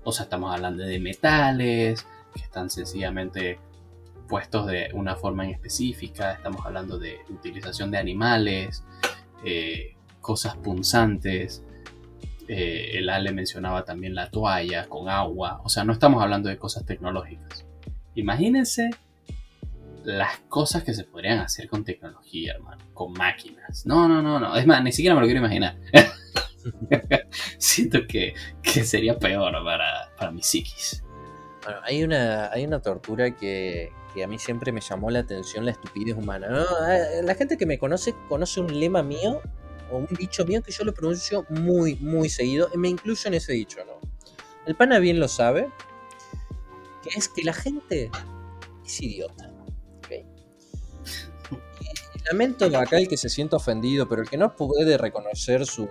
O 0.03 0.11
sea, 0.11 0.23
estamos 0.23 0.53
hablando 0.53 0.83
de 0.83 0.99
metales 0.99 2.05
que 2.33 2.41
están 2.41 2.69
sencillamente 2.69 3.59
puestos 4.27 4.67
de 4.67 4.89
una 4.93 5.15
forma 5.15 5.43
en 5.45 5.51
específica, 5.51 6.33
estamos 6.33 6.65
hablando 6.65 6.99
de 6.99 7.17
utilización 7.29 7.89
de 7.91 7.97
animales, 7.97 8.83
eh, 9.43 9.95
cosas 10.21 10.55
punzantes, 10.57 11.63
eh, 12.47 12.91
el 12.93 13.09
Ale 13.09 13.31
mencionaba 13.31 13.85
también 13.85 14.13
la 14.13 14.29
toalla 14.29 14.87
con 14.87 15.09
agua, 15.09 15.61
o 15.63 15.69
sea, 15.69 15.83
no 15.83 15.93
estamos 15.93 16.21
hablando 16.21 16.49
de 16.49 16.57
cosas 16.57 16.85
tecnológicas. 16.85 17.65
Imagínense 18.15 18.91
las 20.03 20.39
cosas 20.49 20.83
que 20.83 20.93
se 20.93 21.03
podrían 21.03 21.39
hacer 21.39 21.67
con 21.67 21.83
tecnología, 21.83 22.53
hermano, 22.53 22.83
con 22.93 23.13
máquinas. 23.13 23.85
No, 23.85 24.07
no, 24.07 24.21
no, 24.21 24.39
no, 24.39 24.55
es 24.55 24.65
más, 24.65 24.83
ni 24.83 24.91
siquiera 24.91 25.15
me 25.15 25.21
lo 25.21 25.27
quiero 25.27 25.39
imaginar. 25.39 25.77
Siento 27.57 27.99
que, 28.07 28.33
sería 28.63 29.17
peor 29.17 29.53
para, 29.63 30.09
para 30.17 30.31
mi 30.31 30.41
psiquis. 30.41 31.03
Bueno, 31.63 31.79
hay 31.83 32.03
una, 32.03 32.51
hay 32.51 32.65
una 32.65 32.81
tortura 32.81 33.35
que, 33.35 33.91
que 34.13 34.23
a 34.23 34.27
mí 34.27 34.39
siempre 34.39 34.71
me 34.71 34.81
llamó 34.81 35.09
la 35.09 35.19
atención, 35.19 35.65
la 35.65 35.71
estupidez 35.71 36.15
humana. 36.15 36.65
Eh, 36.89 37.21
la 37.23 37.35
gente 37.35 37.57
que 37.57 37.65
me 37.65 37.77
conoce 37.77 38.15
conoce 38.27 38.59
un 38.59 38.79
lema 38.79 39.03
mío 39.03 39.41
o 39.91 39.97
un 39.97 40.07
dicho 40.17 40.45
mío 40.45 40.61
que 40.61 40.71
yo 40.71 40.83
lo 40.83 40.93
pronuncio 40.93 41.45
muy, 41.49 41.95
muy 41.95 42.29
seguido, 42.29 42.69
me 42.75 42.89
incluyo 42.89 43.21
en 43.27 43.33
ese 43.33 43.53
dicho, 43.53 43.79
¿no? 43.85 43.99
El 44.65 44.75
pana 44.75 44.99
bien 44.99 45.19
lo 45.19 45.27
sabe, 45.27 45.69
que 47.03 47.09
es 47.17 47.27
que 47.27 47.43
la 47.43 47.53
gente 47.53 48.11
es 48.85 49.01
idiota. 49.01 49.48
Lamento 52.31 52.65
acá 52.65 52.97
el 52.97 53.07
que 53.07 53.17
se 53.17 53.29
sienta 53.29 53.57
ofendido, 53.57 54.07
pero 54.07 54.21
el 54.21 54.29
que 54.29 54.37
no 54.37 54.55
puede 54.55 54.97
reconocer 54.97 55.65
su 55.65 55.87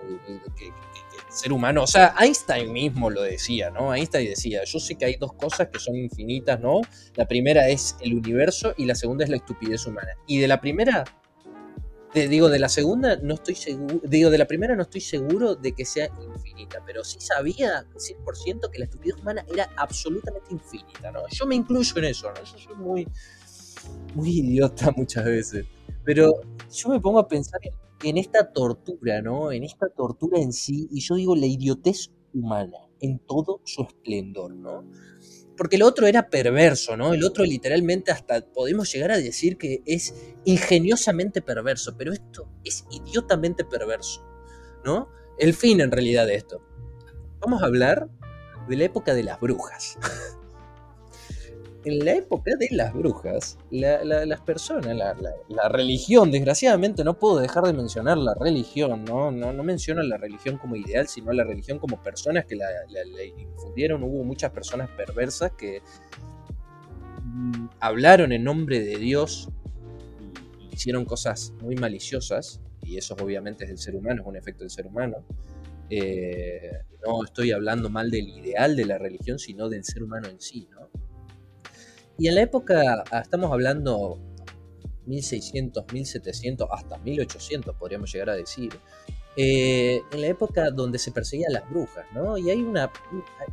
ser 1.29 1.53
humano, 1.53 1.83
o 1.83 1.87
sea, 1.87 2.15
Einstein 2.19 2.73
mismo 2.73 3.11
lo 3.11 3.23
decía, 3.23 3.71
¿no? 3.71 3.95
Einstein 3.95 4.31
decía, 4.31 4.65
yo 4.65 4.79
sé 4.79 4.95
que 4.95 5.05
hay 5.05 5.17
dos 5.17 5.33
cosas 5.35 5.69
que 5.69 5.79
son 5.79 5.97
infinitas, 5.97 6.59
¿no? 6.59 6.81
La 7.15 7.27
primera 7.27 7.69
es 7.69 7.97
el 8.01 8.15
universo 8.15 8.73
y 8.77 8.87
la 8.87 8.95
segunda 8.95 9.25
es 9.25 9.31
la 9.31 9.37
estupidez 9.37 9.87
humana. 9.87 10.13
Y 10.27 10.39
de 10.39 10.49
la 10.49 10.61
primera 10.61 11.05
digo, 12.15 12.49
de 12.49 12.59
la 12.59 12.69
segunda 12.69 13.17
no 13.17 13.35
estoy 13.35 13.55
seguro, 13.55 14.01
digo, 14.05 14.31
de 14.31 14.39
la 14.39 14.47
primera 14.47 14.75
no 14.75 14.83
estoy 14.83 15.01
seguro 15.01 15.55
de 15.55 15.73
que 15.73 15.85
sea 15.85 16.11
infinita, 16.35 16.83
pero 16.85 17.05
sí 17.05 17.19
sabía 17.21 17.85
100% 17.95 18.71
que 18.71 18.79
la 18.79 18.87
estupidez 18.87 19.17
humana 19.21 19.45
era 19.53 19.71
absolutamente 19.77 20.49
infinita, 20.51 21.13
¿no? 21.13 21.21
Yo 21.31 21.47
me 21.47 21.55
incluyo 21.55 21.97
en 21.99 22.05
eso, 22.05 22.33
¿no? 22.33 22.43
Yo 22.43 22.59
soy 22.59 22.75
muy, 22.77 23.09
muy 24.15 24.31
idiota 24.41 24.91
muchas 24.97 25.25
veces, 25.25 25.67
pero 26.09 26.41
yo 26.73 26.89
me 26.89 27.01
pongo 27.01 27.19
a 27.19 27.29
pensar 27.29 27.61
en, 28.03 28.17
esta 28.17 28.51
tortura, 28.51 29.21
¿no? 29.21 29.53
En 29.53 29.63
esta 29.63 29.91
tortura 29.91 30.41
en 30.41 30.55
sí, 30.55 30.89
y 30.91 31.03
yo 31.03 31.17
digo 31.17 31.37
la 31.37 31.45
idiotez 31.45 32.13
humana 32.33 32.79
en 32.99 33.19
todo 33.19 33.61
su 33.65 33.83
esplendor, 33.83 34.55
¿no? 34.55 34.87
porque 35.55 35.77
el 35.77 35.83
otro 35.83 36.07
era 36.07 36.31
perverso, 36.31 36.97
¿no? 36.97 37.13
El 37.13 37.25
otro 37.25 37.45
literalmente 37.45 38.11
hasta 38.11 38.41
podemos 38.41 38.91
llegar 38.91 39.11
a 39.11 39.19
decir 39.19 39.59
que 39.59 39.83
es 39.85 40.15
ingeniosamente 40.47 41.43
perverso, 41.43 41.95
pero 41.99 42.15
esto 42.15 42.49
es 42.65 42.87
idiotamente 42.91 43.67
perverso, 43.67 44.25
¿no? 44.87 45.11
El 45.39 45.53
fin 45.53 45.83
en 45.83 45.91
realidad 45.91 46.27
de 46.27 46.37
esto. 46.37 46.63
Vamos 47.41 47.63
a 47.63 47.67
hablar 47.67 48.09
de 48.67 48.77
la 48.77 48.85
época 48.85 49.13
de 49.13 49.25
las 49.25 49.39
brujas. 49.41 49.99
en 51.89 52.05
la 52.05 52.15
época 52.15 52.53
de 52.59 52.69
las 52.71 52.93
brujas, 52.93 53.59
las 53.71 54.41
personas, 54.41 54.97
la, 54.97 55.69
religión, 55.69 56.31
desgraciadamente 56.31 57.05
no 57.05 57.19
puedo 57.19 57.39
dejar 57.39 57.65
de 57.65 57.73
mencionar 57.73 58.19
la 58.19 58.35
religión, 58.35 59.05
¿no? 59.05 59.31
No, 59.31 59.53
no 59.53 59.63
menciono 59.63 60.03
la 60.03 60.17
religión 60.17 60.59
como 60.59 60.77
ideal, 60.77 61.09
sino 61.09 61.33
la 61.33 61.45
religión 61.45 61.79
como 61.79 62.03
personas 62.03 62.47
que 62.47 62.57
la, 62.57 62.69
infundieron. 63.37 64.03
Hubo 64.03 64.25
muchas 64.25 64.51
personas 64.51 64.89
perversas 64.91 65.53
que 65.53 65.83
mm, 67.25 67.67
hablaron 67.81 68.33
en 68.33 68.45
nombre 68.45 68.81
de 68.81 68.97
Dios 68.97 69.49
y 70.61 70.75
hicieron 70.75 71.05
cosas 71.05 71.53
muy 71.61 71.77
maliciosas, 71.77 72.61
y 72.83 72.97
eso 72.97 73.17
obviamente 73.21 73.65
es 73.65 73.71
del 73.71 73.79
ser 73.79 73.97
humano, 73.97 74.23
es 74.23 74.29
un 74.29 74.37
efecto 74.37 74.65
del 74.65 74.71
ser 74.71 74.87
humano. 74.87 75.25
Eh, 75.91 76.71
no 77.07 77.25
estoy 77.25 77.53
hablando 77.53 77.89
mal 77.89 78.11
del 78.11 78.29
ideal 78.29 78.77
de 78.77 78.85
la 78.85 78.99
religión, 78.99 79.39
sino 79.39 79.69
del 79.69 79.85
ser 79.85 80.03
humano 80.03 80.29
en 80.29 80.41
sí, 80.41 80.69
¿no? 80.71 80.78
Y 82.19 82.27
en 82.27 82.35
la 82.35 82.43
época, 82.43 83.05
ah, 83.13 83.21
estamos 83.21 83.53
hablando 83.53 84.19
1600, 85.07 85.85
1700, 85.93 86.69
hasta 86.71 86.99
1800 86.99 87.77
podríamos 87.77 88.13
llegar 88.13 88.31
a 88.31 88.35
decir, 88.35 88.71
eh, 89.37 90.03
en 90.11 90.21
la 90.21 90.27
época 90.27 90.73
donde 90.73 90.99
se 90.99 91.13
perseguían 91.13 91.53
las 91.53 91.71
brujas, 91.71 92.05
¿no? 92.13 92.37
Y 92.37 92.51
hay 92.51 92.61
una, 92.61 92.91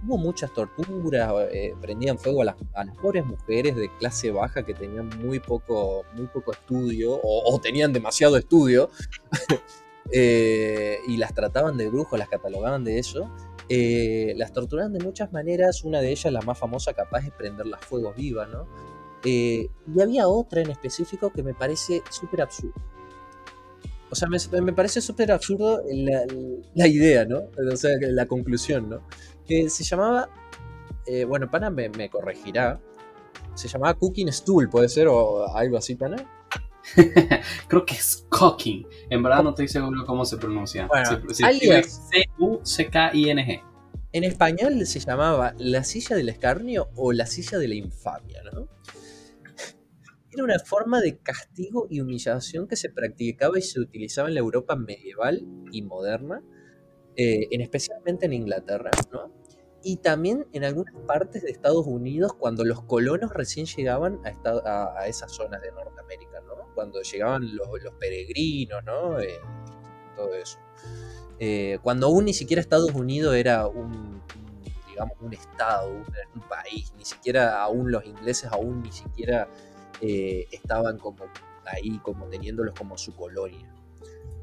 hubo 0.04 0.18
muchas 0.18 0.52
torturas, 0.52 1.32
eh, 1.52 1.76
prendían 1.80 2.18
fuego 2.18 2.42
a 2.42 2.46
las, 2.46 2.56
pobres 3.00 3.24
mujeres 3.24 3.76
de 3.76 3.96
clase 4.00 4.32
baja 4.32 4.66
que 4.66 4.74
tenían 4.74 5.10
muy 5.20 5.40
poco, 5.40 6.04
muy 6.16 6.26
poco 6.26 6.54
estudio 6.54 7.20
o, 7.22 7.60
tenían 7.62 7.94
demasiado 7.94 8.36
estudio 8.36 8.90
eh, 10.12 10.98
y 11.08 11.18
las 11.18 11.36
trataban 11.36 11.78
de 11.78 11.88
brujos, 11.88 12.18
las 12.18 12.30
catalogaban 12.30 12.84
de 12.84 12.98
eso. 12.98 13.30
Eh, 13.68 14.34
las 14.38 14.54
torturaban 14.54 14.94
de 14.94 15.04
muchas 15.04 15.34
maneras, 15.34 15.84
una 15.84 16.00
de 16.00 16.12
ellas, 16.12 16.32
la 16.32 16.42
más 16.42 16.58
famosa, 16.58 16.94
capaz 16.94 17.24
de 17.24 17.32
prenderlas 17.32 17.82
fuegos 17.82 18.16
vivas, 18.16 18.48
¿no? 18.50 18.68
Eh, 19.24 19.70
y 19.94 20.02
había 20.02 20.28
otra 20.28 20.62
en 20.62 20.70
específico 20.70 21.32
que 21.32 21.42
me 21.42 21.54
parece 21.54 22.04
súper 22.12 22.42
absurdo. 22.42 22.74
O 24.12 24.16
sea, 24.16 24.30
me, 24.30 24.72
parece 24.72 25.02
súper 25.02 25.32
absurdo 25.32 25.82
la, 26.76 26.88
idea, 26.88 27.26
¿no? 27.26 27.42
O 27.72 27.76
sea, 27.76 27.98
la 28.00 28.28
conclusión, 28.28 28.88
¿no? 28.88 29.02
Que 29.48 29.68
se 29.70 29.84
llamaba, 29.84 30.30
eh, 31.08 31.26
bueno, 31.26 31.50
Pana 31.50 31.72
me, 31.72 31.90
me, 31.90 32.10
corregirá, 32.10 32.80
se 33.56 33.68
llamaba 33.68 33.96
Cooking 33.96 34.32
Stool, 34.32 34.70
¿puede 34.70 34.90
ser? 34.90 35.08
O 35.08 35.54
algo 35.56 35.78
así, 35.78 35.96
Pana. 35.96 36.45
Creo 37.68 37.86
que 37.86 37.96
es 37.96 38.26
cooking. 38.30 38.88
En 39.10 39.24
verdad 39.24 39.44
no 39.44 39.50
estoy 39.52 39.68
seguro 39.68 40.06
cómo 40.06 40.26
se 40.26 40.38
pronuncia. 40.38 40.88
C-U-C-K-I-N-G. 41.84 43.64
En 44.12 44.24
español 44.24 44.86
se 44.86 45.00
llamaba 45.00 45.54
la 45.58 45.84
silla 45.84 46.16
del 46.16 46.30
escarnio 46.30 46.90
o 46.96 47.12
la 47.12 47.26
silla 47.26 47.58
de 47.58 47.68
la 47.68 47.76
infamia, 47.76 48.42
¿no? 48.54 48.70
Era 50.32 50.44
una 50.44 50.60
forma 50.60 51.02
de 51.02 51.18
castigo 51.18 51.88
y 51.90 52.02
humillación 52.02 52.68
que 52.68 52.76
se 52.76 52.90
practicaba 52.90 53.58
y 53.58 53.62
se 53.62 53.80
utilizaba 53.80 54.28
en 54.28 54.36
la 54.36 54.42
Europa 54.42 54.76
medieval 54.76 55.46
y 55.72 55.82
moderna, 55.82 56.42
eh, 57.16 57.48
en 57.52 57.62
especialmente 57.62 58.26
en 58.26 58.34
Inglaterra, 58.34 58.92
¿no? 59.12 59.34
y 59.86 59.98
también 59.98 60.48
en 60.52 60.64
algunas 60.64 60.96
partes 61.06 61.44
de 61.44 61.52
Estados 61.52 61.86
Unidos 61.86 62.34
cuando 62.34 62.66
los 62.66 62.82
colonos 62.82 63.32
recién 63.32 63.68
llegaban 63.68 64.20
a, 64.26 64.94
a, 64.98 65.08
esas 65.08 65.32
zonas 65.32 65.62
de 65.62 65.72
Norteamérica, 65.72 66.25
¿no? 66.25 66.25
Cuando 66.76 67.02
llegaban 67.02 67.56
los, 67.56 67.68
peregrinos, 68.00 68.84
¿no? 68.84 69.20
Eh, 69.20 69.40
todo 70.16 70.34
eso. 70.36 70.60
Eh, 71.40 71.80
cuando 71.82 72.08
aún 72.08 72.26
ni 72.26 72.34
siquiera 72.34 72.62
Estados 72.62 72.92
Unidos 72.92 73.36
era 73.36 73.68
un, 73.68 74.22
digamos, 74.88 75.18
un 75.20 75.34
estado, 75.34 75.90
un, 75.90 76.42
país, 76.48 76.94
ni 76.98 77.06
siquiera 77.06 77.62
aún 77.62 77.92
los 77.92 78.06
ingleses 78.06 78.50
aún 78.52 78.84
ni 78.84 78.92
siquiera 78.92 79.50
eh, 80.02 80.46
estaban 80.52 80.98
como 80.98 81.26
ahí 81.66 82.00
como 82.04 82.28
teniéndolos 82.28 82.74
como 82.76 82.98
su 82.98 83.16
colonia. 83.16 83.76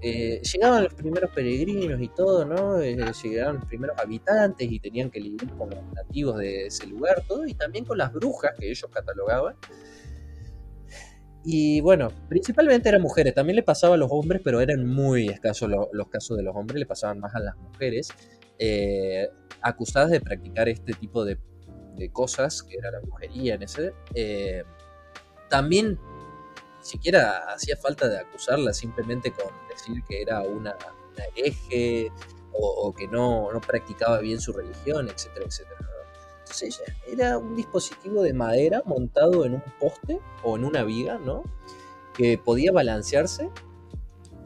Eh, 0.04 0.42
llegaban 0.42 0.82
los 0.82 0.94
primeros 0.94 1.30
peregrinos 1.30 2.00
y 2.02 2.08
todo, 2.08 2.44
¿no? 2.44 2.80
Eh, 2.80 2.96
llegaban 3.22 3.56
los 3.56 3.64
primeros 3.66 3.96
habitantes 4.00 4.70
y 4.70 4.80
tenían 4.80 5.10
que 5.10 5.20
lidiar 5.20 5.56
con 5.56 5.70
los 5.70 5.78
nativos 5.94 6.38
de 6.38 6.66
ese 6.66 6.88
lugar, 6.88 7.22
todo, 7.28 7.46
y 7.46 7.54
también 7.54 7.84
con 7.84 7.96
las 7.96 8.12
brujas 8.12 8.52
que 8.58 8.68
ellos 8.68 8.90
catalogaban. 8.92 9.54
Y 11.44 11.80
bueno, 11.80 12.08
principalmente 12.28 12.88
eran 12.88 13.02
mujeres, 13.02 13.34
también 13.34 13.56
le 13.56 13.62
pasaba 13.62 13.96
a 13.96 13.98
los 13.98 14.08
hombres, 14.12 14.40
pero 14.44 14.60
eran 14.60 14.86
muy 14.86 15.28
escasos 15.28 15.70
los 15.70 16.08
casos 16.08 16.36
de 16.36 16.44
los 16.44 16.54
hombres, 16.54 16.78
le 16.78 16.86
pasaban 16.86 17.18
más 17.18 17.34
a 17.34 17.40
las 17.40 17.56
mujeres, 17.56 18.10
eh, 18.58 19.28
acusadas 19.60 20.10
de 20.10 20.20
practicar 20.20 20.68
este 20.68 20.92
tipo 20.92 21.24
de, 21.24 21.38
cosas, 22.12 22.64
que 22.64 22.76
era 22.76 22.90
la 22.90 22.98
brujería 22.98 23.54
en 23.54 23.62
ese. 23.62 23.92
también 25.48 25.98
ni 26.82 26.84
siquiera 26.84 27.38
hacía 27.54 27.76
falta 27.76 28.08
de 28.08 28.18
acusarla 28.18 28.72
simplemente 28.72 29.30
con 29.30 29.46
decir 29.68 30.02
que 30.08 30.20
era 30.20 30.42
una, 30.42 30.76
hereje 31.36 32.10
o, 32.52 32.92
que 32.92 33.06
no, 33.06 33.48
practicaba 33.66 34.18
bien 34.18 34.40
su 34.40 34.52
religión, 34.52 35.08
etcétera, 35.08 35.46
etcétera. 35.46 35.91
Entonces 36.52 36.82
era 37.10 37.38
un 37.38 37.56
dispositivo 37.56 38.22
de 38.22 38.34
madera 38.34 38.82
montado 38.84 39.44
en 39.44 39.54
un 39.54 39.62
poste 39.80 40.20
o 40.42 40.56
en 40.56 40.64
una 40.64 40.84
viga, 40.84 41.18
¿no? 41.18 41.42
Que 42.14 42.36
podía 42.38 42.72
balancearse 42.72 43.50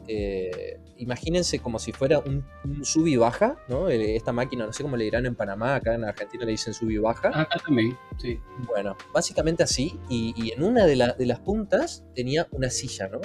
eh, 0.07 0.79
imagínense 0.97 1.59
como 1.59 1.79
si 1.79 1.91
fuera 1.91 2.19
un, 2.19 2.45
sub 2.83 3.07
y 3.07 3.17
baja, 3.17 3.57
¿no? 3.67 3.89
Esta 3.89 4.31
máquina, 4.31 4.65
no 4.65 4.73
sé 4.73 4.83
cómo 4.83 4.95
le 4.95 5.03
dirán 5.03 5.25
en 5.25 5.35
Panamá, 5.35 5.75
acá 5.75 5.93
en 5.93 6.05
Argentina 6.05 6.45
le 6.45 6.51
dicen 6.51 6.73
sub 6.73 6.89
y 6.89 6.97
baja. 6.97 7.29
Acá 7.29 7.59
también, 7.65 7.97
sí. 8.17 8.39
Bueno, 8.67 8.95
básicamente 9.13 9.63
así, 9.63 9.99
y, 10.09 10.51
en 10.51 10.63
una 10.63 10.85
de, 10.85 10.95
las 10.95 11.39
puntas 11.39 12.03
tenía 12.15 12.47
una 12.51 12.69
silla, 12.69 13.09
¿no? 13.09 13.19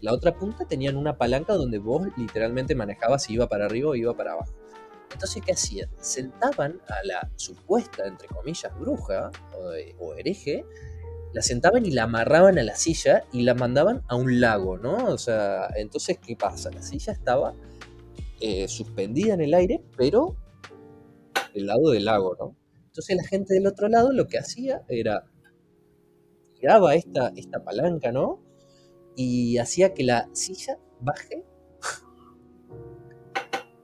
La 0.00 0.12
otra 0.12 0.36
punta 0.36 0.64
tenían 0.66 0.96
una 0.96 1.18
palanca 1.18 1.54
donde 1.54 1.78
vos 1.78 2.06
literalmente 2.16 2.74
manejabas 2.74 3.24
si 3.24 3.34
iba 3.34 3.48
para 3.48 3.66
arriba 3.66 3.90
o 3.90 3.94
iba 3.94 4.14
para 4.16 4.32
abajo. 4.32 4.54
Entonces, 5.12 5.42
¿qué 5.44 5.52
hacían? 5.52 5.88
Sentaban 6.00 6.80
a 6.88 7.04
la 7.04 7.30
supuesta, 7.36 8.06
entre 8.06 8.28
comillas, 8.28 8.72
bruja 8.78 9.30
o, 9.54 10.04
o 10.04 10.14
hereje 10.14 10.64
la 11.32 11.42
sentaban 11.42 11.86
y 11.86 11.92
la 11.92 12.04
amarraban 12.04 12.58
a 12.58 12.62
la 12.62 12.74
silla 12.74 13.24
y 13.32 13.42
la 13.42 13.54
mandaban 13.54 14.02
a 14.08 14.16
un 14.16 14.40
lago, 14.40 14.78
¿no? 14.78 14.96
O 15.06 15.18
sea, 15.18 15.68
entonces, 15.76 16.18
¿qué 16.18 16.36
pasa? 16.36 16.70
La 16.70 16.82
silla 16.82 17.12
estaba 17.12 17.54
eh, 18.40 18.66
suspendida 18.68 19.34
en 19.34 19.40
el 19.40 19.54
aire, 19.54 19.82
pero 19.96 20.36
del 21.54 21.66
lado 21.66 21.90
del 21.90 22.04
lago, 22.04 22.36
¿no? 22.38 22.56
Entonces 22.86 23.16
la 23.16 23.24
gente 23.24 23.54
del 23.54 23.66
otro 23.66 23.88
lado 23.88 24.12
lo 24.12 24.26
que 24.26 24.38
hacía 24.38 24.82
era 24.88 25.24
tiraba 26.54 26.94
esta, 26.94 27.32
esta 27.36 27.62
palanca, 27.62 28.10
¿no? 28.10 28.42
Y 29.14 29.58
hacía 29.58 29.94
que 29.94 30.02
la 30.02 30.28
silla 30.32 30.78
baje 31.00 31.44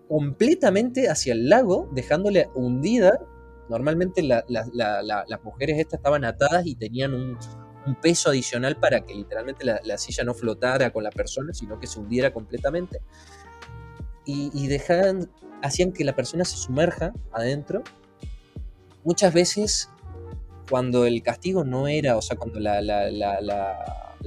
completamente 0.09 1.09
hacia 1.09 1.33
el 1.33 1.49
lago, 1.49 1.89
dejándole 1.93 2.49
hundida 2.55 3.19
Normalmente 3.69 4.23
las 4.23 5.43
mujeres 5.43 5.79
estas 5.79 5.99
estaban 5.99 6.25
atadas 6.25 6.67
y 6.67 6.75
tenían 6.75 7.15
un, 7.15 7.39
peso 8.03 8.31
adicional 8.31 8.77
para 8.81 9.03
que 9.03 9.15
literalmente 9.15 9.65
la, 9.65 9.99
silla 9.99 10.25
no 10.25 10.35
flotara 10.35 10.91
con 10.91 11.05
la 11.05 11.11
persona, 11.11 11.55
sino 11.55 11.79
que 11.79 11.87
se 11.87 12.01
hundiera 12.01 12.33
completamente. 12.33 13.01
Y, 14.25 14.67
dejaban, 14.67 15.31
hacían 15.63 15.93
que 15.93 16.05
la 16.05 16.17
persona 16.17 16.45
se 16.45 16.57
sumerja 16.57 17.13
adentro. 17.31 17.85
Muchas 19.05 19.33
veces, 19.33 19.89
cuando 20.69 21.07
el 21.07 21.23
castigo 21.23 21.63
no 21.63 21.87
era, 21.87 22.17
o 22.17 22.23
sea, 22.23 22.37
cuando 22.37 22.59
la, 22.59 22.81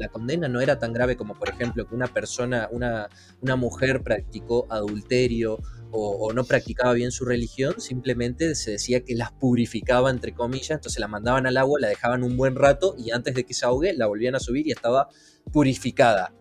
condena 0.07 0.47
no 0.47 0.61
era 0.61 0.79
tan 0.79 0.93
grave 0.93 1.17
como, 1.17 1.35
por 1.35 1.49
ejemplo, 1.49 1.85
que 1.87 1.93
una 1.93 2.07
persona, 2.07 2.69
una, 2.71 3.09
mujer 3.57 4.01
practicó 4.01 4.65
adulterio 4.69 5.59
o, 5.91 6.31
no 6.33 6.45
practicaba 6.45 6.93
bien 6.93 7.11
su 7.11 7.25
religión, 7.25 7.81
simplemente 7.81 8.55
se 8.55 8.71
decía 8.71 9.03
que 9.03 9.15
las 9.15 9.31
purificaba, 9.31 10.09
entre 10.09 10.33
comillas, 10.33 10.71
entonces 10.71 10.99
la 10.99 11.07
mandaban 11.07 11.45
al 11.45 11.57
agua, 11.57 11.79
la 11.79 11.89
dejaban 11.89 12.23
un 12.23 12.37
buen 12.37 12.55
rato 12.55 12.95
y 12.97 13.11
antes 13.11 13.35
de 13.35 13.43
que 13.43 13.53
se 13.53 13.65
ahogue 13.65 13.93
la 13.93 14.07
volvían 14.07 14.35
a 14.35 14.39
subir 14.39 14.65
y 14.67 14.71
estaba 14.71 15.09
purificada. 15.51 16.33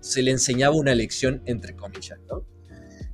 Se 0.00 0.22
le 0.22 0.30
enseñaba 0.30 0.76
una 0.76 0.94
lección, 0.94 1.42
entre 1.46 1.74
comillas. 1.74 2.18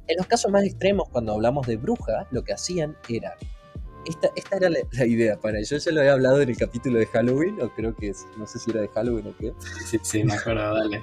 En 0.08 0.16
los 0.16 0.26
casos 0.26 0.50
más 0.50 0.64
extremos, 0.64 1.08
cuando 1.08 1.32
hablamos 1.32 1.66
de 1.66 1.76
brujas, 1.76 2.26
lo 2.32 2.42
que 2.42 2.52
hacían 2.52 2.96
era 3.08 3.36
esta, 4.04 4.30
esta, 4.36 4.56
era 4.56 4.70
la, 4.70 5.06
idea 5.06 5.38
para 5.38 5.60
yo 5.62 5.76
ya 5.76 5.92
lo 5.92 6.00
había 6.00 6.12
hablado 6.12 6.40
en 6.40 6.48
el 6.48 6.56
capítulo 6.56 6.98
de 6.98 7.06
Halloween, 7.06 7.60
o 7.60 7.68
creo 7.74 7.94
que 7.94 8.08
es, 8.08 8.26
no 8.36 8.46
sé 8.46 8.58
si 8.58 8.70
era 8.70 8.80
de 8.80 8.88
Halloween 8.88 9.28
o 9.28 9.36
qué. 9.36 9.52
Sí, 9.86 9.98
sí, 10.02 10.24
me 10.24 10.34
acuerdo, 10.34 10.74
dale. 10.74 11.02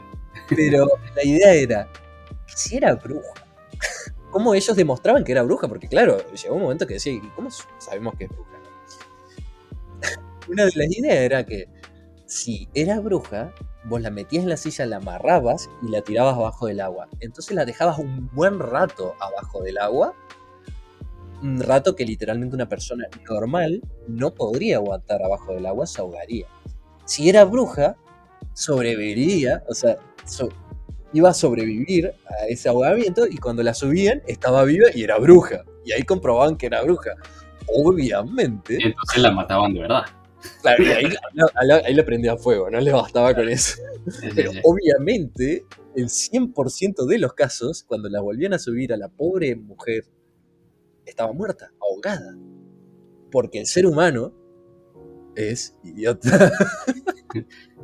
Pero 0.49 0.87
la 1.15 1.23
idea 1.23 1.53
era, 1.53 1.89
si 2.47 2.77
era 2.77 2.95
bruja, 2.95 3.33
cómo 4.31 4.53
ellos 4.53 4.75
demostraban 4.75 5.23
que 5.23 5.31
era 5.31 5.43
bruja, 5.43 5.67
porque 5.67 5.87
claro, 5.87 6.17
llegó 6.31 6.55
un 6.55 6.63
momento 6.63 6.87
que 6.87 6.95
decía, 6.95 7.13
¿y 7.13 7.21
cómo 7.35 7.49
sabemos 7.79 8.15
que 8.17 8.25
es 8.25 8.29
bruja? 8.29 8.51
Una 10.49 10.65
de 10.65 10.71
las 10.75 10.97
ideas 10.97 11.15
era 11.17 11.45
que 11.45 11.67
si 12.25 12.69
era 12.73 12.99
bruja, 12.99 13.53
vos 13.85 14.01
la 14.01 14.09
metías 14.09 14.43
en 14.43 14.49
la 14.49 14.57
silla, 14.57 14.85
la 14.85 14.97
amarrabas 14.97 15.69
y 15.81 15.89
la 15.89 16.01
tirabas 16.01 16.35
abajo 16.35 16.67
del 16.67 16.81
agua. 16.81 17.07
Entonces 17.19 17.55
la 17.55 17.65
dejabas 17.65 17.99
un 17.99 18.29
buen 18.33 18.59
rato 18.59 19.15
abajo 19.19 19.61
del 19.61 19.77
agua, 19.77 20.13
un 21.41 21.61
rato 21.61 21.95
que 21.95 22.05
literalmente 22.05 22.55
una 22.55 22.69
persona 22.69 23.07
normal 23.29 23.81
no 24.07 24.33
podría 24.33 24.77
aguantar 24.77 25.21
abajo 25.21 25.53
del 25.53 25.65
agua, 25.65 25.85
se 25.85 26.01
ahogaría. 26.01 26.47
Si 27.05 27.29
era 27.29 27.45
bruja, 27.45 27.95
sobreviviría, 28.53 29.63
o 29.67 29.73
sea, 29.73 29.97
iba 31.13 31.29
a 31.29 31.33
sobrevivir 31.33 32.13
a 32.27 32.47
ese 32.47 32.69
ahogamiento 32.69 33.27
y 33.27 33.37
cuando 33.37 33.63
la 33.63 33.73
subían 33.73 34.21
estaba 34.27 34.63
viva 34.63 34.87
y 34.93 35.03
era 35.03 35.17
bruja. 35.17 35.63
Y 35.85 35.93
ahí 35.93 36.03
comprobaban 36.03 36.57
que 36.57 36.65
era 36.65 36.81
bruja. 36.81 37.11
Obviamente. 37.67 38.77
Entonces 38.81 39.21
la 39.21 39.31
mataban 39.31 39.73
de 39.73 39.81
verdad. 39.81 40.03
Claro, 40.61 40.83
y 40.83 40.87
ahí, 40.87 41.05
ahí 41.85 41.93
le 41.93 42.03
prendía 42.03 42.37
fuego, 42.37 42.69
no 42.69 42.79
le 42.79 42.91
bastaba 42.91 43.33
con 43.33 43.49
eso. 43.49 43.81
Pero 44.35 44.51
obviamente, 44.63 45.65
el 45.95 46.05
100% 46.05 47.05
de 47.05 47.19
los 47.19 47.33
casos, 47.33 47.83
cuando 47.83 48.09
la 48.09 48.21
volvían 48.21 48.53
a 48.53 48.59
subir 48.59 48.93
a 48.93 48.97
la 48.97 49.09
pobre 49.09 49.55
mujer, 49.55 50.05
estaba 51.09 51.31
muerta, 51.33 51.71
ahogada. 51.81 52.35
Porque 53.31 53.59
el 53.59 53.65
ser 53.65 53.85
humano 53.85 54.33
es 55.35 55.75
idiota. 55.83 56.51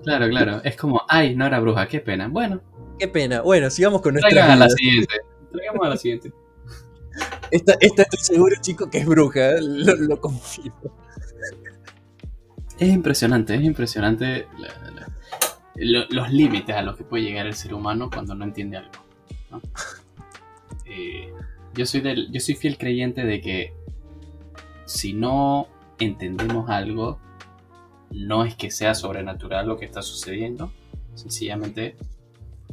Claro, 0.03 0.27
claro. 0.27 0.61
Es 0.65 0.75
como, 0.75 1.01
ay, 1.07 1.33
no 1.33 1.45
era 1.45 1.61
bruja, 1.61 1.87
qué 1.87 2.01
pena. 2.01 2.27
Bueno, 2.27 2.61
Qué 2.99 3.07
pena. 3.07 3.41
Bueno, 3.41 3.69
sigamos 3.69 4.01
con 4.01 4.13
nuestra. 4.13 4.29
Traigamos 4.29 4.55
a 4.55 4.59
la 4.59 4.69
siguiente. 4.69 5.15
Traigamos 5.51 5.85
a 5.85 5.89
la 5.89 5.97
siguiente. 5.97 6.33
Esta, 7.51 7.73
esta 7.79 8.03
estoy 8.03 8.19
seguro, 8.19 8.55
chico, 8.61 8.89
que 8.89 8.99
es 8.99 9.05
bruja. 9.05 9.51
¿eh? 9.51 9.61
Lo, 9.61 10.19
confío. 10.19 10.73
Es 12.79 12.89
impresionante, 12.89 13.55
es 13.55 13.63
impresionante 13.63 14.47
los 15.75 16.31
límites 16.31 16.75
a 16.75 16.81
los 16.81 16.97
que 16.97 17.03
puede 17.03 17.23
llegar 17.23 17.45
el 17.45 17.53
ser 17.53 17.73
humano 17.73 18.09
cuando 18.11 18.35
no 18.35 18.43
entiende 18.45 18.77
algo. 18.77 18.91
Eh, 20.85 21.31
yo, 21.75 21.85
soy 21.85 22.01
del, 22.01 22.31
yo 22.31 22.39
soy 22.39 22.55
fiel 22.55 22.77
creyente 22.77 23.25
de 23.25 23.41
que 23.41 23.73
si 24.85 25.13
no 25.13 25.67
entendemos 25.99 26.69
algo, 26.69 27.19
no 28.11 28.45
es 28.45 28.55
que 28.55 28.71
sea 28.71 28.95
sobrenatural 28.95 29.67
lo 29.67 29.77
que 29.77 29.85
está 29.85 30.01
sucediendo, 30.01 30.71
sencillamente 31.15 31.95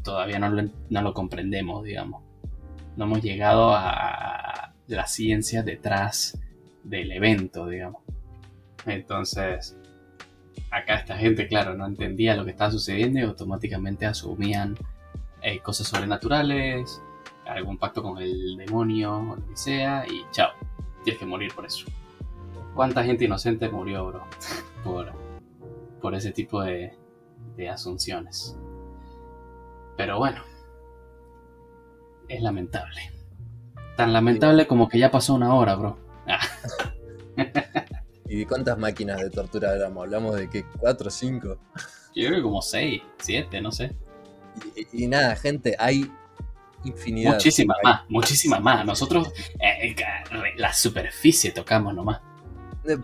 todavía 0.02 0.38
no 0.38 1.02
lo, 1.02 1.14
comprendemos, 1.14 1.84
digamos. 1.84 2.22
No 2.96 3.04
hemos 3.04 3.22
llegado 3.22 3.72
a 3.74 4.74
la 4.86 5.06
ciencia 5.06 5.62
detrás 5.62 6.38
del 6.82 7.12
evento, 7.12 7.66
digamos. 7.66 8.02
Entonces, 8.86 9.76
acá 10.70 10.96
esta 10.96 11.16
gente, 11.16 11.46
claro, 11.46 11.74
no 11.74 11.86
entendía 11.86 12.36
lo 12.36 12.44
que 12.44 12.50
estaba 12.50 12.70
sucediendo 12.70 13.20
y 13.20 13.22
automáticamente 13.22 14.06
asumían 14.06 14.76
eh, 15.42 15.60
cosas 15.60 15.88
sobrenaturales, 15.88 17.00
algún 17.52 17.78
pacto 17.78 18.02
con 18.02 18.18
el 18.18 18.56
demonio 18.56 19.16
o 19.16 19.36
lo 19.36 19.46
que 19.46 19.56
sea, 19.56 20.04
y 20.06 20.24
chao, 20.30 20.50
tienes 21.04 21.18
que 21.18 21.26
morir 21.26 21.52
por 21.54 21.66
eso. 21.66 21.86
¿Cuánta 22.74 23.04
gente 23.04 23.24
inocente 23.24 23.68
murió, 23.68 24.06
bro? 24.06 24.24
por, 24.84 25.12
por 26.00 26.14
ese 26.14 26.32
tipo 26.32 26.62
de, 26.62 26.96
de 27.56 27.68
asunciones. 27.68 28.56
Pero 29.96 30.18
bueno, 30.18 30.42
es 32.28 32.40
lamentable. 32.42 33.12
Tan 33.96 34.12
lamentable 34.12 34.66
como 34.66 34.88
que 34.88 34.98
ya 34.98 35.10
pasó 35.10 35.34
una 35.34 35.54
hora, 35.54 35.74
bro. 35.74 35.98
Ah. 36.26 36.40
¿Y 38.26 38.36
de 38.36 38.46
cuántas 38.46 38.78
máquinas 38.78 39.20
de 39.20 39.28
tortura 39.28 39.72
hablamos? 39.72 40.04
¿Hablamos 40.04 40.36
de 40.36 40.48
qué? 40.48 40.64
¿Cuatro 40.78 41.08
o 41.08 41.10
cinco? 41.10 41.58
Yo 42.14 42.28
creo 42.28 42.36
que 42.36 42.42
como 42.42 42.62
seis, 42.62 43.02
siete, 43.18 43.60
no 43.60 43.72
sé. 43.72 43.96
Y, 44.92 45.06
nada, 45.06 45.34
gente, 45.36 45.76
hay 45.78 46.10
infinidad. 46.84 47.32
Muchísimas 47.34 47.76
más, 47.82 48.00
muchísimas 48.08 48.60
más. 48.60 48.84
Nosotros 48.86 49.32
eh, 49.60 49.90
eh, 49.90 49.96
la 50.56 50.72
superficie 50.72 51.50
tocamos 51.52 51.94
nomás. 51.94 52.20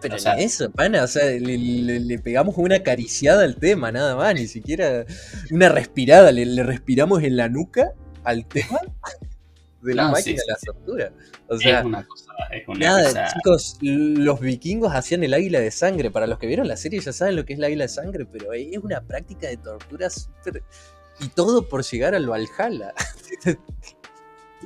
Pero 0.01 0.17
O 0.17 0.19
sea- 0.19 0.35
eso, 0.39 0.71
pana, 0.71 1.03
o 1.05 1.07
sea, 1.07 1.25
le, 1.27 1.59
le- 1.59 2.01
le 2.01 2.19
pegamos 2.19 2.55
una 2.57 2.77
acariciada 2.77 3.45
al 3.45 3.57
tema, 3.57 3.93
nada 3.93 4.17
más, 4.17 4.35
ni 4.35 4.47
siquiera 4.47 5.05
una 5.51 5.69
respirada, 5.69 6.33
le, 6.33 6.47
le 6.47 6.63
respiramos 6.63 7.23
en 7.23 7.37
la 7.37 7.49
nuca 7.51 7.93
al 8.25 8.47
tema 8.47 8.81
de 9.83 9.95
la 9.95 10.05
No, 10.05 10.13
máquina 10.13 10.41
sí, 10.41 10.47
de 10.47 10.53
la 10.53 10.57
tortura. 10.65 11.13
O 11.49 11.59
sea, 11.59 11.81
es 11.81 11.85
una 11.85 12.05
cosa, 12.07 12.33
es 12.51 12.67
una 12.67 12.79
nada, 12.87 13.05
cosa. 13.09 13.27
chicos, 13.35 13.77
los 13.83 14.41
vikingos 14.41 14.93
hacían 14.95 15.23
el 15.23 15.35
águila 15.35 15.61
de 15.61 15.71
sangre. 15.71 16.11
Para 16.11 16.27
los 16.27 16.39
que 16.39 16.47
vieron 16.49 16.67
la 16.67 16.77
serie 16.79 16.99
ya 17.01 17.13
saben 17.13 17.37
lo 17.37 17.45
que 17.45 17.53
es 17.53 17.59
la 17.59 17.67
águila 17.69 17.85
de 17.85 17.89
sangre, 17.89 18.25
pero 18.25 18.53
es 18.55 18.79
una 18.79 19.03
práctica 19.03 19.47
de 19.47 19.59
tortura 19.59 20.09
súper. 20.11 20.63
Y 21.21 21.29
todo 21.29 21.69
por 21.69 21.83
llegar 21.85 22.15
al 22.15 22.29
Valhalla. 22.29 22.93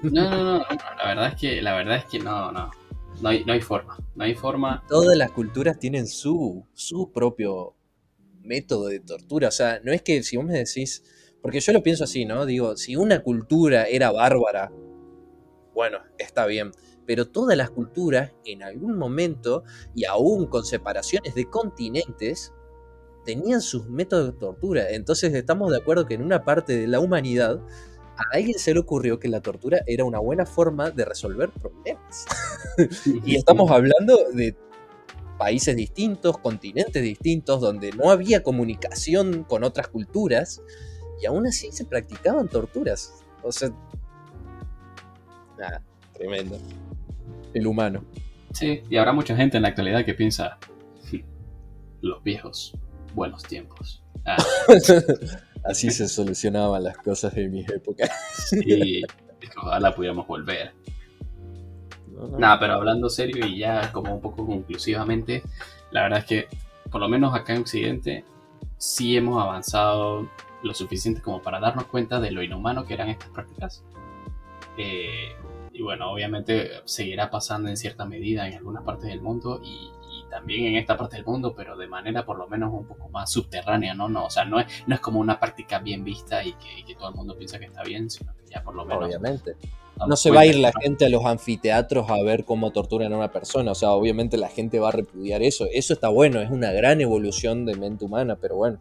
No, 0.02 0.30
no, 0.30 0.44
no, 0.44 0.58
no, 0.58 0.66
la 0.96 1.08
verdad 1.08 1.28
es 1.28 1.34
que, 1.34 1.60
la 1.60 1.74
verdad 1.74 1.96
es 1.96 2.04
que 2.06 2.20
no, 2.20 2.52
no. 2.52 2.70
No 3.20 3.28
hay, 3.28 3.44
no 3.44 3.52
hay 3.52 3.60
forma. 3.60 3.98
No 4.14 4.24
hay 4.24 4.34
forma. 4.34 4.82
Todas 4.88 5.16
las 5.16 5.30
culturas 5.32 5.78
tienen 5.78 6.06
su, 6.06 6.64
su 6.72 7.12
propio 7.12 7.74
método 8.40 8.86
de 8.86 9.00
tortura. 9.00 9.48
O 9.48 9.50
sea, 9.50 9.80
no 9.84 9.92
es 9.92 10.00
que 10.02 10.22
si 10.22 10.36
vos 10.36 10.46
me 10.46 10.54
decís. 10.54 11.04
Porque 11.42 11.60
yo 11.60 11.72
lo 11.72 11.82
pienso 11.82 12.04
así, 12.04 12.26
¿no? 12.26 12.44
Digo, 12.44 12.76
si 12.76 12.96
una 12.96 13.22
cultura 13.22 13.84
era 13.84 14.10
bárbara, 14.10 14.70
bueno, 15.74 15.98
está 16.18 16.44
bien. 16.46 16.72
Pero 17.06 17.28
todas 17.28 17.56
las 17.56 17.70
culturas, 17.70 18.32
en 18.44 18.62
algún 18.62 18.98
momento, 18.98 19.64
y 19.94 20.04
aún 20.04 20.46
con 20.46 20.64
separaciones 20.64 21.34
de 21.34 21.46
continentes, 21.46 22.52
tenían 23.24 23.60
sus 23.60 23.88
métodos 23.88 24.32
de 24.32 24.38
tortura. 24.38 24.90
Entonces 24.90 25.32
estamos 25.34 25.70
de 25.70 25.78
acuerdo 25.78 26.06
que 26.06 26.14
en 26.14 26.22
una 26.22 26.44
parte 26.44 26.76
de 26.76 26.86
la 26.86 27.00
humanidad, 27.00 27.60
a 28.16 28.22
alguien 28.36 28.58
se 28.58 28.74
le 28.74 28.80
ocurrió 28.80 29.18
que 29.18 29.28
la 29.28 29.40
tortura 29.40 29.80
era 29.86 30.04
una 30.04 30.18
buena 30.18 30.44
forma 30.46 30.90
de 30.90 31.04
resolver 31.04 31.50
problemas. 31.50 32.26
Y 33.26 33.36
estamos 33.36 33.70
hablando 33.70 34.16
de 34.32 34.56
países 35.38 35.74
distintos, 35.76 36.38
continentes 36.38 37.02
distintos, 37.02 37.60
donde 37.60 37.92
no 37.92 38.10
había 38.10 38.42
comunicación 38.42 39.44
con 39.44 39.64
otras 39.64 39.88
culturas 39.88 40.62
y 41.22 41.26
aún 41.26 41.46
así 41.46 41.72
se 41.72 41.84
practicaban 41.84 42.48
torturas. 42.48 43.22
O 43.42 43.50
sea, 43.52 43.70
nada, 45.58 45.82
tremendo. 46.14 46.58
El 47.54 47.66
humano. 47.66 48.04
Sí, 48.52 48.82
y 48.88 48.96
habrá 48.96 49.12
mucha 49.12 49.34
gente 49.36 49.56
en 49.56 49.62
la 49.62 49.68
actualidad 49.70 50.04
que 50.04 50.14
piensa. 50.14 50.58
"Hmm, 51.10 51.20
Los 52.02 52.22
viejos, 52.22 52.74
buenos 53.14 53.42
tiempos. 53.42 54.02
Ah, 54.24 54.36
Así 55.64 55.90
se 55.90 56.08
solucionaban 56.08 56.84
las 56.84 56.96
cosas 56.98 57.36
en 57.36 57.52
mis 57.52 57.68
épocas. 57.68 58.10
sí, 58.48 59.02
ojalá 59.62 59.94
pudiéramos 59.94 60.26
volver. 60.26 60.72
No, 62.08 62.28
no. 62.28 62.38
Nada, 62.38 62.58
pero 62.58 62.74
hablando 62.74 63.08
serio 63.08 63.46
y 63.46 63.58
ya 63.58 63.92
como 63.92 64.14
un 64.14 64.20
poco 64.20 64.46
conclusivamente, 64.46 65.42
la 65.90 66.02
verdad 66.02 66.20
es 66.20 66.24
que 66.24 66.48
por 66.90 67.00
lo 67.00 67.08
menos 67.08 67.34
acá 67.34 67.54
en 67.54 67.60
Occidente 67.60 68.24
sí 68.78 69.16
hemos 69.16 69.42
avanzado 69.42 70.28
lo 70.62 70.74
suficiente 70.74 71.20
como 71.20 71.42
para 71.42 71.60
darnos 71.60 71.86
cuenta 71.86 72.20
de 72.20 72.30
lo 72.30 72.42
inhumano 72.42 72.84
que 72.84 72.94
eran 72.94 73.08
estas 73.08 73.28
prácticas. 73.30 73.84
Eh, 74.76 75.34
y 75.72 75.82
bueno, 75.82 76.10
obviamente 76.10 76.70
seguirá 76.84 77.30
pasando 77.30 77.68
en 77.68 77.76
cierta 77.76 78.04
medida 78.04 78.48
en 78.48 78.54
algunas 78.54 78.82
partes 78.82 79.08
del 79.08 79.20
mundo 79.20 79.60
y 79.62 79.90
también 80.30 80.66
en 80.66 80.76
esta 80.76 80.96
parte 80.96 81.16
del 81.16 81.26
mundo, 81.26 81.52
pero 81.54 81.76
de 81.76 81.86
manera 81.86 82.24
por 82.24 82.38
lo 82.38 82.46
menos 82.46 82.72
un 82.72 82.86
poco 82.86 83.08
más 83.10 83.30
subterránea, 83.30 83.92
¿no? 83.94 84.08
no 84.08 84.26
o 84.26 84.30
sea, 84.30 84.44
no 84.44 84.60
es, 84.60 84.66
no 84.86 84.94
es 84.94 85.00
como 85.00 85.20
una 85.20 85.38
práctica 85.38 85.80
bien 85.80 86.04
vista 86.04 86.42
y 86.44 86.52
que, 86.54 86.78
y 86.78 86.84
que 86.84 86.94
todo 86.94 87.08
el 87.10 87.14
mundo 87.14 87.36
piensa 87.36 87.58
que 87.58 87.66
está 87.66 87.82
bien, 87.82 88.08
sino 88.08 88.32
que 88.34 88.52
ya 88.54 88.62
por 88.62 88.74
lo 88.74 88.84
menos... 88.84 89.04
Obviamente. 89.04 89.56
No 90.06 90.16
se 90.16 90.30
va 90.30 90.40
a 90.40 90.46
ir 90.46 90.56
la 90.56 90.72
gente 90.80 91.04
a 91.04 91.10
los 91.10 91.26
anfiteatros 91.26 92.08
a 92.08 92.22
ver 92.22 92.46
cómo 92.46 92.70
torturan 92.70 93.12
a 93.12 93.16
una 93.18 93.30
persona. 93.30 93.72
O 93.72 93.74
sea, 93.74 93.90
obviamente 93.90 94.38
la 94.38 94.48
gente 94.48 94.78
va 94.78 94.88
a 94.88 94.92
repudiar 94.92 95.42
eso. 95.42 95.66
Eso 95.70 95.92
está 95.92 96.08
bueno, 96.08 96.40
es 96.40 96.48
una 96.50 96.72
gran 96.72 97.02
evolución 97.02 97.66
de 97.66 97.74
mente 97.74 98.06
humana, 98.06 98.36
pero 98.40 98.56
bueno. 98.56 98.78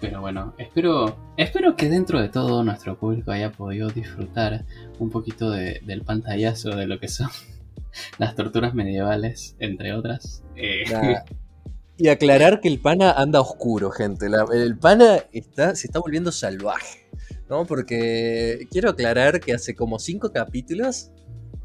Pero 0.00 0.20
bueno, 0.20 0.54
espero, 0.58 1.16
espero 1.36 1.76
que 1.76 1.88
dentro 1.88 2.20
de 2.20 2.28
todo 2.28 2.62
nuestro 2.62 2.96
público 2.96 3.32
haya 3.32 3.50
podido 3.50 3.88
disfrutar 3.90 4.64
un 4.98 5.10
poquito 5.10 5.50
de- 5.50 5.80
del 5.84 6.02
pantallazo 6.02 6.70
de 6.70 6.86
lo 6.86 6.98
que 6.98 7.08
son 7.08 7.28
las 8.18 8.34
torturas 8.34 8.74
medievales, 8.74 9.56
entre 9.58 9.92
otras. 9.94 10.42
Eh. 10.56 10.84
Y 12.02 12.08
aclarar 12.08 12.62
que 12.62 12.68
el 12.68 12.80
pana 12.80 13.12
anda 13.12 13.42
oscuro, 13.42 13.90
gente. 13.90 14.30
La- 14.30 14.46
el 14.54 14.78
pana 14.78 15.18
está, 15.32 15.76
se 15.76 15.86
está 15.86 15.98
volviendo 15.98 16.32
salvaje. 16.32 17.06
¿No? 17.50 17.66
Porque 17.66 18.66
quiero 18.70 18.88
aclarar 18.88 19.38
que 19.38 19.52
hace 19.52 19.74
como 19.74 19.98
cinco 19.98 20.32
capítulos. 20.32 21.10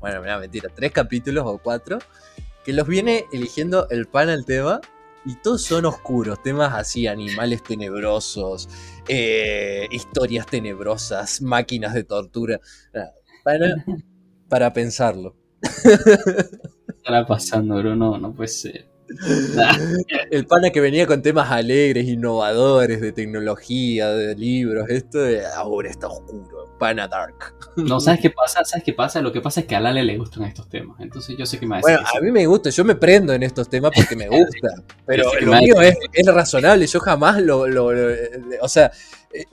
Bueno, 0.02 0.20
mira, 0.20 0.38
mentira, 0.38 0.68
tres 0.76 0.92
capítulos 0.92 1.46
o 1.48 1.58
cuatro. 1.60 2.00
Que 2.66 2.74
los 2.74 2.86
viene 2.86 3.24
eligiendo 3.32 3.88
el 3.90 4.08
pana 4.08 4.34
el 4.34 4.44
tema. 4.44 4.82
Y 5.26 5.36
todos 5.38 5.62
son 5.64 5.86
oscuros. 5.86 6.44
Temas 6.44 6.74
así, 6.74 7.08
animales 7.08 7.64
tenebrosos. 7.64 8.68
eh, 9.08 9.88
historias 9.90 10.48
tenebrosas. 10.48 11.42
Máquinas 11.42 11.94
de 11.94 12.04
tortura. 12.04 12.60
Para, 13.46 13.68
para 14.50 14.74
pensarlo. 14.74 15.38
¿Qué 15.62 16.92
estará 16.98 17.26
pasando, 17.26 17.78
bro? 17.78 17.96
No, 17.96 18.34
puede 18.34 18.48
ser. 18.48 18.88
El 20.32 20.46
pana 20.48 20.72
que 20.72 20.82
venía 20.82 21.06
con 21.06 21.22
temas 21.22 21.52
alegres, 21.52 22.08
innovadores, 22.08 23.00
de 23.02 23.12
tecnología, 23.12 24.10
de 24.10 24.36
libros, 24.36 24.90
esto 24.90 25.20
de 25.20 25.46
ahora 25.46 25.90
está 25.90 26.08
oscuro, 26.08 26.76
pana 26.80 27.08
dark. 27.08 27.36
No, 27.78 28.00
¿sabes 28.00 28.20
qué 28.22 28.32
pasa? 28.32 28.66
¿Sabes 28.66 28.84
qué 28.84 28.94
pasa? 28.94 29.22
Lo 29.22 29.32
que 29.32 29.42
pasa 29.42 29.62
es 29.62 29.68
que 29.68 29.76
a 29.76 29.80
Lale 29.80 30.04
le 30.04 30.18
gustan 30.18 30.44
estos 30.46 30.68
temas. 30.70 31.00
Entonces 31.00 31.36
yo 31.38 31.46
sé 31.46 31.60
que 31.60 31.68
me 31.68 31.72
va 31.72 31.76
a 31.78 31.80
decir 31.82 31.96
Bueno, 32.04 32.10
a 32.18 32.22
mí 32.22 32.32
me 32.32 32.46
gusta, 32.48 32.70
yo 32.72 32.84
me 32.84 32.96
prendo 32.96 33.34
en 33.34 33.44
estos 33.44 33.70
temas 33.70 33.92
porque 33.96 34.16
me 34.16 34.28
gusta, 34.28 34.70
pero 35.06 35.30
lo 35.40 35.54
mío 35.60 35.80
es, 35.82 35.96
es 36.12 36.28
razonable, 36.28 36.88
yo 36.88 37.00
jamás 37.00 37.42
lo, 37.42 37.68
lo- 37.68 37.94
lo- 37.94 38.16
o 38.62 38.68
sea, 38.68 38.92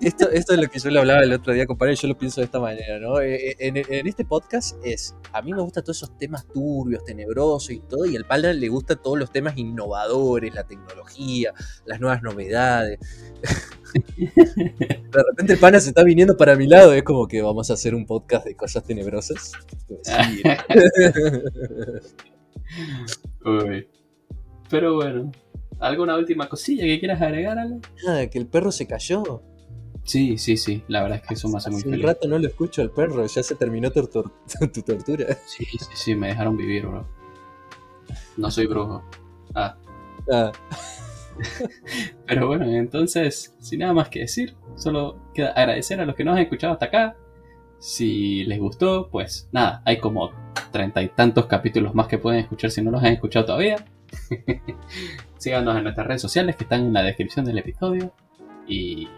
esto, 0.01 0.31
esto 0.31 0.55
es 0.55 0.61
lo 0.61 0.69
que 0.69 0.79
yo 0.79 0.91
le 0.91 0.99
hablaba 1.01 1.23
el 1.23 1.33
otro 1.33 1.53
día, 1.53 1.67
compadre, 1.67 1.95
yo 1.97 2.09
lo 2.09 2.17
pienso 2.17 2.41
de 2.41 2.45
esta 2.47 2.61
manera, 2.61 2.99
¿no? 2.99 3.21
Eh, 3.21 3.57
En, 3.59 3.77
en 3.77 4.07
este 4.07 4.25
podcast 4.25 4.77
es, 4.85 5.15
a 5.33 5.43
mí 5.43 5.53
me 5.53 5.61
gustan 5.63 5.83
todos 5.85 5.97
esos 5.99 6.17
temas 6.19 6.47
turbios, 6.47 7.05
tenebrosos 7.05 7.71
y 7.71 7.81
todo, 7.81 8.07
y 8.07 8.17
al 8.17 8.25
pana 8.25 8.53
le 8.53 8.69
gustan 8.69 9.01
todos 9.03 9.19
los 9.19 9.31
temas 9.33 9.57
innovadores, 9.59 10.55
la 10.55 10.65
tecnología, 10.65 11.53
las 11.87 12.01
nuevas 12.01 12.23
novedades. 12.23 12.99
De 13.93 15.23
repente 15.29 15.53
el 15.55 15.59
pana 15.59 15.79
se 15.81 15.91
está 15.91 16.03
viniendo 16.03 16.37
para 16.37 16.57
mi 16.57 16.67
lado, 16.67 16.95
es 16.95 17.03
como 17.03 17.27
que 17.29 17.43
vamos 17.43 17.71
a 17.71 17.75
hacer 17.75 17.95
un 17.95 18.07
podcast 18.07 18.47
de 18.47 18.57
cosas 18.57 18.85
tenebrosas. 18.85 19.53
Sí, 20.03 20.43
Uy. 23.45 23.87
Pero 24.71 24.95
bueno, 24.95 25.31
¿alguna 25.79 26.17
última 26.17 26.49
cosilla 26.49 26.85
que 26.85 26.99
quieras 26.99 27.21
agregar, 27.21 27.59
Ale? 27.59 27.81
nada, 28.07 28.31
que 28.31 28.39
el 28.39 28.47
perro 28.47 28.73
se 28.73 28.87
cayó. 28.87 29.43
Sí, 30.05 30.37
sí, 30.39 30.57
sí. 30.57 30.83
La 30.89 31.03
verdad 31.03 31.19
es 31.23 31.29
que 31.29 31.35
eso 31.35 31.49
me 31.49 31.59
hace 31.59 31.71
muy 31.71 31.79
Hace 31.79 31.89
un 31.89 31.93
feliz. 31.95 32.07
rato 32.07 32.29
no 32.29 32.39
lo 32.39 32.49
escucho 32.49 32.83
al 32.83 32.91
perro, 32.91 33.25
ya 33.27 33.43
se 33.43 33.55
terminó 33.55 33.91
tu 33.91 34.07
tortura. 34.07 34.37
Sí, 35.47 35.65
sí, 35.65 35.79
sí, 35.95 36.15
me 36.15 36.29
dejaron 36.29 36.57
vivir, 36.57 36.87
bro. 36.87 37.07
No 38.37 38.51
soy 38.51 38.67
brujo. 38.67 39.03
Ah, 39.55 39.77
Ah, 40.31 40.53
pero 42.27 42.47
bueno, 42.47 42.65
entonces, 42.67 43.55
sin 43.59 43.81
nada 43.81 43.93
más 43.93 44.09
que 44.09 44.21
decir, 44.21 44.55
solo 44.77 45.19
queda 45.35 45.51
agradecer 45.53 46.01
a 46.01 46.07
los 46.07 46.15
que 46.15 46.25
nos 46.25 46.37
han 46.37 46.43
escuchado 46.43 46.75
hasta 46.75 46.87
acá. 46.87 47.17
Si 47.79 48.45
les 48.45 48.61
gustó, 48.61 49.09
pues 49.11 49.49
nada, 49.51 49.83
hay 49.85 49.99
como 49.99 50.31
treinta 50.71 51.03
y 51.03 51.09
tantos 51.09 51.47
capítulos 51.47 51.95
más 51.95 52.07
que 52.07 52.19
pueden 52.19 52.41
escuchar 52.41 52.71
si 52.71 52.83
no 52.83 52.91
los 52.93 53.03
han 53.03 53.13
escuchado 53.15 53.47
todavía. 53.47 53.85
Síganos 55.39 55.77
en 55.77 55.83
nuestras 55.85 56.07
redes 56.07 56.23
sociales 56.23 56.55
que 56.57 56.65
están 56.65 56.83
en 56.83 56.93
la 56.93 57.03
descripción 57.03 57.45
del 57.45 57.59
episodio. 57.59 58.13
Y 58.69 59.09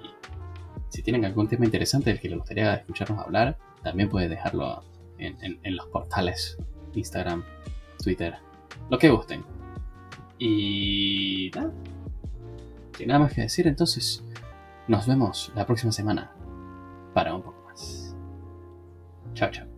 si 0.94 1.02
tienen 1.02 1.24
algún 1.24 1.48
tema 1.48 1.64
interesante 1.64 2.10
del 2.10 2.20
que 2.20 2.28
les 2.28 2.38
gustaría 2.38 2.72
escucharnos 2.72 3.18
hablar, 3.18 3.58
también 3.82 4.08
pueden 4.08 4.30
dejarlo 4.30 4.84
en, 5.18 5.76
los 5.76 5.86
portales 5.88 6.56
Instagram, 6.94 7.42
Twitter, 8.00 8.36
lo 8.90 8.96
que 8.96 9.10
gusten. 9.10 9.44
Y 10.38 11.50
nada, 11.52 11.72
sin 12.96 13.08
nada 13.08 13.18
más 13.18 13.32
que 13.32 13.40
decir, 13.40 13.66
entonces 13.66 14.22
nos 14.86 15.08
vemos 15.08 15.50
la 15.56 15.66
próxima 15.66 15.90
semana 15.90 16.30
para 17.12 17.34
un 17.34 17.42
poco 17.42 17.60
más. 17.64 18.14
Chao, 19.34 19.50
chao. 19.50 19.73